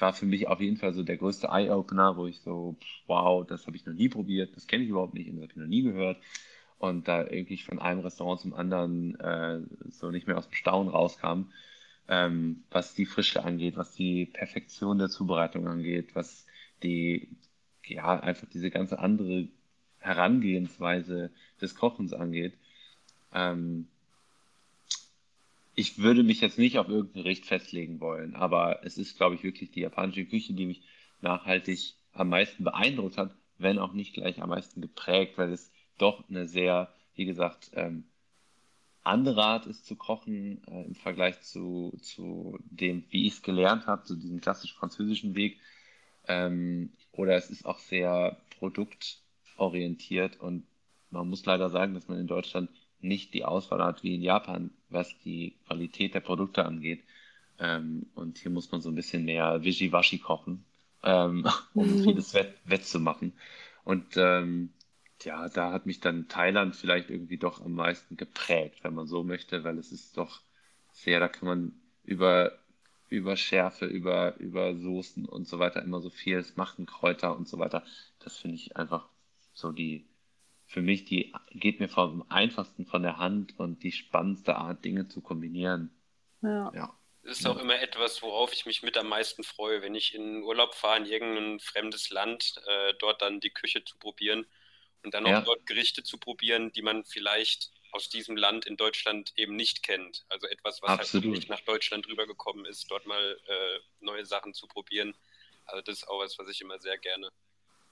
war 0.01 0.13
für 0.13 0.25
mich 0.25 0.47
auf 0.47 0.59
jeden 0.59 0.77
Fall 0.77 0.93
so 0.93 1.03
der 1.03 1.17
größte 1.17 1.47
Eye-Opener, 1.47 2.17
wo 2.17 2.27
ich 2.27 2.39
so, 2.41 2.75
wow, 3.07 3.45
das 3.45 3.67
habe 3.67 3.75
ich 3.77 3.85
noch 3.85 3.93
nie 3.93 4.09
probiert, 4.09 4.55
das 4.55 4.67
kenne 4.67 4.83
ich 4.83 4.89
überhaupt 4.89 5.13
nicht 5.13 5.29
das 5.29 5.35
habe 5.35 5.51
ich 5.51 5.55
noch 5.55 5.67
nie 5.67 5.83
gehört. 5.83 6.17
Und 6.77 7.07
da 7.07 7.21
irgendwie 7.21 7.57
von 7.57 7.79
einem 7.79 7.99
Restaurant 7.99 8.41
zum 8.41 8.53
anderen 8.55 9.19
äh, 9.19 9.61
so 9.89 10.09
nicht 10.09 10.27
mehr 10.27 10.37
aus 10.37 10.47
dem 10.47 10.55
Staunen 10.55 10.89
rauskam, 10.89 11.51
ähm, 12.07 12.63
was 12.71 12.95
die 12.95 13.05
Frische 13.05 13.43
angeht, 13.43 13.77
was 13.77 13.93
die 13.93 14.25
Perfektion 14.25 14.97
der 14.97 15.09
Zubereitung 15.09 15.67
angeht, 15.67 16.15
was 16.15 16.47
die, 16.81 17.29
ja, 17.85 18.19
einfach 18.19 18.47
diese 18.49 18.71
ganze 18.71 18.97
andere 18.97 19.47
Herangehensweise 19.99 21.31
des 21.61 21.75
Kochens 21.75 22.13
angeht. 22.13 22.57
Ähm, 23.33 23.87
ich 25.75 25.97
würde 25.97 26.23
mich 26.23 26.41
jetzt 26.41 26.57
nicht 26.57 26.77
auf 26.77 26.89
irgendein 26.89 27.23
Gericht 27.23 27.45
festlegen 27.45 27.99
wollen, 27.99 28.35
aber 28.35 28.83
es 28.83 28.97
ist, 28.97 29.17
glaube 29.17 29.35
ich, 29.35 29.43
wirklich 29.43 29.71
die 29.71 29.81
japanische 29.81 30.25
Küche, 30.25 30.53
die 30.53 30.65
mich 30.65 30.81
nachhaltig 31.21 31.93
am 32.13 32.29
meisten 32.29 32.63
beeindruckt 32.63 33.17
hat, 33.17 33.35
wenn 33.57 33.79
auch 33.79 33.93
nicht 33.93 34.13
gleich 34.13 34.41
am 34.41 34.49
meisten 34.49 34.81
geprägt, 34.81 35.37
weil 35.37 35.51
es 35.51 35.71
doch 35.97 36.27
eine 36.29 36.47
sehr, 36.47 36.93
wie 37.15 37.25
gesagt, 37.25 37.71
ähm, 37.73 38.05
andere 39.03 39.43
Art 39.43 39.65
ist 39.65 39.85
zu 39.85 39.95
kochen 39.95 40.61
äh, 40.67 40.83
im 40.83 40.95
Vergleich 40.95 41.41
zu, 41.41 41.97
zu 42.01 42.59
dem, 42.63 43.03
wie 43.09 43.25
ich 43.27 43.33
es 43.33 43.41
gelernt 43.41 43.87
habe, 43.87 44.03
zu 44.03 44.15
diesem 44.15 44.41
klassisch 44.41 44.73
französischen 44.73 45.35
Weg. 45.35 45.59
Ähm, 46.27 46.91
oder 47.11 47.35
es 47.35 47.49
ist 47.49 47.65
auch 47.65 47.79
sehr 47.79 48.37
produktorientiert 48.59 50.39
und 50.39 50.65
man 51.09 51.27
muss 51.27 51.45
leider 51.45 51.69
sagen, 51.69 51.93
dass 51.93 52.07
man 52.07 52.19
in 52.19 52.27
Deutschland 52.27 52.69
nicht 53.03 53.33
die 53.33 53.45
Auswahl 53.45 53.83
hat 53.83 54.03
wie 54.03 54.15
in 54.15 54.21
Japan, 54.21 54.71
was 54.89 55.17
die 55.19 55.55
Qualität 55.67 56.13
der 56.13 56.19
Produkte 56.21 56.65
angeht. 56.65 57.03
Ähm, 57.59 58.07
und 58.15 58.39
hier 58.39 58.51
muss 58.51 58.71
man 58.71 58.81
so 58.81 58.89
ein 58.89 58.95
bisschen 58.95 59.25
mehr 59.25 59.63
Wischiwaschi 59.63 60.19
kochen, 60.19 60.65
ähm, 61.03 61.47
um 61.73 62.03
vieles 62.03 62.33
wett, 62.33 62.53
wettzumachen. 62.65 63.33
Und 63.83 64.17
ähm, 64.17 64.71
ja, 65.23 65.49
da 65.49 65.71
hat 65.71 65.85
mich 65.85 65.99
dann 65.99 66.27
Thailand 66.27 66.75
vielleicht 66.75 67.09
irgendwie 67.09 67.37
doch 67.37 67.63
am 67.63 67.73
meisten 67.73 68.17
geprägt, 68.17 68.83
wenn 68.83 68.95
man 68.95 69.07
so 69.07 69.23
möchte, 69.23 69.63
weil 69.63 69.77
es 69.77 69.91
ist 69.91 70.17
doch 70.17 70.41
sehr, 70.91 71.19
da 71.19 71.27
kann 71.27 71.47
man 71.47 71.71
über, 72.03 72.57
über 73.09 73.35
Schärfe, 73.35 73.85
über, 73.85 74.37
über 74.37 74.75
Soßen 74.75 75.25
und 75.25 75.47
so 75.47 75.59
weiter 75.59 75.81
immer 75.83 76.01
so 76.01 76.09
vieles 76.09 76.57
machen, 76.57 76.85
Kräuter 76.85 77.35
und 77.35 77.47
so 77.47 77.59
weiter. 77.59 77.83
Das 78.19 78.37
finde 78.37 78.55
ich 78.55 78.75
einfach 78.77 79.07
so 79.53 79.71
die, 79.71 80.05
für 80.71 80.81
mich, 80.81 81.03
die 81.03 81.33
geht 81.51 81.81
mir 81.81 81.89
vom 81.89 82.23
einfachsten 82.29 82.85
von 82.85 83.03
der 83.03 83.17
Hand 83.17 83.59
und 83.59 83.83
die 83.83 83.91
spannendste 83.91 84.55
Art, 84.55 84.85
Dinge 84.85 85.09
zu 85.09 85.19
kombinieren. 85.19 85.93
Ja. 86.41 86.71
ja. 86.73 86.97
Das 87.23 87.39
ist 87.39 87.45
auch 87.45 87.59
immer 87.59 87.79
etwas, 87.79 88.21
worauf 88.21 88.53
ich 88.53 88.65
mich 88.65 88.81
mit 88.81 88.97
am 88.97 89.09
meisten 89.09 89.43
freue, 89.43 89.81
wenn 89.81 89.95
ich 89.95 90.15
in 90.15 90.41
Urlaub 90.41 90.73
fahre 90.73 90.97
in 90.97 91.05
irgendein 91.05 91.59
fremdes 91.59 92.09
Land, 92.09 92.55
äh, 92.65 92.93
dort 92.99 93.21
dann 93.21 93.41
die 93.41 93.49
Küche 93.49 93.83
zu 93.83 93.97
probieren 93.99 94.47
und 95.03 95.13
dann 95.13 95.25
auch 95.25 95.31
ja. 95.31 95.41
dort 95.41 95.65
Gerichte 95.67 96.03
zu 96.03 96.17
probieren, 96.17 96.71
die 96.71 96.81
man 96.81 97.03
vielleicht 97.03 97.71
aus 97.91 98.07
diesem 98.07 98.37
Land 98.37 98.65
in 98.65 98.77
Deutschland 98.77 99.33
eben 99.35 99.57
nicht 99.57 99.83
kennt. 99.83 100.25
Also 100.29 100.47
etwas, 100.47 100.81
was 100.81 100.89
halt 100.89 100.99
Absolut. 101.01 101.25
halt 101.25 101.35
nicht 101.35 101.49
nach 101.49 101.61
Deutschland 101.61 102.07
rübergekommen 102.07 102.65
ist, 102.65 102.89
dort 102.89 103.05
mal 103.05 103.37
äh, 103.45 103.79
neue 103.99 104.25
Sachen 104.25 104.53
zu 104.53 104.67
probieren. 104.67 105.15
Also 105.65 105.81
das 105.81 105.97
ist 105.97 106.07
auch 106.07 106.19
was, 106.19 106.39
was 106.39 106.47
ich 106.47 106.61
immer 106.61 106.79
sehr 106.79 106.97
gerne, 106.97 107.29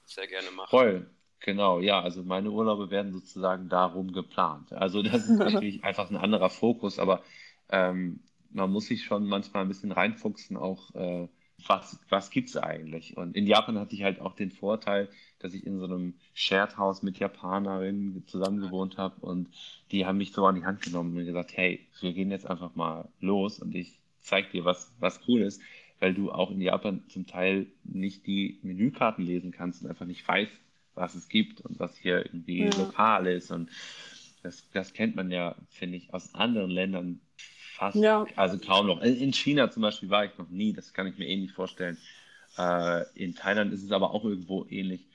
sehr 0.05 0.27
gerne 0.27 0.49
mache. 0.51 0.69
Voll. 0.69 1.09
Genau, 1.41 1.79
ja, 1.79 2.01
also 2.01 2.23
meine 2.23 2.51
Urlaube 2.51 2.89
werden 2.91 3.13
sozusagen 3.13 3.69
darum 3.69 4.11
geplant. 4.11 4.73
Also 4.73 5.01
das 5.01 5.27
ist 5.27 5.39
natürlich 5.43 5.83
einfach 5.83 6.09
ein 6.09 6.17
anderer 6.17 6.49
Fokus, 6.49 6.99
aber 6.99 7.23
ähm, 7.69 8.19
man 8.51 8.71
muss 8.71 8.87
sich 8.87 9.03
schon 9.05 9.25
manchmal 9.27 9.63
ein 9.63 9.69
bisschen 9.69 9.91
reinfuchsen, 9.91 10.57
auch 10.57 10.93
äh, 10.95 11.27
was, 11.67 11.99
was 12.09 12.29
gibt 12.29 12.49
es 12.49 12.57
eigentlich? 12.57 13.15
Und 13.17 13.35
in 13.35 13.45
Japan 13.47 13.77
hatte 13.79 13.95
ich 13.95 14.03
halt 14.03 14.19
auch 14.21 14.33
den 14.35 14.51
Vorteil, 14.51 15.09
dass 15.39 15.53
ich 15.53 15.65
in 15.65 15.77
so 15.79 15.85
einem 15.85 16.15
Shared 16.33 16.77
House 16.77 17.03
mit 17.03 17.19
Japanerinnen 17.19 18.25
zusammen 18.27 18.61
gewohnt 18.61 18.97
habe 18.97 19.19
und 19.21 19.49
die 19.91 20.05
haben 20.05 20.17
mich 20.17 20.31
so 20.33 20.45
an 20.45 20.55
die 20.55 20.65
Hand 20.65 20.81
genommen 20.81 21.17
und 21.17 21.25
gesagt, 21.25 21.55
hey, 21.55 21.87
wir 22.01 22.13
gehen 22.13 22.31
jetzt 22.31 22.47
einfach 22.49 22.75
mal 22.75 23.09
los 23.19 23.59
und 23.59 23.75
ich 23.75 23.99
zeig 24.21 24.51
dir, 24.51 24.65
was, 24.65 24.93
was 24.99 25.21
cool 25.27 25.41
ist, 25.41 25.61
weil 25.99 26.13
du 26.13 26.31
auch 26.31 26.51
in 26.51 26.61
Japan 26.61 27.03
zum 27.09 27.27
Teil 27.27 27.67
nicht 27.83 28.25
die 28.27 28.59
Menükarten 28.63 29.23
lesen 29.25 29.51
kannst 29.51 29.83
und 29.83 29.89
einfach 29.89 30.05
nicht 30.05 30.25
weißt, 30.27 30.51
was 30.99 31.15
es 31.15 31.29
gibt 31.29 31.61
und 31.61 31.79
was 31.79 31.95
hier 31.97 32.25
irgendwie 32.25 32.65
ja. 32.65 32.69
lokal 32.77 33.27
ist. 33.27 33.51
Und 33.51 33.69
das, 34.43 34.63
das 34.73 34.93
kennt 34.93 35.15
man 35.15 35.31
ja, 35.31 35.55
finde 35.69 35.97
ich, 35.97 36.13
aus 36.13 36.35
anderen 36.35 36.69
Ländern 36.69 37.21
fast, 37.75 37.95
ja. 37.95 38.25
also 38.35 38.57
kaum 38.59 38.87
noch. 38.87 39.01
In 39.01 39.33
China 39.33 39.71
zum 39.71 39.81
Beispiel 39.81 40.09
war 40.09 40.25
ich 40.25 40.37
noch 40.37 40.49
nie, 40.49 40.73
das 40.73 40.93
kann 40.93 41.07
ich 41.07 41.17
mir 41.17 41.27
ähnlich 41.27 41.53
vorstellen. 41.53 41.97
Äh, 42.57 43.05
in 43.15 43.35
Thailand 43.35 43.73
ist 43.73 43.83
es 43.83 43.91
aber 43.91 44.11
auch 44.11 44.23
irgendwo 44.25 44.65
ähnlich. 44.69 45.07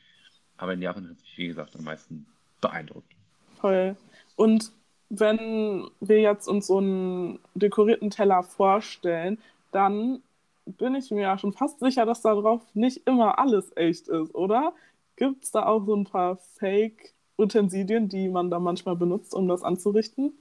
Aber 0.56 0.72
in 0.72 0.82
Japan 0.82 1.08
hat 1.08 1.20
mich, 1.20 1.36
wie 1.36 1.48
gesagt, 1.48 1.76
am 1.76 1.84
meisten 1.84 2.26
beeindruckt. 2.60 3.12
Toll. 3.60 3.96
Und 4.36 4.72
wenn 5.10 5.88
wir 6.00 6.20
jetzt 6.20 6.48
uns 6.48 6.68
so 6.68 6.78
einen 6.78 7.38
dekorierten 7.54 8.10
Teller 8.10 8.42
vorstellen, 8.42 9.38
dann 9.72 10.22
bin 10.64 10.94
ich 10.94 11.10
mir 11.10 11.22
ja 11.22 11.38
schon 11.38 11.52
fast 11.52 11.80
sicher, 11.80 12.06
dass 12.06 12.22
darauf 12.22 12.62
nicht 12.74 13.06
immer 13.06 13.38
alles 13.38 13.76
echt 13.76 14.08
ist, 14.08 14.34
oder? 14.34 14.72
Gibt 15.16 15.44
es 15.44 15.50
da 15.50 15.66
auch 15.66 15.84
so 15.86 15.94
ein 15.94 16.04
paar 16.04 16.36
Fake-Utensilien, 16.58 18.08
die 18.08 18.28
man 18.28 18.50
da 18.50 18.58
manchmal 18.58 18.96
benutzt, 18.96 19.34
um 19.34 19.48
das 19.48 19.62
anzurichten? 19.62 20.32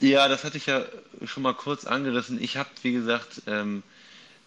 Ja, 0.00 0.28
das 0.28 0.42
hatte 0.44 0.56
ich 0.58 0.66
ja 0.66 0.84
schon 1.24 1.44
mal 1.44 1.54
kurz 1.54 1.84
angerissen. 1.84 2.42
Ich 2.42 2.56
habe, 2.56 2.70
wie 2.82 2.92
gesagt, 2.92 3.42
ähm, 3.46 3.84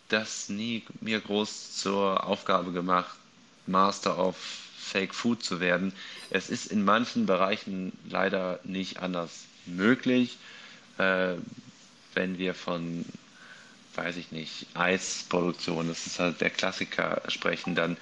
das 0.10 0.50
nie 0.50 0.84
mir 1.02 1.22
groß 1.22 1.78
zur 1.78 2.26
Aufgabe 2.26 2.72
gemacht, 2.72 3.18
Master 3.68 4.18
of 4.20 4.36
Fake 4.78 5.16
Food 5.16 5.44
zu 5.44 5.60
werden. 5.60 5.94
Es 6.30 6.50
ist 6.50 6.68
in 6.68 6.86
manchen 6.86 7.26
Bereichen 7.26 7.94
leider 8.10 8.60
nicht 8.64 9.00
anders 9.02 9.46
möglich. 9.66 10.38
Äh, 10.98 11.36
wenn 12.14 12.38
wir 12.38 12.54
von, 12.54 13.06
weiß 13.96 14.18
ich 14.18 14.32
nicht, 14.32 14.68
Eisproduktion, 14.76 15.88
das 15.88 16.06
ist 16.08 16.20
halt 16.20 16.42
der 16.42 16.50
Klassiker, 16.52 17.22
sprechen, 17.30 17.76
dann 17.76 17.98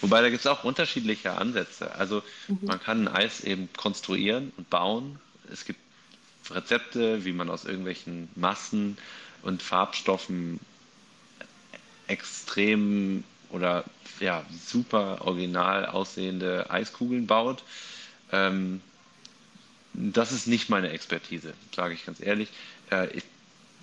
Wobei 0.00 0.20
da 0.22 0.30
gibt 0.30 0.40
es 0.40 0.46
auch 0.46 0.64
unterschiedliche 0.64 1.32
Ansätze. 1.32 1.94
Also 1.94 2.22
mhm. 2.48 2.60
man 2.62 2.80
kann 2.80 3.08
ein 3.08 3.14
Eis 3.14 3.40
eben 3.40 3.68
konstruieren 3.76 4.52
und 4.56 4.70
bauen. 4.70 5.18
Es 5.52 5.64
gibt 5.64 5.80
Rezepte, 6.50 7.24
wie 7.24 7.32
man 7.32 7.50
aus 7.50 7.64
irgendwelchen 7.64 8.28
Massen 8.34 8.96
und 9.42 9.62
Farbstoffen 9.62 10.60
extrem 12.06 13.24
oder 13.50 13.84
ja, 14.20 14.44
super 14.64 15.22
original 15.22 15.86
aussehende 15.86 16.70
Eiskugeln 16.70 17.26
baut. 17.26 17.62
Ähm, 18.32 18.80
das 19.92 20.32
ist 20.32 20.46
nicht 20.46 20.68
meine 20.68 20.90
Expertise, 20.90 21.54
sage 21.74 21.94
ich 21.94 22.04
ganz 22.04 22.20
ehrlich. 22.20 22.48
Äh, 22.90 23.08
ich, 23.16 23.24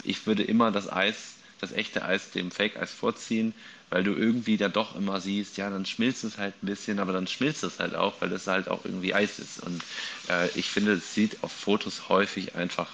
ich 0.03 0.27
würde 0.27 0.43
immer 0.43 0.71
das 0.71 0.91
Eis, 0.91 1.35
das 1.59 1.71
echte 1.71 2.03
Eis 2.03 2.31
dem 2.31 2.51
Fake-Eis 2.51 2.91
vorziehen, 2.91 3.53
weil 3.93 4.03
du 4.03 4.15
irgendwie 4.15 4.57
da 4.57 4.69
doch 4.69 4.95
immer 4.95 5.21
siehst, 5.21 5.57
ja, 5.57 5.69
dann 5.69 5.85
schmilzt 5.85 6.23
es 6.23 6.39
halt 6.39 6.55
ein 6.63 6.65
bisschen, 6.65 6.97
aber 6.97 7.13
dann 7.13 7.27
schmilzt 7.27 7.63
es 7.63 7.77
halt 7.77 7.93
auch, 7.93 8.19
weil 8.21 8.31
es 8.31 8.47
halt 8.47 8.67
auch 8.67 8.85
irgendwie 8.85 9.13
Eis 9.13 9.37
ist. 9.37 9.61
Und 9.61 9.83
äh, 10.29 10.49
ich 10.55 10.67
finde, 10.67 10.93
es 10.93 11.13
sieht 11.13 11.43
auf 11.43 11.51
Fotos 11.51 12.09
häufig 12.09 12.55
einfach 12.55 12.89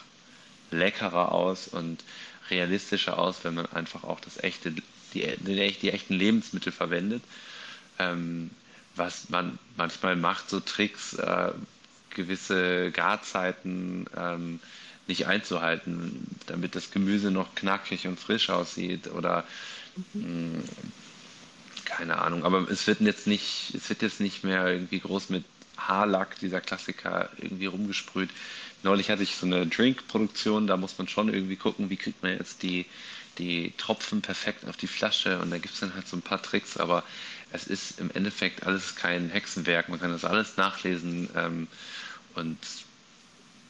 leckerer 0.71 1.31
aus 1.31 1.69
und 1.69 2.03
realistischer 2.49 3.17
aus, 3.17 3.45
wenn 3.45 3.53
man 3.53 3.65
einfach 3.67 4.03
auch 4.03 4.19
das 4.19 4.43
echte, 4.43 4.73
die, 5.13 5.37
die, 5.37 5.71
die 5.71 5.89
echten 5.89 6.15
Lebensmittel 6.15 6.73
verwendet. 6.73 7.23
Ähm, 7.97 8.49
was 8.97 9.29
man 9.29 9.57
manchmal 9.77 10.17
macht, 10.17 10.49
so 10.49 10.59
Tricks, 10.59 11.13
äh, 11.13 11.53
gewisse 12.09 12.91
Garzeiten 12.91 14.05
ähm, 14.17 14.59
nicht 15.07 15.27
einzuhalten, 15.27 16.27
damit 16.47 16.75
das 16.75 16.91
Gemüse 16.91 17.31
noch 17.31 17.55
knackig 17.55 18.05
und 18.05 18.19
frisch 18.19 18.49
aussieht 18.49 19.07
oder 19.07 19.45
mh, 20.13 20.63
keine 21.85 22.19
Ahnung. 22.19 22.43
Aber 22.45 22.69
es 22.69 22.87
wird 22.87 23.01
jetzt 23.01 23.27
nicht, 23.27 23.73
es 23.75 23.89
wird 23.89 24.01
jetzt 24.01 24.19
nicht 24.21 24.43
mehr 24.43 24.67
irgendwie 24.67 24.99
groß 24.99 25.29
mit 25.29 25.45
Haarlack, 25.77 26.39
dieser 26.39 26.61
Klassiker, 26.61 27.29
irgendwie 27.37 27.65
rumgesprüht. 27.67 28.29
Neulich 28.83 29.09
hatte 29.09 29.23
ich 29.23 29.35
so 29.35 29.45
eine 29.45 29.67
Drinkproduktion, 29.67 30.67
da 30.67 30.77
muss 30.77 30.97
man 30.97 31.07
schon 31.07 31.33
irgendwie 31.33 31.57
gucken, 31.57 31.89
wie 31.89 31.97
kriegt 31.97 32.21
man 32.23 32.33
jetzt 32.33 32.63
die, 32.63 32.85
die 33.37 33.73
Tropfen 33.77 34.21
perfekt 34.21 34.65
auf 34.67 34.77
die 34.77 34.87
Flasche 34.87 35.39
und 35.39 35.51
da 35.51 35.57
gibt 35.57 35.73
es 35.73 35.79
dann 35.81 35.93
halt 35.95 36.07
so 36.07 36.17
ein 36.17 36.21
paar 36.21 36.41
Tricks, 36.41 36.77
aber 36.77 37.03
es 37.51 37.67
ist 37.67 37.99
im 37.99 38.11
Endeffekt 38.11 38.63
alles 38.65 38.95
kein 38.95 39.29
Hexenwerk, 39.29 39.89
man 39.89 39.99
kann 39.99 40.11
das 40.11 40.25
alles 40.25 40.57
nachlesen 40.57 41.29
ähm, 41.35 41.67
und 42.35 42.57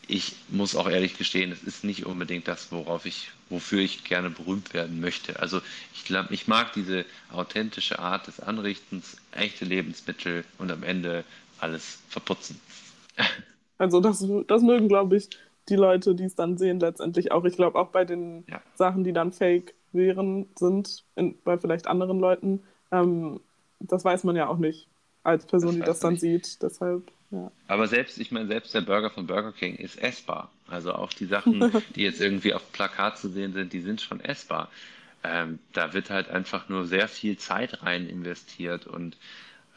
ich 0.09 0.35
muss 0.49 0.75
auch 0.75 0.89
ehrlich 0.89 1.17
gestehen, 1.17 1.51
es 1.51 1.63
ist 1.63 1.83
nicht 1.83 2.05
unbedingt 2.05 2.47
das, 2.47 2.71
worauf 2.71 3.05
ich, 3.05 3.29
wofür 3.49 3.79
ich 3.79 4.03
gerne 4.03 4.31
berühmt 4.31 4.73
werden 4.73 4.99
möchte. 4.99 5.39
Also 5.39 5.61
ich 5.93 6.03
glaube, 6.03 6.33
ich 6.33 6.47
mag 6.47 6.73
diese 6.73 7.05
authentische 7.31 7.99
Art 7.99 8.25
des 8.25 8.39
Anrichtens, 8.39 9.17
echte 9.31 9.65
Lebensmittel 9.65 10.43
und 10.57 10.71
am 10.71 10.83
Ende 10.83 11.23
alles 11.59 11.99
verputzen. 12.09 12.59
Also 13.81 14.01
das, 14.01 14.27
das 14.47 14.61
mögen, 14.61 14.89
glaube 14.89 15.15
ich, 15.15 15.29
die 15.69 15.77
Leute, 15.77 16.13
die 16.13 16.25
es 16.25 16.35
dann 16.35 16.57
sehen, 16.57 16.81
letztendlich 16.81 17.31
auch. 17.31 17.45
Ich 17.45 17.55
glaube 17.55 17.79
auch 17.79 17.91
bei 17.91 18.03
den 18.03 18.43
ja. 18.49 18.61
Sachen, 18.75 19.05
die 19.05 19.13
dann 19.13 19.31
fake 19.31 19.73
wären, 19.93 20.49
sind, 20.57 21.05
in, 21.15 21.37
bei 21.45 21.57
vielleicht 21.57 21.87
anderen 21.87 22.19
Leuten, 22.19 22.63
ähm, 22.91 23.39
das 23.79 24.03
weiß 24.03 24.25
man 24.25 24.35
ja 24.35 24.49
auch 24.49 24.57
nicht 24.57 24.89
als 25.23 25.45
Person, 25.45 25.79
das 25.79 25.85
die 25.85 25.85
das 25.85 25.99
dann 25.99 26.13
nicht. 26.13 26.21
sieht. 26.21 26.61
Deshalb 26.61 27.11
ja. 27.31 27.51
Aber 27.67 27.87
selbst, 27.87 28.17
ich 28.19 28.31
meine, 28.31 28.47
selbst 28.47 28.73
der 28.73 28.81
Burger 28.81 29.11
von 29.11 29.27
Burger 29.27 29.51
King 29.51 29.75
ist 29.75 30.01
essbar. 30.01 30.51
Also 30.67 30.93
auch 30.93 31.13
die 31.13 31.25
Sachen, 31.25 31.71
die 31.95 32.01
jetzt 32.01 32.21
irgendwie 32.21 32.53
auf 32.53 32.71
Plakat 32.71 33.17
zu 33.17 33.29
sehen 33.29 33.53
sind, 33.53 33.73
die 33.73 33.81
sind 33.81 34.01
schon 34.01 34.19
essbar. 34.19 34.69
Ähm, 35.23 35.59
da 35.73 35.93
wird 35.93 36.09
halt 36.09 36.29
einfach 36.29 36.69
nur 36.69 36.85
sehr 36.85 37.07
viel 37.07 37.37
Zeit 37.37 37.83
rein 37.83 38.07
investiert 38.07 38.87
und 38.87 39.17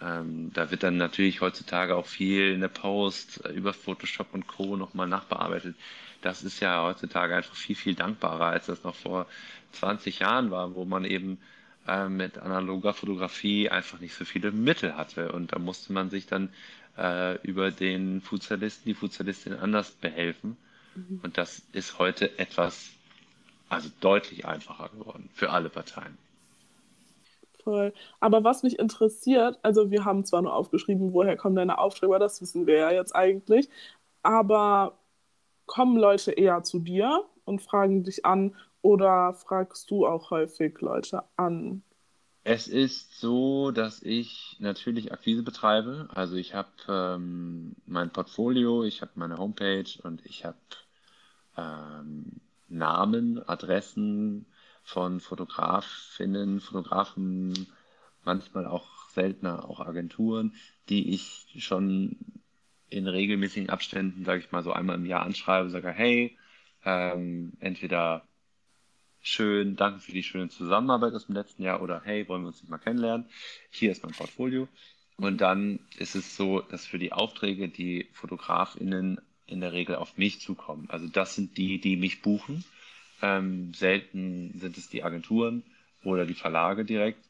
ähm, 0.00 0.50
da 0.54 0.70
wird 0.70 0.82
dann 0.82 0.96
natürlich 0.96 1.40
heutzutage 1.40 1.96
auch 1.96 2.06
viel 2.06 2.52
in 2.52 2.60
der 2.60 2.68
Post 2.68 3.44
über 3.54 3.72
Photoshop 3.72 4.28
und 4.32 4.46
Co. 4.46 4.76
nochmal 4.76 5.08
nachbearbeitet. 5.08 5.76
Das 6.22 6.44
ist 6.44 6.60
ja 6.60 6.82
heutzutage 6.82 7.36
einfach 7.36 7.56
viel, 7.56 7.76
viel 7.76 7.94
dankbarer, 7.94 8.46
als 8.46 8.66
das 8.66 8.84
noch 8.84 8.94
vor 8.94 9.26
20 9.72 10.20
Jahren 10.20 10.50
war, 10.50 10.74
wo 10.74 10.84
man 10.84 11.04
eben 11.04 11.38
äh, 11.86 12.08
mit 12.08 12.38
analoger 12.38 12.94
Fotografie 12.94 13.68
einfach 13.68 14.00
nicht 14.00 14.14
so 14.14 14.24
viele 14.24 14.52
Mittel 14.52 14.96
hatte. 14.96 15.32
Und 15.32 15.52
da 15.52 15.58
musste 15.58 15.92
man 15.92 16.10
sich 16.10 16.26
dann 16.26 16.50
äh, 16.96 17.40
über 17.42 17.70
den 17.70 18.20
Fußballisten, 18.20 18.84
die 18.84 18.94
Fußballistin 18.94 19.54
anders 19.54 19.90
behelfen. 19.92 20.56
Mhm. 20.94 21.20
Und 21.22 21.38
das 21.38 21.62
ist 21.72 21.98
heute 21.98 22.38
etwas, 22.38 22.90
also 23.68 23.88
deutlich 24.00 24.46
einfacher 24.46 24.90
geworden 24.90 25.28
für 25.32 25.50
alle 25.50 25.68
Parteien. 25.68 26.18
Voll. 27.62 27.92
Aber 28.18 28.42
was 28.42 28.62
mich 28.62 28.78
interessiert, 28.78 29.58
also 29.62 29.90
wir 29.90 30.04
haben 30.04 30.24
zwar 30.24 30.42
nur 30.42 30.54
aufgeschrieben, 30.54 31.12
woher 31.12 31.36
kommen 31.36 31.54
deine 31.54 31.78
Aufträge, 31.78 32.18
das 32.18 32.40
wissen 32.42 32.66
wir 32.66 32.76
ja 32.76 32.90
jetzt 32.90 33.14
eigentlich, 33.14 33.68
aber 34.22 34.98
kommen 35.66 35.96
Leute 35.96 36.32
eher 36.32 36.62
zu 36.64 36.80
dir 36.80 37.24
und 37.44 37.62
fragen 37.62 38.02
dich 38.02 38.24
an 38.24 38.54
oder 38.82 39.34
fragst 39.34 39.90
du 39.90 40.06
auch 40.06 40.30
häufig 40.30 40.80
Leute 40.80 41.22
an? 41.36 41.82
Es 42.44 42.66
ist 42.66 43.20
so, 43.20 43.70
dass 43.70 44.02
ich 44.02 44.56
natürlich 44.58 45.12
Akquise 45.12 45.44
betreibe. 45.44 46.08
Also 46.12 46.34
ich 46.34 46.54
habe 46.54 46.70
ähm, 46.88 47.76
mein 47.86 48.10
Portfolio, 48.10 48.82
ich 48.82 49.00
habe 49.00 49.12
meine 49.14 49.38
Homepage 49.38 49.86
und 50.02 50.26
ich 50.26 50.44
habe 50.44 50.56
ähm, 51.56 52.40
Namen, 52.68 53.40
Adressen 53.48 54.46
von 54.82 55.20
Fotografinnen, 55.20 56.60
Fotografen, 56.60 57.68
manchmal 58.24 58.66
auch 58.66 59.08
seltener 59.10 59.68
auch 59.68 59.78
Agenturen, 59.80 60.54
die 60.88 61.14
ich 61.14 61.54
schon 61.58 62.16
in 62.88 63.06
regelmäßigen 63.06 63.70
Abständen, 63.70 64.24
sage 64.24 64.40
ich 64.40 64.50
mal, 64.52 64.64
so 64.64 64.72
einmal 64.72 64.96
im 64.96 65.06
Jahr 65.06 65.22
anschreibe, 65.22 65.70
sage, 65.70 65.90
hey, 65.90 66.36
ähm, 66.84 67.52
entweder 67.60 68.26
schön, 69.22 69.76
danke 69.76 70.00
für 70.00 70.12
die 70.12 70.22
schöne 70.22 70.48
Zusammenarbeit 70.48 71.14
aus 71.14 71.26
dem 71.26 71.34
letzten 71.34 71.62
Jahr 71.62 71.80
oder 71.82 72.02
hey, 72.04 72.28
wollen 72.28 72.42
wir 72.42 72.48
uns 72.48 72.60
nicht 72.60 72.70
mal 72.70 72.78
kennenlernen? 72.78 73.26
Hier 73.70 73.90
ist 73.92 74.02
mein 74.02 74.12
Portfolio. 74.12 74.68
Und 75.16 75.40
dann 75.40 75.78
ist 75.96 76.14
es 76.14 76.36
so, 76.36 76.60
dass 76.60 76.86
für 76.86 76.98
die 76.98 77.12
Aufträge 77.12 77.68
die 77.68 78.08
FotografInnen 78.12 79.20
in 79.46 79.60
der 79.60 79.72
Regel 79.72 79.96
auf 79.96 80.16
mich 80.16 80.40
zukommen. 80.40 80.88
Also 80.90 81.08
das 81.08 81.34
sind 81.34 81.56
die, 81.56 81.80
die 81.80 81.96
mich 81.96 82.22
buchen. 82.22 82.64
Ähm, 83.20 83.72
selten 83.74 84.58
sind 84.58 84.76
es 84.78 84.88
die 84.88 85.04
Agenturen 85.04 85.62
oder 86.02 86.26
die 86.26 86.34
Verlage 86.34 86.84
direkt. 86.84 87.24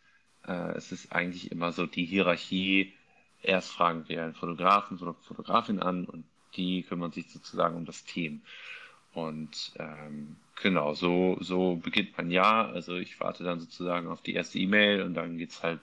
Äh, 0.47 0.73
es 0.77 0.93
ist 0.93 1.13
eigentlich 1.13 1.53
immer 1.53 1.73
so 1.73 1.87
die 1.87 2.07
Hierarchie. 2.07 2.95
Erst 3.43 3.73
fragen 3.73 4.09
wir 4.09 4.23
einen 4.23 4.35
Fotografen 4.35 4.99
oder 4.99 5.15
Fotografin 5.15 5.81
an 5.81 6.05
und 6.07 6.25
die 6.57 6.83
kümmern 6.83 7.13
sich 7.13 7.31
sozusagen 7.31 7.77
um 7.77 7.85
das 7.85 8.05
Team. 8.05 8.43
Und 9.15 9.73
ähm, 9.79 10.37
genau, 10.63 10.95
so, 10.95 11.37
so 11.41 11.77
beginnt 11.77 12.17
mein 12.17 12.31
Jahr. 12.31 12.69
Also 12.73 12.97
ich 12.97 13.21
warte 13.21 13.45
dann 13.45 13.61
sozusagen 13.61 14.09
auf 14.09 14.23
die 14.23 14.35
erste 14.35 14.59
E-Mail 14.59 15.03
und 15.03 15.15
dann 15.15 15.39
geht's 15.39 15.63
halt 15.63 15.81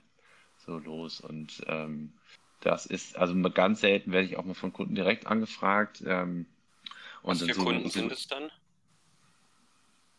so 0.66 0.78
los. 0.78 1.22
Und 1.22 1.62
ähm, 1.68 2.12
das 2.62 2.86
ist, 2.86 3.18
also 3.18 3.40
ganz 3.52 3.82
selten 3.82 4.12
werde 4.12 4.28
ich 4.28 4.38
auch 4.38 4.46
mal 4.46 4.56
von 4.56 4.74
Kunden 4.74 4.96
direkt 4.96 5.28
angefragt. 5.28 6.04
Ähm, 6.06 6.48
Was 7.22 7.42
für 7.42 7.54
so, 7.54 7.64
Kunden 7.64 7.90
sind 7.90 8.12
es 8.12 8.28
dann? 8.28 8.50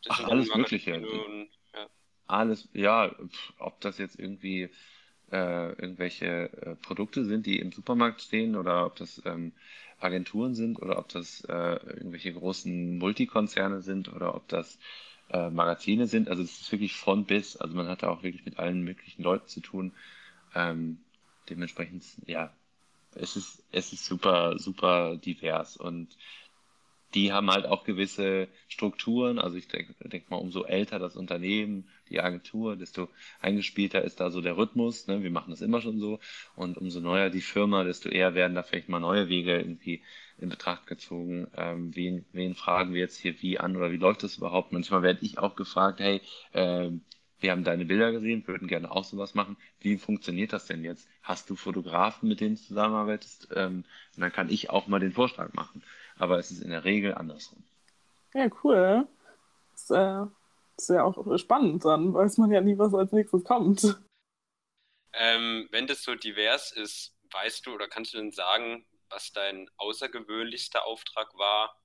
ach, 0.08 0.24
alles 0.24 0.54
Mögliche. 0.54 0.94
Und, 0.96 1.48
ja. 1.74 1.86
Alles, 2.26 2.68
ja, 2.72 3.14
ob 3.58 3.80
das 3.80 3.98
jetzt 3.98 4.18
irgendwie 4.18 4.70
äh, 5.32 5.68
irgendwelche 5.70 6.52
äh, 6.52 6.76
Produkte 6.76 7.24
sind, 7.24 7.46
die 7.46 7.58
im 7.58 7.72
Supermarkt 7.72 8.20
stehen 8.20 8.56
oder 8.56 8.86
ob 8.86 8.96
das 8.96 9.22
ähm, 9.24 9.52
Agenturen 10.00 10.54
sind 10.54 10.80
oder 10.80 10.98
ob 10.98 11.08
das 11.08 11.42
äh, 11.44 11.76
irgendwelche 11.86 12.32
großen 12.32 12.98
Multikonzerne 12.98 13.82
sind 13.82 14.12
oder 14.12 14.34
ob 14.34 14.48
das 14.48 14.78
äh, 15.30 15.50
Magazine 15.50 16.06
sind. 16.06 16.28
Also 16.28 16.42
es 16.42 16.60
ist 16.60 16.72
wirklich 16.72 16.94
von 16.94 17.24
bis. 17.24 17.56
Also 17.56 17.76
man 17.76 17.88
hat 17.88 18.02
da 18.02 18.08
auch 18.08 18.22
wirklich 18.22 18.44
mit 18.44 18.58
allen 18.58 18.82
möglichen 18.82 19.22
Leuten 19.22 19.48
zu 19.48 19.60
tun. 19.60 19.92
Ähm, 20.54 20.98
dementsprechend, 21.48 22.04
ja, 22.26 22.52
es 23.14 23.36
ist, 23.36 23.64
es 23.72 23.92
ist 23.92 24.04
super, 24.04 24.58
super 24.58 25.16
divers 25.16 25.76
und 25.76 26.16
die 27.14 27.32
haben 27.32 27.50
halt 27.50 27.66
auch 27.66 27.84
gewisse 27.84 28.48
Strukturen. 28.68 29.38
Also 29.38 29.56
ich 29.56 29.68
denke 29.68 29.94
denk 30.08 30.30
mal, 30.30 30.36
umso 30.36 30.64
älter 30.64 30.98
das 30.98 31.16
Unternehmen, 31.16 31.88
die 32.08 32.20
Agentur, 32.20 32.76
desto 32.76 33.08
eingespielter 33.40 34.02
ist 34.02 34.20
da 34.20 34.30
so 34.30 34.40
der 34.40 34.56
Rhythmus. 34.56 35.06
Ne? 35.06 35.22
Wir 35.22 35.30
machen 35.30 35.50
das 35.50 35.60
immer 35.60 35.80
schon 35.80 35.98
so. 35.98 36.20
Und 36.56 36.78
umso 36.78 37.00
neuer 37.00 37.30
die 37.30 37.40
Firma, 37.40 37.84
desto 37.84 38.08
eher 38.08 38.34
werden 38.34 38.54
da 38.54 38.62
vielleicht 38.62 38.88
mal 38.88 39.00
neue 39.00 39.28
Wege 39.28 39.56
irgendwie 39.56 40.02
in 40.38 40.48
Betracht 40.48 40.86
gezogen. 40.86 41.48
Ähm, 41.56 41.94
wen, 41.94 42.24
wen 42.32 42.54
fragen 42.54 42.94
wir 42.94 43.00
jetzt 43.00 43.18
hier 43.18 43.40
wie 43.42 43.58
an 43.58 43.76
oder 43.76 43.92
wie 43.92 43.96
läuft 43.96 44.22
das 44.22 44.36
überhaupt? 44.36 44.72
Manchmal 44.72 45.02
werde 45.02 45.24
ich 45.24 45.38
auch 45.38 45.56
gefragt, 45.56 46.00
hey, 46.00 46.20
äh, 46.52 46.90
wir 47.40 47.52
haben 47.52 47.64
deine 47.64 47.86
Bilder 47.86 48.12
gesehen, 48.12 48.46
würden 48.46 48.68
gerne 48.68 48.90
auch 48.90 49.04
sowas 49.04 49.34
machen. 49.34 49.56
Wie 49.80 49.96
funktioniert 49.96 50.52
das 50.52 50.66
denn 50.66 50.84
jetzt? 50.84 51.08
Hast 51.22 51.48
du 51.48 51.56
Fotografen, 51.56 52.28
mit 52.28 52.40
denen 52.40 52.56
du 52.56 52.60
zusammenarbeitest? 52.60 53.48
Ähm, 53.54 53.84
und 54.14 54.20
dann 54.20 54.32
kann 54.32 54.50
ich 54.50 54.70
auch 54.70 54.86
mal 54.86 55.00
den 55.00 55.12
Vorschlag 55.12 55.52
machen. 55.54 55.82
Aber 56.20 56.38
es 56.38 56.50
ist 56.50 56.62
in 56.62 56.70
der 56.70 56.84
Regel 56.84 57.14
andersrum. 57.14 57.62
Ja, 58.34 58.48
cool. 58.62 59.08
Das, 59.72 59.90
äh, 59.90 60.26
ist 60.76 60.88
ja 60.88 61.04
auch 61.04 61.38
spannend, 61.38 61.84
dann 61.84 62.14
weiß 62.14 62.38
man 62.38 62.50
ja 62.50 62.60
nie, 62.60 62.78
was 62.78 62.94
als 62.94 63.12
nächstes 63.12 63.44
kommt. 63.44 63.98
Ähm, 65.12 65.68
wenn 65.70 65.86
das 65.86 66.02
so 66.02 66.14
divers 66.14 66.72
ist, 66.72 67.14
weißt 67.32 67.66
du 67.66 67.74
oder 67.74 67.88
kannst 67.88 68.14
du 68.14 68.18
denn 68.18 68.32
sagen, 68.32 68.86
was 69.10 69.32
dein 69.32 69.68
außergewöhnlichster 69.76 70.86
Auftrag 70.86 71.36
war? 71.36 71.76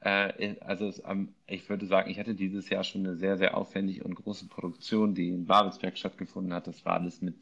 Äh, 0.00 0.56
also 0.60 0.88
es, 0.88 1.02
ich 1.46 1.68
würde 1.68 1.86
sagen, 1.86 2.10
ich 2.10 2.18
hatte 2.18 2.34
dieses 2.34 2.68
Jahr 2.68 2.84
schon 2.84 3.06
eine 3.06 3.16
sehr, 3.16 3.36
sehr 3.36 3.56
aufwendige 3.56 4.04
und 4.04 4.14
große 4.14 4.48
Produktion, 4.48 5.14
die 5.14 5.28
in 5.28 5.46
Babelsberg 5.46 5.96
stattgefunden 5.96 6.52
hat. 6.52 6.66
Das 6.66 6.84
war 6.84 6.94
alles 6.94 7.20
mit 7.22 7.36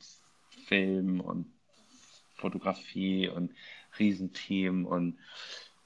Film 0.67 1.21
und 1.21 1.53
Fotografie 2.35 3.29
und 3.29 3.55
Riesenteam 3.99 4.87
und 4.87 5.19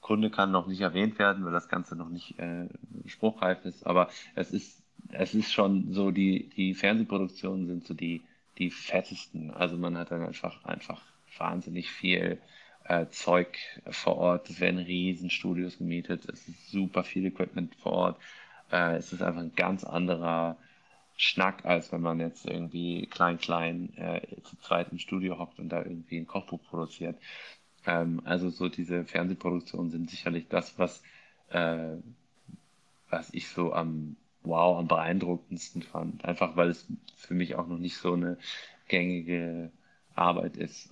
Kunde 0.09 0.31
kann 0.31 0.49
noch 0.49 0.65
nicht 0.65 0.81
erwähnt 0.81 1.19
werden, 1.19 1.45
weil 1.45 1.51
das 1.51 1.69
Ganze 1.69 1.95
noch 1.95 2.09
nicht 2.09 2.39
äh, 2.39 2.65
spruchreif 3.05 3.63
ist. 3.63 3.85
Aber 3.85 4.09
es 4.33 4.49
ist, 4.49 4.81
es 5.11 5.35
ist 5.35 5.53
schon 5.53 5.93
so, 5.93 6.09
die, 6.09 6.49
die 6.57 6.73
Fernsehproduktionen 6.73 7.67
sind 7.67 7.85
so 7.85 7.93
die, 7.93 8.23
die 8.57 8.71
fettesten. 8.71 9.51
Also 9.51 9.77
man 9.77 9.99
hat 9.99 10.09
dann 10.09 10.23
einfach, 10.23 10.65
einfach 10.65 10.99
wahnsinnig 11.37 11.91
viel 11.91 12.41
äh, 12.85 13.05
Zeug 13.11 13.55
vor 13.87 14.17
Ort. 14.17 14.49
Es 14.49 14.59
werden 14.59 14.79
riesen 14.79 15.29
Studios 15.29 15.77
gemietet. 15.77 16.25
Es 16.25 16.47
ist 16.47 16.71
super 16.71 17.03
viel 17.03 17.27
Equipment 17.27 17.75
vor 17.75 17.91
Ort. 17.91 18.21
Äh, 18.71 18.95
es 18.95 19.13
ist 19.13 19.21
einfach 19.21 19.41
ein 19.41 19.53
ganz 19.55 19.83
anderer 19.83 20.57
Schnack, 21.17 21.65
als 21.65 21.91
wenn 21.91 22.01
man 22.01 22.19
jetzt 22.19 22.47
irgendwie 22.47 23.05
klein, 23.05 23.37
klein 23.37 23.95
äh, 23.95 24.21
zu 24.41 24.57
zweit 24.57 24.91
im 24.91 24.97
Studio 24.97 25.37
hockt 25.37 25.59
und 25.59 25.69
da 25.69 25.83
irgendwie 25.83 26.17
ein 26.17 26.25
Kochbuch 26.25 26.63
produziert. 26.63 27.15
Ähm, 27.85 28.21
also 28.25 28.49
so 28.49 28.69
diese 28.69 29.05
Fernsehproduktionen 29.05 29.91
sind 29.91 30.09
sicherlich 30.09 30.47
das, 30.47 30.77
was, 30.77 31.01
äh, 31.49 31.95
was 33.09 33.33
ich 33.33 33.47
so 33.49 33.73
am 33.73 34.15
wow, 34.43 34.77
am 34.77 34.87
beeindruckendsten 34.87 35.81
fand. 35.81 36.25
Einfach 36.25 36.55
weil 36.55 36.69
es 36.69 36.85
für 37.15 37.33
mich 37.33 37.55
auch 37.55 37.67
noch 37.67 37.77
nicht 37.77 37.97
so 37.97 38.13
eine 38.13 38.37
gängige 38.87 39.71
Arbeit 40.15 40.57
ist. 40.57 40.89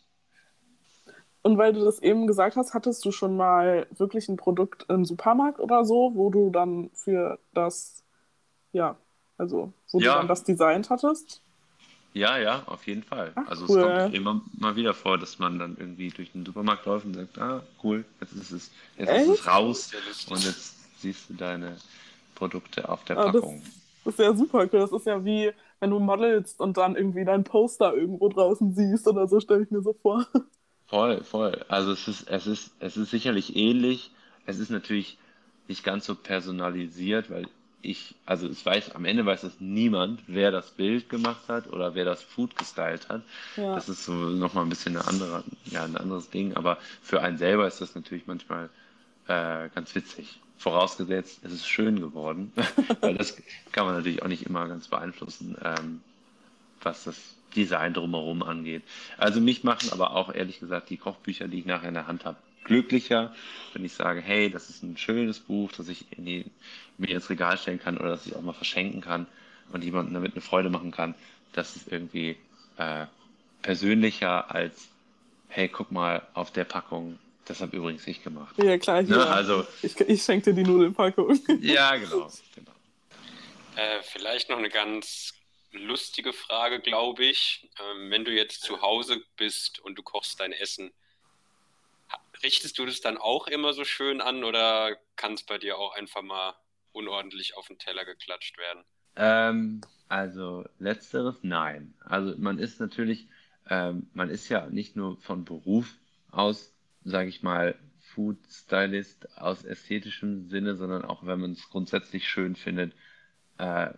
Und 1.42 1.58
weil 1.58 1.72
du 1.72 1.84
das 1.84 2.00
eben 2.00 2.28
gesagt 2.28 2.58
hast, 2.58 2.74
hattest 2.74 3.06
du 3.06 3.12
schon 3.12 3.38
mal 3.38 3.88
wirklich 3.96 4.28
ein 4.28 4.36
Produkt 4.36 4.86
im 4.90 5.06
Supermarkt 5.06 5.60
oder 5.60 5.86
so, 5.86 6.12
wo 6.14 6.30
du 6.30 6.50
dann 6.50 6.90
für 6.94 7.40
das, 7.54 8.04
ja, 8.74 8.98
also 9.38 9.72
wo 9.92 10.00
ja. 10.00 10.14
du 10.14 10.20
dann 10.20 10.28
das 10.28 10.44
designt 10.44 10.90
hattest? 10.90 11.42
Ja, 12.18 12.38
ja, 12.38 12.64
auf 12.66 12.88
jeden 12.88 13.04
Fall. 13.04 13.32
Ach, 13.36 13.48
also 13.48 13.66
cool. 13.70 13.80
es 13.80 14.04
kommt 14.04 14.16
immer 14.16 14.42
mal 14.58 14.76
wieder 14.76 14.94
vor, 14.94 15.18
dass 15.18 15.38
man 15.38 15.60
dann 15.60 15.78
irgendwie 15.80 16.10
durch 16.10 16.32
den 16.32 16.46
Supermarkt 16.46 16.86
läuft 16.86 17.06
und 17.06 17.14
sagt, 17.14 17.38
ah, 17.38 17.62
cool, 17.84 18.06
jetzt 18.20 18.34
ist 18.34 18.52
es, 18.52 18.72
jetzt 18.98 19.12
ist 19.12 19.40
es 19.40 19.48
raus 19.48 19.92
und 20.30 20.44
jetzt 20.44 20.76
siehst 21.00 21.30
du 21.30 21.36
deine 21.36 21.78
Produkte 22.34 22.90
auf 22.90 23.04
der 23.04 23.18
ah, 23.18 23.32
Packung. 23.32 23.62
Das, 23.64 23.74
das 24.06 24.14
ist 24.16 24.20
ja 24.20 24.34
super 24.34 24.60
cool. 24.62 24.80
Das 24.80 24.92
ist 24.92 25.06
ja 25.06 25.24
wie, 25.24 25.52
wenn 25.80 25.92
du 25.92 26.00
modelst 26.00 26.60
und 26.60 26.78
dann 26.78 26.96
irgendwie 26.96 27.24
dein 27.24 27.44
Poster 27.44 27.94
irgendwo 27.94 28.30
draußen 28.30 28.74
siehst 28.74 29.08
oder 29.08 29.28
so, 29.28 29.40
stelle 29.40 29.64
ich 29.64 29.72
mir 29.72 29.82
so 29.82 29.94
vor. 29.94 30.26
Voll, 30.88 31.22
voll. 31.24 31.66
Also 31.68 31.92
es 31.92 32.08
ist, 32.08 32.30
es 32.30 32.48
ist, 32.48 32.72
es 32.80 32.98
ist 32.98 33.12
sicherlich 33.12 33.56
ähnlich. 33.56 34.12
Es 34.46 34.58
ist 34.58 34.72
natürlich 34.72 35.18
nicht 35.68 35.84
ganz 35.84 36.06
so 36.06 36.16
personalisiert, 36.16 37.30
weil 37.30 37.48
ich, 37.88 38.16
also 38.26 38.48
es 38.48 38.66
weiß, 38.66 38.96
am 38.96 39.06
Ende 39.06 39.26
weiß 39.26 39.44
es 39.44 39.62
niemand, 39.62 40.22
wer 40.28 40.52
das 40.52 40.72
Bild 40.72 41.10
gemacht 41.10 41.48
hat 41.48 41.72
oder 41.72 41.96
wer 41.96 42.04
das 42.04 42.22
Food 42.22 42.58
gestylt 42.58 43.08
hat. 43.08 43.22
Ja. 43.56 43.76
Das 43.76 43.88
ist 43.88 44.04
so 44.04 44.12
nochmal 44.12 44.66
ein 44.66 44.70
bisschen 44.70 44.98
eine 44.98 45.08
andere, 45.08 45.44
ja, 45.66 45.86
ein 45.86 45.96
anderes 45.96 46.30
Ding. 46.30 46.56
Aber 46.56 46.78
für 47.02 47.22
einen 47.22 47.38
selber 47.38 47.66
ist 47.66 47.80
das 47.80 47.96
natürlich 47.96 48.28
manchmal 48.28 48.70
äh, 49.28 49.70
ganz 49.74 49.96
witzig. 49.96 50.40
Vorausgesetzt, 50.58 51.40
es 51.44 51.54
ist 51.54 51.68
schön 51.68 52.02
geworden. 52.02 52.52
weil 53.00 53.16
das 53.16 53.42
kann 53.72 53.86
man 53.86 53.96
natürlich 53.96 54.22
auch 54.22 54.28
nicht 54.28 54.46
immer 54.46 54.68
ganz 54.68 54.90
beeinflussen, 54.90 55.56
ähm, 55.64 56.02
was 56.82 57.06
das 57.06 57.36
Design 57.56 57.94
drumherum 57.94 58.44
angeht. 58.44 58.84
Also 59.18 59.40
mich 59.40 59.64
machen 59.64 59.94
aber 59.94 60.12
auch 60.12 60.34
ehrlich 60.34 60.60
gesagt 60.60 60.90
die 60.90 60.98
Kochbücher, 60.98 61.48
die 61.48 61.60
ich 61.60 61.66
nachher 61.66 61.88
in 61.88 61.94
der 61.94 62.08
Hand 62.08 62.26
habe, 62.26 62.38
glücklicher, 62.68 63.34
wenn 63.74 63.84
ich 63.84 63.94
sage, 63.94 64.22
hey, 64.22 64.52
das 64.52 64.70
ist 64.70 64.84
ein 64.84 64.98
schönes 64.98 65.40
Buch, 65.40 65.72
das 65.72 65.88
ich 65.88 66.06
die, 66.16 66.46
mir 66.98 67.10
ins 67.10 67.30
Regal 67.30 67.58
stellen 67.58 67.80
kann 67.80 67.98
oder 67.98 68.10
das 68.10 68.28
ich 68.28 68.36
auch 68.36 68.42
mal 68.42 68.54
verschenken 68.54 69.02
kann 69.02 69.26
und 69.72 69.84
jemandem 69.84 70.14
damit 70.14 70.34
eine 70.34 70.42
Freude 70.42 70.70
machen 70.70 70.92
kann. 70.92 71.16
Das 71.54 71.76
ist 71.76 71.92
irgendwie 71.92 72.38
äh, 72.78 73.06
persönlicher 73.62 74.54
als, 74.54 74.90
hey, 75.48 75.68
guck 75.68 75.92
mal 75.92 76.28
auf 76.34 76.52
der 76.52 76.66
Packung, 76.66 77.18
das 77.46 77.62
habe 77.62 77.76
übrigens 77.78 78.06
ich 78.06 78.24
gemacht. 78.24 78.56
Ja, 78.62 78.78
klar, 78.78 79.04
hier. 79.04 79.16
Ne? 79.16 79.26
Also, 79.26 79.66
ich, 79.82 80.00
ich 80.02 80.22
schenke 80.22 80.54
dir 80.54 80.64
die 80.64 80.70
Nudelpackung. 80.70 81.40
Ja, 81.62 81.96
genau. 81.96 82.30
genau. 82.54 82.72
Äh, 83.76 84.02
vielleicht 84.04 84.50
noch 84.50 84.58
eine 84.58 84.70
ganz 84.70 85.34
lustige 85.72 86.34
Frage, 86.34 86.80
glaube 86.80 87.24
ich. 87.24 87.70
Ähm, 87.80 88.12
wenn 88.12 88.26
du 88.26 88.32
jetzt 88.32 88.62
zu 88.64 88.82
Hause 88.82 89.24
bist 89.38 89.80
und 89.80 89.96
du 89.96 90.04
kochst 90.04 90.40
dein 90.40 90.52
Essen, 90.52 90.92
richtest 92.44 92.78
du 92.78 92.86
das 92.86 93.02
dann 93.02 93.18
auch 93.18 93.48
immer 93.48 93.74
so 93.74 93.84
schön 93.84 94.22
an 94.22 94.44
oder 94.44 94.98
kann 95.16 95.34
es 95.34 95.44
bei 95.44 95.58
dir 95.58 95.78
auch 95.78 95.96
einfach 95.96 96.22
mal 96.22 96.56
unordentlich 96.92 97.56
auf 97.56 97.68
den 97.68 97.78
Teller 97.78 98.06
geklatscht 98.06 98.58
werden? 98.58 98.84
Ähm, 99.16 99.82
also 100.10 100.66
letzteres 100.80 101.38
nein. 101.42 101.94
Also 102.06 102.36
man 102.38 102.60
ist 102.60 102.80
natürlich, 102.80 103.28
ähm, 103.70 104.10
man 104.14 104.30
ist 104.30 104.50
ja 104.50 104.68
nicht 104.68 104.96
nur 104.96 105.18
von 105.18 105.46
Beruf 105.46 105.96
aus, 106.32 106.74
sage 107.04 107.30
ich 107.30 107.44
mal, 107.44 107.78
Food 108.00 108.38
Stylist 108.50 109.38
aus 109.38 109.64
ästhetischem 109.64 110.48
Sinne, 110.50 110.76
sondern 110.76 111.04
auch 111.04 111.26
wenn 111.26 111.40
man 111.40 111.52
es 111.52 111.70
grundsätzlich 111.70 112.28
schön 112.28 112.56
findet, 112.56 112.94
äh, 113.58 113.90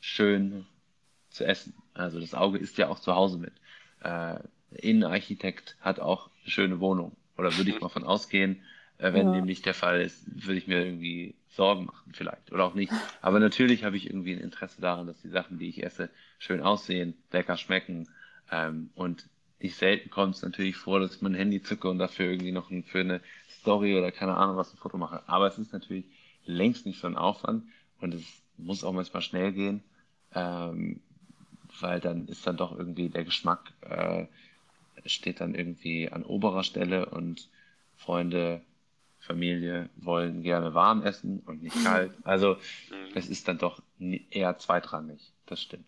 schön 0.00 0.66
zu 1.30 1.44
essen. 1.44 1.74
Also 1.94 2.20
das 2.20 2.34
Auge 2.34 2.58
ist 2.58 2.78
ja 2.78 2.88
auch 2.88 2.98
zu 2.98 3.14
Hause 3.14 3.38
mit. 3.38 3.52
Äh, 4.00 4.40
Innenarchitekt 4.70 5.76
hat 5.80 6.00
auch 6.00 6.30
eine 6.42 6.50
schöne 6.50 6.80
Wohnung. 6.80 7.16
Oder 7.38 7.56
würde 7.56 7.70
ich 7.70 7.80
mal 7.80 7.88
von 7.88 8.04
ausgehen, 8.04 8.62
äh, 8.98 9.12
wenn 9.12 9.28
ja. 9.28 9.34
dem 9.34 9.46
nicht 9.46 9.64
der 9.64 9.74
Fall 9.74 10.02
ist, 10.02 10.24
würde 10.26 10.58
ich 10.58 10.66
mir 10.66 10.84
irgendwie 10.84 11.34
Sorgen 11.48 11.86
machen 11.86 12.12
vielleicht. 12.12 12.52
Oder 12.52 12.64
auch 12.64 12.74
nicht. 12.74 12.92
Aber 13.22 13.40
natürlich 13.40 13.84
habe 13.84 13.96
ich 13.96 14.06
irgendwie 14.06 14.34
ein 14.34 14.40
Interesse 14.40 14.80
daran, 14.80 15.06
dass 15.06 15.20
die 15.22 15.28
Sachen, 15.28 15.58
die 15.58 15.68
ich 15.68 15.82
esse, 15.82 16.10
schön 16.38 16.60
aussehen, 16.60 17.14
lecker 17.32 17.56
schmecken. 17.56 18.08
Ähm, 18.50 18.90
und 18.94 19.28
nicht 19.60 19.76
selten 19.76 20.10
kommt 20.10 20.36
es 20.36 20.42
natürlich 20.42 20.76
vor, 20.76 21.00
dass 21.00 21.16
ich 21.16 21.22
mein 21.22 21.34
Handy 21.34 21.62
zücke 21.62 21.88
und 21.88 21.98
dafür 21.98 22.26
irgendwie 22.26 22.52
noch 22.52 22.70
ein, 22.70 22.84
für 22.84 23.00
eine 23.00 23.20
Story 23.48 23.96
oder 23.96 24.12
keine 24.12 24.36
Ahnung 24.36 24.56
was 24.56 24.72
ein 24.72 24.78
Foto 24.78 24.98
mache. 24.98 25.22
Aber 25.26 25.46
es 25.46 25.58
ist 25.58 25.72
natürlich 25.72 26.04
längst 26.44 26.86
nicht 26.86 27.00
so 27.00 27.06
ein 27.06 27.16
Aufwand 27.16 27.64
und 28.00 28.14
es 28.14 28.24
muss 28.56 28.84
auch 28.84 28.92
manchmal 28.92 29.22
schnell 29.22 29.52
gehen. 29.52 29.82
Ähm, 30.34 31.00
weil 31.80 32.00
dann 32.00 32.26
ist 32.28 32.46
dann 32.46 32.56
doch 32.56 32.76
irgendwie 32.76 33.08
der 33.08 33.24
Geschmack 33.24 33.72
äh, 33.82 34.26
steht 35.08 35.40
dann 35.40 35.54
irgendwie 35.54 36.10
an 36.10 36.24
oberer 36.24 36.62
Stelle 36.62 37.06
und 37.06 37.48
Freunde, 37.96 38.62
Familie 39.18 39.88
wollen 39.96 40.42
gerne 40.42 40.74
warm 40.74 41.02
essen 41.02 41.42
und 41.46 41.62
nicht 41.62 41.84
kalt. 41.84 42.12
Also 42.24 42.54
mhm. 42.54 43.12
es 43.14 43.28
ist 43.28 43.48
dann 43.48 43.58
doch 43.58 43.82
eher 44.30 44.58
zweitrangig, 44.58 45.32
das 45.46 45.60
stimmt. 45.60 45.86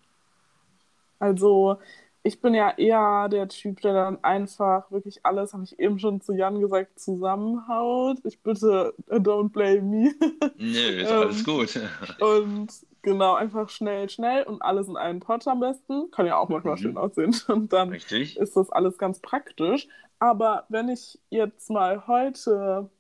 Also 1.19 1.79
ich 2.23 2.41
bin 2.41 2.55
ja 2.55 2.71
eher 2.77 3.29
der 3.29 3.49
Typ, 3.49 3.81
der 3.81 3.95
dann 3.95 4.23
einfach 4.23 4.91
wirklich 4.91 5.25
alles, 5.25 5.55
habe 5.55 5.65
ich 5.65 5.79
eben 5.79 5.99
schon 5.99 6.21
zu 6.21 6.35
Jan 6.35 6.61
gesagt, 6.61 6.99
zusammenhaut. 6.99 8.19
Ich 8.25 8.43
bitte, 8.43 8.95
don't 9.09 9.51
blame 9.51 9.83
me. 9.83 10.15
Nö, 10.59 11.01
ist 11.01 11.11
alles 11.11 11.39
ähm, 11.39 11.45
gut. 11.45 11.81
und 12.21 12.69
Genau, 13.03 13.35
einfach 13.35 13.71
schnell, 13.71 14.11
schnell 14.11 14.43
und 14.43 14.61
alles 14.61 14.89
in 14.89 14.97
einen 14.97 15.21
Pot 15.21 15.47
am 15.49 15.61
besten. 15.61 16.11
Kann 16.11 16.27
ja 16.27 16.37
auch 16.37 16.49
manchmal 16.49 16.75
mhm. 16.77 16.81
schön 16.81 16.97
aussehen. 16.99 17.35
Und 17.49 17.73
dann 17.73 17.89
Richtig. 17.89 18.37
ist 18.37 18.57
das 18.57 18.71
alles 18.71 18.99
ganz 18.99 19.21
praktisch. 19.21 19.89
Aber 20.19 20.67
wenn 20.69 20.91
ich 20.91 21.19
jetzt 21.31 21.71
mal 21.71 22.07
heute 22.07 22.91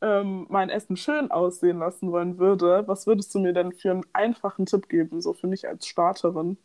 ähm, 0.00 0.46
mein 0.48 0.70
Essen 0.70 0.96
schön 0.96 1.30
aussehen 1.30 1.78
lassen 1.78 2.10
wollen 2.10 2.38
würde, 2.38 2.84
was 2.86 3.06
würdest 3.06 3.34
du 3.34 3.38
mir 3.38 3.52
denn 3.52 3.72
für 3.72 3.90
einen 3.90 4.06
einfachen 4.14 4.64
Tipp 4.64 4.88
geben, 4.88 5.20
so 5.20 5.34
für 5.34 5.46
mich 5.46 5.68
als 5.68 5.86
Starterin? 5.86 6.56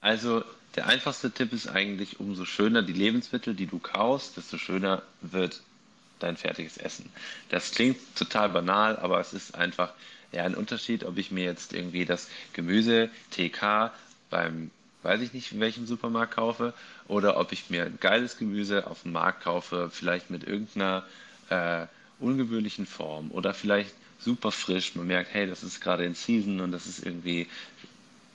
Also 0.00 0.44
der 0.76 0.86
einfachste 0.86 1.32
Tipp 1.32 1.52
ist 1.52 1.68
eigentlich, 1.68 2.20
umso 2.20 2.44
schöner 2.44 2.82
die 2.82 2.92
Lebensmittel, 2.92 3.54
die 3.54 3.66
du 3.66 3.80
kaufst, 3.80 4.36
desto 4.36 4.56
schöner 4.56 5.02
wird 5.20 5.62
dein 6.20 6.36
fertiges 6.36 6.76
Essen. 6.76 7.10
Das 7.48 7.72
klingt 7.72 7.98
total 8.16 8.50
banal, 8.50 8.96
aber 8.96 9.20
es 9.20 9.32
ist 9.32 9.54
einfach 9.54 9.92
ja 10.32 10.44
ein 10.44 10.54
Unterschied, 10.54 11.04
ob 11.04 11.18
ich 11.18 11.30
mir 11.30 11.44
jetzt 11.44 11.72
irgendwie 11.72 12.04
das 12.04 12.28
Gemüse 12.52 13.10
TK 13.30 13.92
beim 14.30 14.70
weiß 15.02 15.20
ich 15.20 15.32
nicht, 15.32 15.52
in 15.52 15.60
welchem 15.60 15.86
Supermarkt 15.86 16.34
kaufe, 16.34 16.74
oder 17.06 17.38
ob 17.38 17.52
ich 17.52 17.70
mir 17.70 17.84
ein 17.84 17.98
geiles 18.00 18.36
Gemüse 18.36 18.86
auf 18.88 19.02
dem 19.02 19.12
Markt 19.12 19.44
kaufe, 19.44 19.90
vielleicht 19.92 20.28
mit 20.28 20.44
irgendeiner 20.44 21.04
äh, 21.50 21.86
ungewöhnlichen 22.18 22.84
Form 22.84 23.30
oder 23.30 23.54
vielleicht 23.54 23.94
super 24.18 24.50
frisch. 24.50 24.96
Man 24.96 25.06
merkt, 25.06 25.32
hey, 25.32 25.46
das 25.46 25.62
ist 25.62 25.80
gerade 25.80 26.04
in 26.04 26.14
Season 26.14 26.60
und 26.60 26.72
das 26.72 26.86
ist 26.86 27.06
irgendwie 27.06 27.46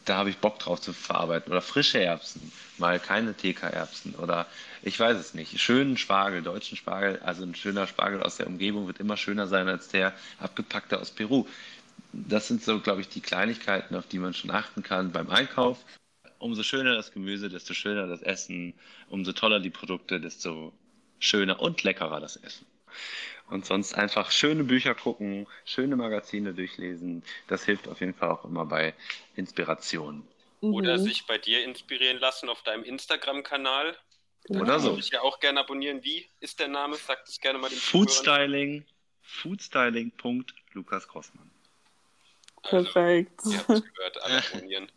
da 0.06 0.18
habe 0.18 0.30
ich 0.30 0.38
Bock 0.38 0.60
drauf 0.60 0.82
zu 0.82 0.94
verarbeiten. 0.94 1.52
Oder 1.52 1.62
frische 1.62 2.02
Erbsen, 2.02 2.52
mal 2.78 3.00
keine 3.00 3.36
TK-Erbsen. 3.36 4.16
Oder 4.16 4.48
ich 4.82 5.00
weiß 5.00 5.18
es 5.18 5.34
nicht. 5.34 5.60
Schönen 5.60 5.98
Spargel, 5.98 6.42
deutschen 6.42 6.78
Spargel, 6.78 7.20
also 7.24 7.44
ein 7.44 7.56
schöner 7.56 7.88
Spargel 7.88 8.22
aus 8.22 8.38
der 8.38 8.48
Umgebung 8.48 8.88
wird 8.88 9.00
immer 9.00 9.18
schöner 9.18 9.48
sein 9.48 9.68
als 9.68 9.88
der 9.88 10.14
abgepackte 10.40 11.00
aus 11.00 11.12
Peru. 11.12 11.48
Das 12.12 12.48
sind 12.48 12.64
so, 12.64 12.80
glaube 12.80 13.02
ich, 13.02 13.10
die 13.10 13.22
Kleinigkeiten, 13.22 13.96
auf 13.96 14.08
die 14.08 14.20
man 14.20 14.34
schon 14.34 14.52
achten 14.52 14.84
kann 14.84 15.12
beim 15.12 15.30
Einkauf. 15.30 15.84
Umso 16.38 16.62
schöner 16.62 16.94
das 16.94 17.12
Gemüse, 17.12 17.50
desto 17.50 17.74
schöner 17.74 18.08
das 18.08 18.22
Essen. 18.22 18.74
Umso 19.10 19.34
toller 19.34 19.60
die 19.60 19.70
Produkte, 19.70 20.20
desto 20.20 20.74
schöner 21.20 21.60
und 21.60 21.84
leckerer 21.84 22.20
das 22.20 22.36
Essen. 22.36 22.66
Und 23.50 23.66
sonst 23.66 23.94
einfach 23.94 24.32
schöne 24.32 24.64
Bücher 24.64 24.96
gucken, 24.96 25.48
schöne 25.66 25.96
Magazine 25.96 26.54
durchlesen. 26.54 27.24
Das 27.48 27.64
hilft 27.64 27.88
auf 27.88 28.00
jeden 28.00 28.14
Fall 28.14 28.30
auch 28.30 28.46
immer 28.46 28.66
bei 28.66 28.94
Inspiration. 29.36 30.28
Oder 30.62 30.98
mhm. 30.98 31.04
sich 31.04 31.26
bei 31.26 31.38
dir 31.38 31.64
inspirieren 31.64 32.20
lassen 32.20 32.48
auf 32.48 32.62
deinem 32.64 32.84
Instagram-Kanal. 32.84 33.98
Oder 34.50 34.80
so. 34.80 34.92
Würde 34.92 35.00
ich 35.00 35.10
ja 35.10 35.22
auch 35.22 35.40
gerne 35.40 35.60
abonnieren. 35.60 36.04
Wie 36.04 36.26
ist 36.40 36.60
der 36.60 36.68
Name? 36.68 36.96
Sag 36.96 37.26
das 37.26 37.40
gerne 37.40 37.60
mal 37.60 37.70
dem 37.70 37.78
Foodstyling. 37.78 38.86
Foodstyling.Lukas 39.22 41.08
Grossmann. 41.08 41.53
Also, 42.64 42.92
Perfekt. 42.92 43.42
Ihr 43.46 43.58
habt 43.60 43.70
es 43.70 43.84
gehört, 43.94 44.24
alle 44.24 44.38
abonnieren. 44.38 44.88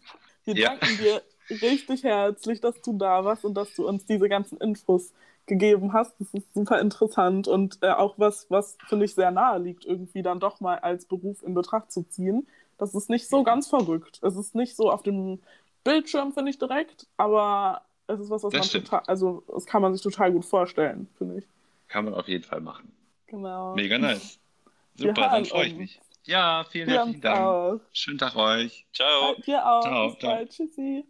Wir 0.44 0.54
ja. 0.54 0.68
danken 0.70 0.98
dir 0.98 1.22
richtig 1.50 2.04
herzlich, 2.04 2.60
dass 2.60 2.80
du 2.82 2.96
da 2.96 3.24
warst 3.24 3.44
und 3.44 3.54
dass 3.54 3.74
du 3.74 3.86
uns 3.86 4.06
diese 4.06 4.28
ganzen 4.28 4.58
Infos 4.58 5.12
gegeben 5.46 5.92
hast. 5.92 6.14
Das 6.20 6.34
ist 6.34 6.52
super 6.54 6.80
interessant 6.80 7.48
und 7.48 7.78
äh, 7.82 7.90
auch 7.90 8.14
was, 8.18 8.46
was 8.50 8.76
finde 8.88 9.04
ich 9.04 9.14
sehr 9.14 9.30
nahe 9.30 9.58
liegt, 9.58 9.84
irgendwie 9.84 10.22
dann 10.22 10.40
doch 10.40 10.60
mal 10.60 10.78
als 10.78 11.06
Beruf 11.06 11.42
in 11.42 11.54
Betracht 11.54 11.92
zu 11.92 12.02
ziehen. 12.02 12.46
Das 12.78 12.94
ist 12.94 13.08
nicht 13.08 13.28
so 13.28 13.42
ganz 13.42 13.68
verrückt. 13.68 14.20
Es 14.22 14.36
ist 14.36 14.54
nicht 14.54 14.76
so 14.76 14.90
auf 14.90 15.02
dem 15.02 15.40
Bildschirm, 15.84 16.32
finde 16.32 16.50
ich 16.50 16.58
direkt, 16.58 17.06
aber 17.16 17.82
es 18.06 18.20
ist 18.20 18.30
was, 18.30 18.42
was 18.42 18.52
das 18.52 18.58
man 18.58 18.68
stimmt. 18.68 18.84
total, 18.86 19.02
also 19.06 19.44
das 19.46 19.66
kann 19.66 19.82
man 19.82 19.94
sich 19.94 20.02
total 20.02 20.32
gut 20.32 20.44
vorstellen, 20.44 21.08
finde 21.16 21.38
ich. 21.38 21.44
Kann 21.88 22.04
man 22.04 22.14
auf 22.14 22.28
jeden 22.28 22.44
Fall 22.44 22.60
machen. 22.60 22.92
Genau. 23.28 23.74
Mega 23.74 23.98
nice. 23.98 24.38
Super, 24.96 25.28
dann 25.30 25.44
freue 25.44 25.66
ich 25.66 25.76
mich. 25.76 26.00
Ja, 26.26 26.64
vielen 26.68 26.88
herzlichen 26.88 27.20
Dank. 27.20 27.38
Auch. 27.38 27.80
Schönen 27.92 28.18
Tag 28.18 28.34
euch. 28.34 28.84
Ciao. 28.92 29.34
Ja, 29.34 29.42
dir 29.42 29.66
auch. 29.66 29.82
Ciao. 29.82 30.10
Bis 30.10 30.18
bald. 30.18 30.50
Tschüssi. 30.50 31.04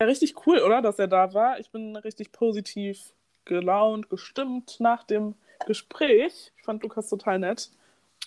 Ja, 0.00 0.06
richtig 0.06 0.46
cool, 0.46 0.60
oder, 0.60 0.82
dass 0.82 1.00
er 1.00 1.08
da 1.08 1.34
war. 1.34 1.58
Ich 1.58 1.70
bin 1.70 1.96
richtig 1.96 2.30
positiv 2.30 3.12
gelaunt, 3.44 4.08
gestimmt 4.08 4.76
nach 4.78 5.02
dem 5.02 5.34
Gespräch. 5.66 6.52
Ich 6.56 6.62
fand 6.62 6.82
Lukas 6.84 7.08
total 7.08 7.40
nett. 7.40 7.70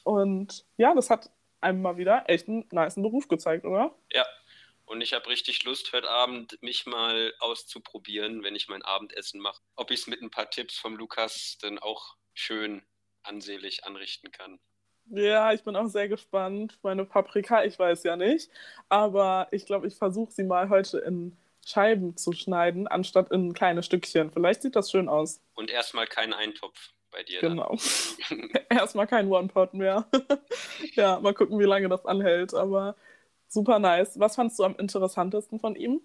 Und 0.04 0.66
ja, 0.76 0.94
das 0.94 1.10
hat 1.10 1.32
einem 1.62 1.82
mal 1.82 1.96
wieder 1.96 2.30
echt 2.30 2.50
einen 2.50 2.66
nice 2.72 2.96
Beruf 2.96 3.30
gezeigt, 3.30 3.66
oder? 3.66 3.96
Ja. 4.12 4.26
Und 4.88 5.02
ich 5.02 5.12
habe 5.12 5.28
richtig 5.28 5.66
Lust, 5.66 5.92
heute 5.92 6.10
Abend 6.10 6.58
mich 6.62 6.86
mal 6.86 7.34
auszuprobieren, 7.40 8.42
wenn 8.44 8.56
ich 8.56 8.70
mein 8.70 8.84
Abendessen 8.84 9.42
mache. 9.42 9.62
Ob 9.76 9.92
ich 9.92 10.00
es 10.00 10.08
mit 10.08 10.22
ein 10.22 10.32
paar 10.32 10.50
Tipps 10.50 10.78
vom 10.78 10.96
Lukas 10.96 11.58
dann 11.62 11.78
auch 11.78 12.16
schön 12.34 12.82
ansehlich 13.22 13.84
anrichten 13.84 14.32
kann. 14.32 14.60
Ja, 15.10 15.52
ich 15.52 15.64
bin 15.66 15.76
auch 15.76 15.88
sehr 15.88 16.08
gespannt. 16.08 16.80
Meine 16.84 17.04
Paprika, 17.04 17.66
ich 17.66 17.78
weiß 17.78 18.04
ja 18.04 18.16
nicht. 18.16 18.50
Aber 18.88 19.50
ich 19.52 19.66
glaube, 19.66 19.88
ich 19.88 19.96
versuche 19.96 20.32
sie 20.32 20.44
mal 20.44 20.70
heute 20.70 21.00
in 21.00 21.38
Scheiben 21.66 22.16
zu 22.16 22.32
schneiden, 22.32 22.88
anstatt 22.88 23.30
in 23.32 23.54
kleine 23.54 23.84
Stückchen. 23.84 24.32
Vielleicht 24.32 24.62
sieht 24.62 24.78
das 24.78 24.90
schön 24.90 25.10
aus. 25.10 25.42
Und 25.56 25.70
erstmal 25.70 26.08
keinen 26.08 26.32
Eintopf 26.32 26.94
bei 27.12 27.24
dir. 27.24 27.42
Genau. 27.42 27.78
erstmal 28.70 29.08
kein 29.08 29.28
One-Pot 29.28 29.74
mehr. 29.74 30.08
ja, 30.94 31.20
mal 31.20 31.34
gucken, 31.34 31.60
wie 31.60 31.66
lange 31.66 31.90
das 31.90 32.06
anhält. 32.06 32.54
Aber 32.54 32.96
super 33.48 33.80
nice. 33.80 34.20
Was 34.20 34.36
fandst 34.36 34.60
du 34.60 34.64
am 34.64 34.76
interessantesten 34.76 35.60
von 35.60 35.76
ihm? 35.76 36.02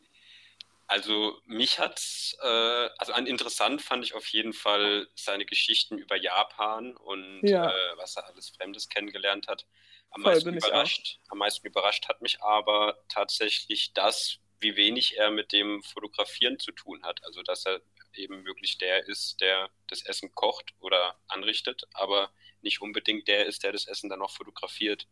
Also 0.86 1.38
mich 1.46 1.78
hat, 1.78 2.02
äh, 2.42 2.88
also 2.98 3.14
an 3.14 3.26
interessant 3.26 3.80
fand 3.80 4.04
ich 4.04 4.14
auf 4.14 4.26
jeden 4.26 4.52
Fall 4.52 5.08
seine 5.14 5.46
Geschichten 5.46 5.96
über 5.96 6.16
Japan 6.16 6.96
und 6.96 7.40
ja. 7.42 7.70
äh, 7.70 7.96
was 7.96 8.16
er 8.16 8.26
alles 8.26 8.50
Fremdes 8.50 8.90
kennengelernt 8.90 9.48
hat. 9.48 9.66
Am 10.10 10.22
Voll, 10.22 10.34
meisten, 10.34 10.54
überrascht, 10.54 11.20
am 11.28 11.38
meisten 11.38 11.66
überrascht 11.66 12.08
hat 12.08 12.20
mich 12.20 12.42
aber 12.42 13.02
tatsächlich 13.08 13.94
das, 13.94 14.36
wie 14.60 14.76
wenig 14.76 15.16
er 15.16 15.30
mit 15.30 15.52
dem 15.52 15.82
Fotografieren 15.82 16.58
zu 16.58 16.72
tun 16.72 17.02
hat. 17.04 17.24
Also 17.24 17.42
dass 17.42 17.64
er 17.64 17.80
eben 18.14 18.44
wirklich 18.44 18.76
der 18.76 19.06
ist, 19.08 19.40
der 19.40 19.70
das 19.88 20.02
Essen 20.02 20.34
kocht 20.34 20.74
oder 20.80 21.16
anrichtet, 21.28 21.84
aber 21.94 22.30
nicht 22.60 22.82
unbedingt 22.82 23.28
der 23.28 23.46
ist, 23.46 23.62
der 23.62 23.72
das 23.72 23.86
Essen 23.86 24.10
dann 24.10 24.20
auch 24.20 24.30
fotografiert. 24.30 25.08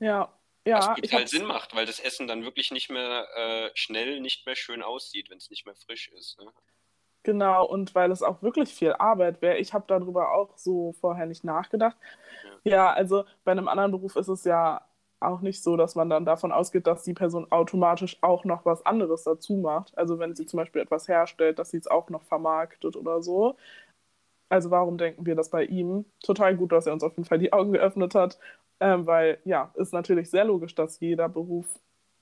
Ja, 0.00 0.36
ja. 0.66 0.78
Was 0.78 1.00
total 1.00 1.26
Sinn 1.26 1.46
macht, 1.46 1.74
weil 1.74 1.86
das 1.86 2.00
Essen 2.00 2.26
dann 2.26 2.44
wirklich 2.44 2.70
nicht 2.70 2.90
mehr 2.90 3.26
äh, 3.36 3.70
schnell, 3.74 4.20
nicht 4.20 4.46
mehr 4.46 4.56
schön 4.56 4.82
aussieht, 4.82 5.30
wenn 5.30 5.38
es 5.38 5.50
nicht 5.50 5.66
mehr 5.66 5.74
frisch 5.74 6.08
ist. 6.08 6.38
Ne? 6.38 6.52
Genau, 7.24 7.66
und 7.66 7.94
weil 7.94 8.10
es 8.10 8.22
auch 8.22 8.42
wirklich 8.42 8.72
viel 8.72 8.92
Arbeit 8.94 9.42
wäre. 9.42 9.58
Ich 9.58 9.72
habe 9.72 9.84
darüber 9.86 10.32
auch 10.32 10.56
so 10.56 10.92
vorher 11.00 11.26
nicht 11.26 11.44
nachgedacht. 11.44 11.96
Ja. 12.64 12.70
ja, 12.72 12.92
also 12.92 13.24
bei 13.44 13.52
einem 13.52 13.68
anderen 13.68 13.92
Beruf 13.92 14.16
ist 14.16 14.28
es 14.28 14.44
ja 14.44 14.84
auch 15.20 15.40
nicht 15.40 15.62
so, 15.62 15.76
dass 15.76 15.94
man 15.94 16.10
dann 16.10 16.24
davon 16.24 16.50
ausgeht, 16.50 16.86
dass 16.86 17.04
die 17.04 17.14
Person 17.14 17.46
automatisch 17.50 18.18
auch 18.22 18.44
noch 18.44 18.64
was 18.64 18.84
anderes 18.84 19.22
dazu 19.22 19.54
macht. 19.54 19.96
Also 19.96 20.18
wenn 20.18 20.34
sie 20.34 20.46
zum 20.46 20.58
Beispiel 20.58 20.82
etwas 20.82 21.06
herstellt, 21.06 21.60
dass 21.60 21.70
sie 21.70 21.78
es 21.78 21.86
auch 21.86 22.10
noch 22.10 22.24
vermarktet 22.24 22.96
oder 22.96 23.22
so. 23.22 23.56
Also 24.48 24.70
warum 24.70 24.98
denken 24.98 25.24
wir 25.24 25.34
das 25.36 25.48
bei 25.50 25.64
ihm? 25.64 26.04
Total 26.22 26.56
gut, 26.56 26.72
dass 26.72 26.86
er 26.86 26.92
uns 26.92 27.04
auf 27.04 27.12
jeden 27.12 27.24
Fall 27.24 27.38
die 27.38 27.52
Augen 27.52 27.72
geöffnet 27.72 28.14
hat, 28.14 28.38
ähm, 28.82 29.06
weil 29.06 29.38
ja, 29.44 29.72
ist 29.76 29.92
natürlich 29.92 30.28
sehr 30.28 30.44
logisch, 30.44 30.74
dass 30.74 30.98
jeder 30.98 31.28
Beruf 31.28 31.66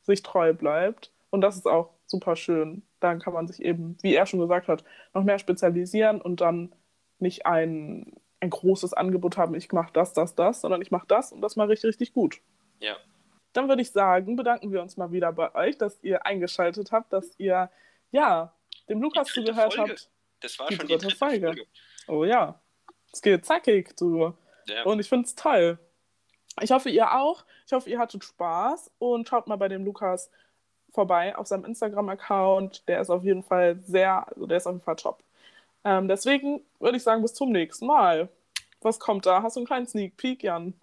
sich 0.03 0.23
treu 0.23 0.53
bleibt. 0.53 1.11
Und 1.31 1.41
das 1.41 1.57
ist 1.57 1.67
auch 1.67 1.95
super 2.07 2.37
schön. 2.37 2.83
Dann 3.01 3.19
kann 3.19 3.33
man 3.33 3.47
sich 3.47 3.63
eben, 3.63 3.97
wie 4.03 4.15
er 4.15 4.27
schon 4.27 4.41
gesagt 4.41 4.69
hat, 4.69 4.85
noch 5.15 5.25
mehr 5.25 5.39
spezialisieren 5.39 6.21
und 6.21 6.43
dann 6.43 6.75
nicht 7.19 7.47
ein, 7.47 8.13
ein 8.41 8.51
großes 8.51 8.93
Angebot 8.93 9.39
haben, 9.39 9.55
ich 9.55 9.73
mache 9.73 9.93
das, 9.93 10.13
das, 10.13 10.35
das, 10.35 10.61
sondern 10.61 10.83
ich 10.83 10.91
mache 10.91 11.07
das 11.07 11.33
und 11.33 11.41
das 11.41 11.57
mal 11.57 11.67
richtig, 11.67 11.89
richtig 11.89 12.13
gut. 12.13 12.41
Ja. 12.79 12.97
Dann 13.53 13.69
würde 13.69 13.83
ich 13.83 13.91
sagen, 13.91 14.37
bedanken 14.37 14.71
wir 14.71 14.83
uns 14.83 14.97
mal 14.97 15.13
wieder 15.13 15.33
bei 15.33 15.55
euch, 15.55 15.79
dass 15.79 16.03
ihr 16.03 16.27
eingeschaltet 16.27 16.93
habt, 16.93 17.13
dass 17.13 17.39
ihr 17.39 17.71
ja 18.11 18.53
dem 18.89 19.01
Lukas 19.01 19.29
zugehört 19.29 19.75
Folge. 19.75 19.93
habt. 19.93 20.11
Das 20.41 20.59
war 20.59 20.69
die 20.69 20.77
schon 20.77 20.87
dritte 20.87 20.99
die 20.99 21.07
dritte 21.07 21.17
Folge. 21.17 21.47
Folge. 21.47 21.67
Oh 22.09 22.25
ja. 22.25 22.61
Es 23.13 23.23
geht 23.23 23.45
zackig, 23.45 23.97
du. 23.97 24.35
Ja. 24.67 24.85
Und 24.85 25.01
ich 25.01 25.09
finde 25.09 25.27
es 25.27 25.35
toll. 25.35 25.79
Ich 26.61 26.71
hoffe, 26.71 26.91
ihr 26.91 27.13
auch. 27.15 27.45
Ich 27.67 27.73
hoffe, 27.73 27.91
ihr 27.91 27.99
hattet 27.99 28.25
Spaß 28.25 28.91
und 28.99 29.29
schaut 29.29 29.47
mal 29.47 29.57
bei 29.57 29.69
dem 29.69 29.85
Lukas 29.85 30.31
vorbei 30.93 31.37
auf 31.37 31.47
seinem 31.47 31.65
Instagram-Account. 31.65 32.89
Der 32.89 33.01
ist 33.01 33.11
auf 33.11 33.25
jeden 33.25 33.43
Fall 33.43 33.81
sehr, 33.85 34.27
also 34.29 34.47
der 34.47 34.57
ist 34.57 34.67
auf 34.67 34.75
jeden 34.75 34.85
Fall 34.85 34.97
top. 34.97 35.23
Ähm, 35.85 36.09
deswegen 36.09 36.65
würde 36.79 36.97
ich 36.97 37.03
sagen, 37.03 37.23
bis 37.23 37.35
zum 37.35 37.53
nächsten 37.53 37.87
Mal. 37.87 38.29
Was 38.81 38.99
kommt 38.99 39.27
da? 39.27 39.43
Hast 39.43 39.57
du 39.57 39.61
einen 39.61 39.67
kleinen 39.67 39.87
Sneak 39.87 40.17
Peek, 40.17 40.43
Jan? 40.43 40.75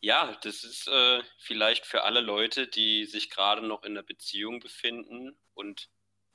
Ja, 0.00 0.36
das 0.42 0.62
ist 0.62 0.88
äh, 0.88 1.20
vielleicht 1.38 1.86
für 1.86 2.04
alle 2.04 2.20
Leute, 2.20 2.68
die 2.68 3.04
sich 3.06 3.30
gerade 3.30 3.66
noch 3.66 3.82
in 3.82 3.92
einer 3.92 4.04
Beziehung 4.04 4.60
befinden 4.60 5.36
und 5.54 5.88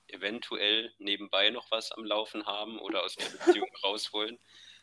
eventuell 0.08 0.92
nebenbei 1.00 1.50
noch 1.50 1.72
was 1.72 1.92
am 1.92 2.04
Laufen 2.04 2.46
haben 2.46 2.78
oder 2.80 3.04
aus 3.04 3.16
der 3.16 3.26
Beziehung 3.26 3.70
raus 3.84 4.12
wollen. 4.12 4.38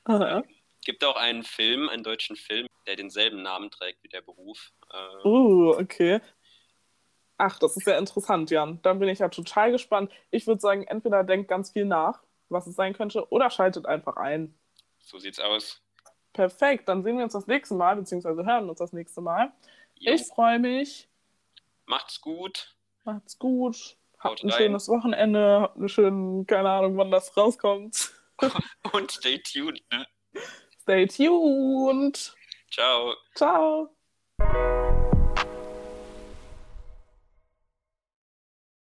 Äh, 0.09 0.43
gibt 0.91 1.05
auch 1.05 1.15
einen 1.15 1.45
Film, 1.45 1.89
einen 1.89 2.03
deutschen 2.03 2.35
Film, 2.35 2.67
der 2.89 2.97
denselben 2.97 3.43
Namen 3.43 3.71
trägt 3.71 4.03
wie 4.03 4.09
der 4.09 4.23
Beruf. 4.23 4.73
Äh, 4.93 5.29
uh, 5.29 5.71
okay. 5.79 6.21
Ach, 7.39 7.61
das 7.61 7.77
ist 7.77 7.87
ja 7.87 7.97
interessant, 7.97 8.51
Jan. 8.51 8.83
Dann 8.83 8.99
bin 8.99 9.09
ich 9.09 9.21
ja 9.21 9.29
total 9.29 9.71
gespannt. 9.71 10.11
Ich 10.33 10.49
würde 10.49 10.61
sagen, 10.61 10.83
entweder 10.83 11.23
denkt 11.23 11.47
ganz 11.47 11.71
viel 11.71 11.85
nach, 11.85 12.25
was 12.49 12.67
es 12.67 12.75
sein 12.75 12.93
könnte, 12.93 13.31
oder 13.31 13.51
schaltet 13.51 13.87
einfach 13.87 14.17
ein. 14.17 14.53
So 14.99 15.21
sieht's 15.21 15.39
aus. 15.39 15.81
Perfekt, 16.33 16.89
dann 16.89 17.05
sehen 17.05 17.19
wir 17.19 17.25
uns 17.25 17.35
das 17.35 17.47
nächste 17.47 17.77
Mal, 17.77 17.95
beziehungsweise 17.95 18.45
hören 18.45 18.69
uns 18.69 18.81
das 18.81 18.93
nächste 18.93 19.21
Mal. 19.21 19.53
Jo. 19.95 20.13
Ich 20.13 20.27
freue 20.27 20.59
mich. 20.59 21.09
Macht's 21.87 22.21
gut. 22.21 22.75
Macht's 23.05 23.39
gut. 23.39 23.97
Habt 24.19 24.43
ein 24.43 24.51
rein. 24.51 24.59
schönes 24.59 24.89
Wochenende. 24.89 25.61
Habt 25.61 25.77
eine 25.77 25.89
schöne, 25.89 26.45
keine 26.47 26.69
Ahnung, 26.69 26.97
wann 26.97 27.13
das 27.13 27.37
rauskommt. 27.37 28.13
Und 28.93 29.13
stay 29.13 29.39
tuned, 29.39 29.81
ne? 29.93 30.05
Stay 30.91 31.07
tuned. 31.07 32.19
Ciao. 32.69 33.15
Ciao. 33.37 33.91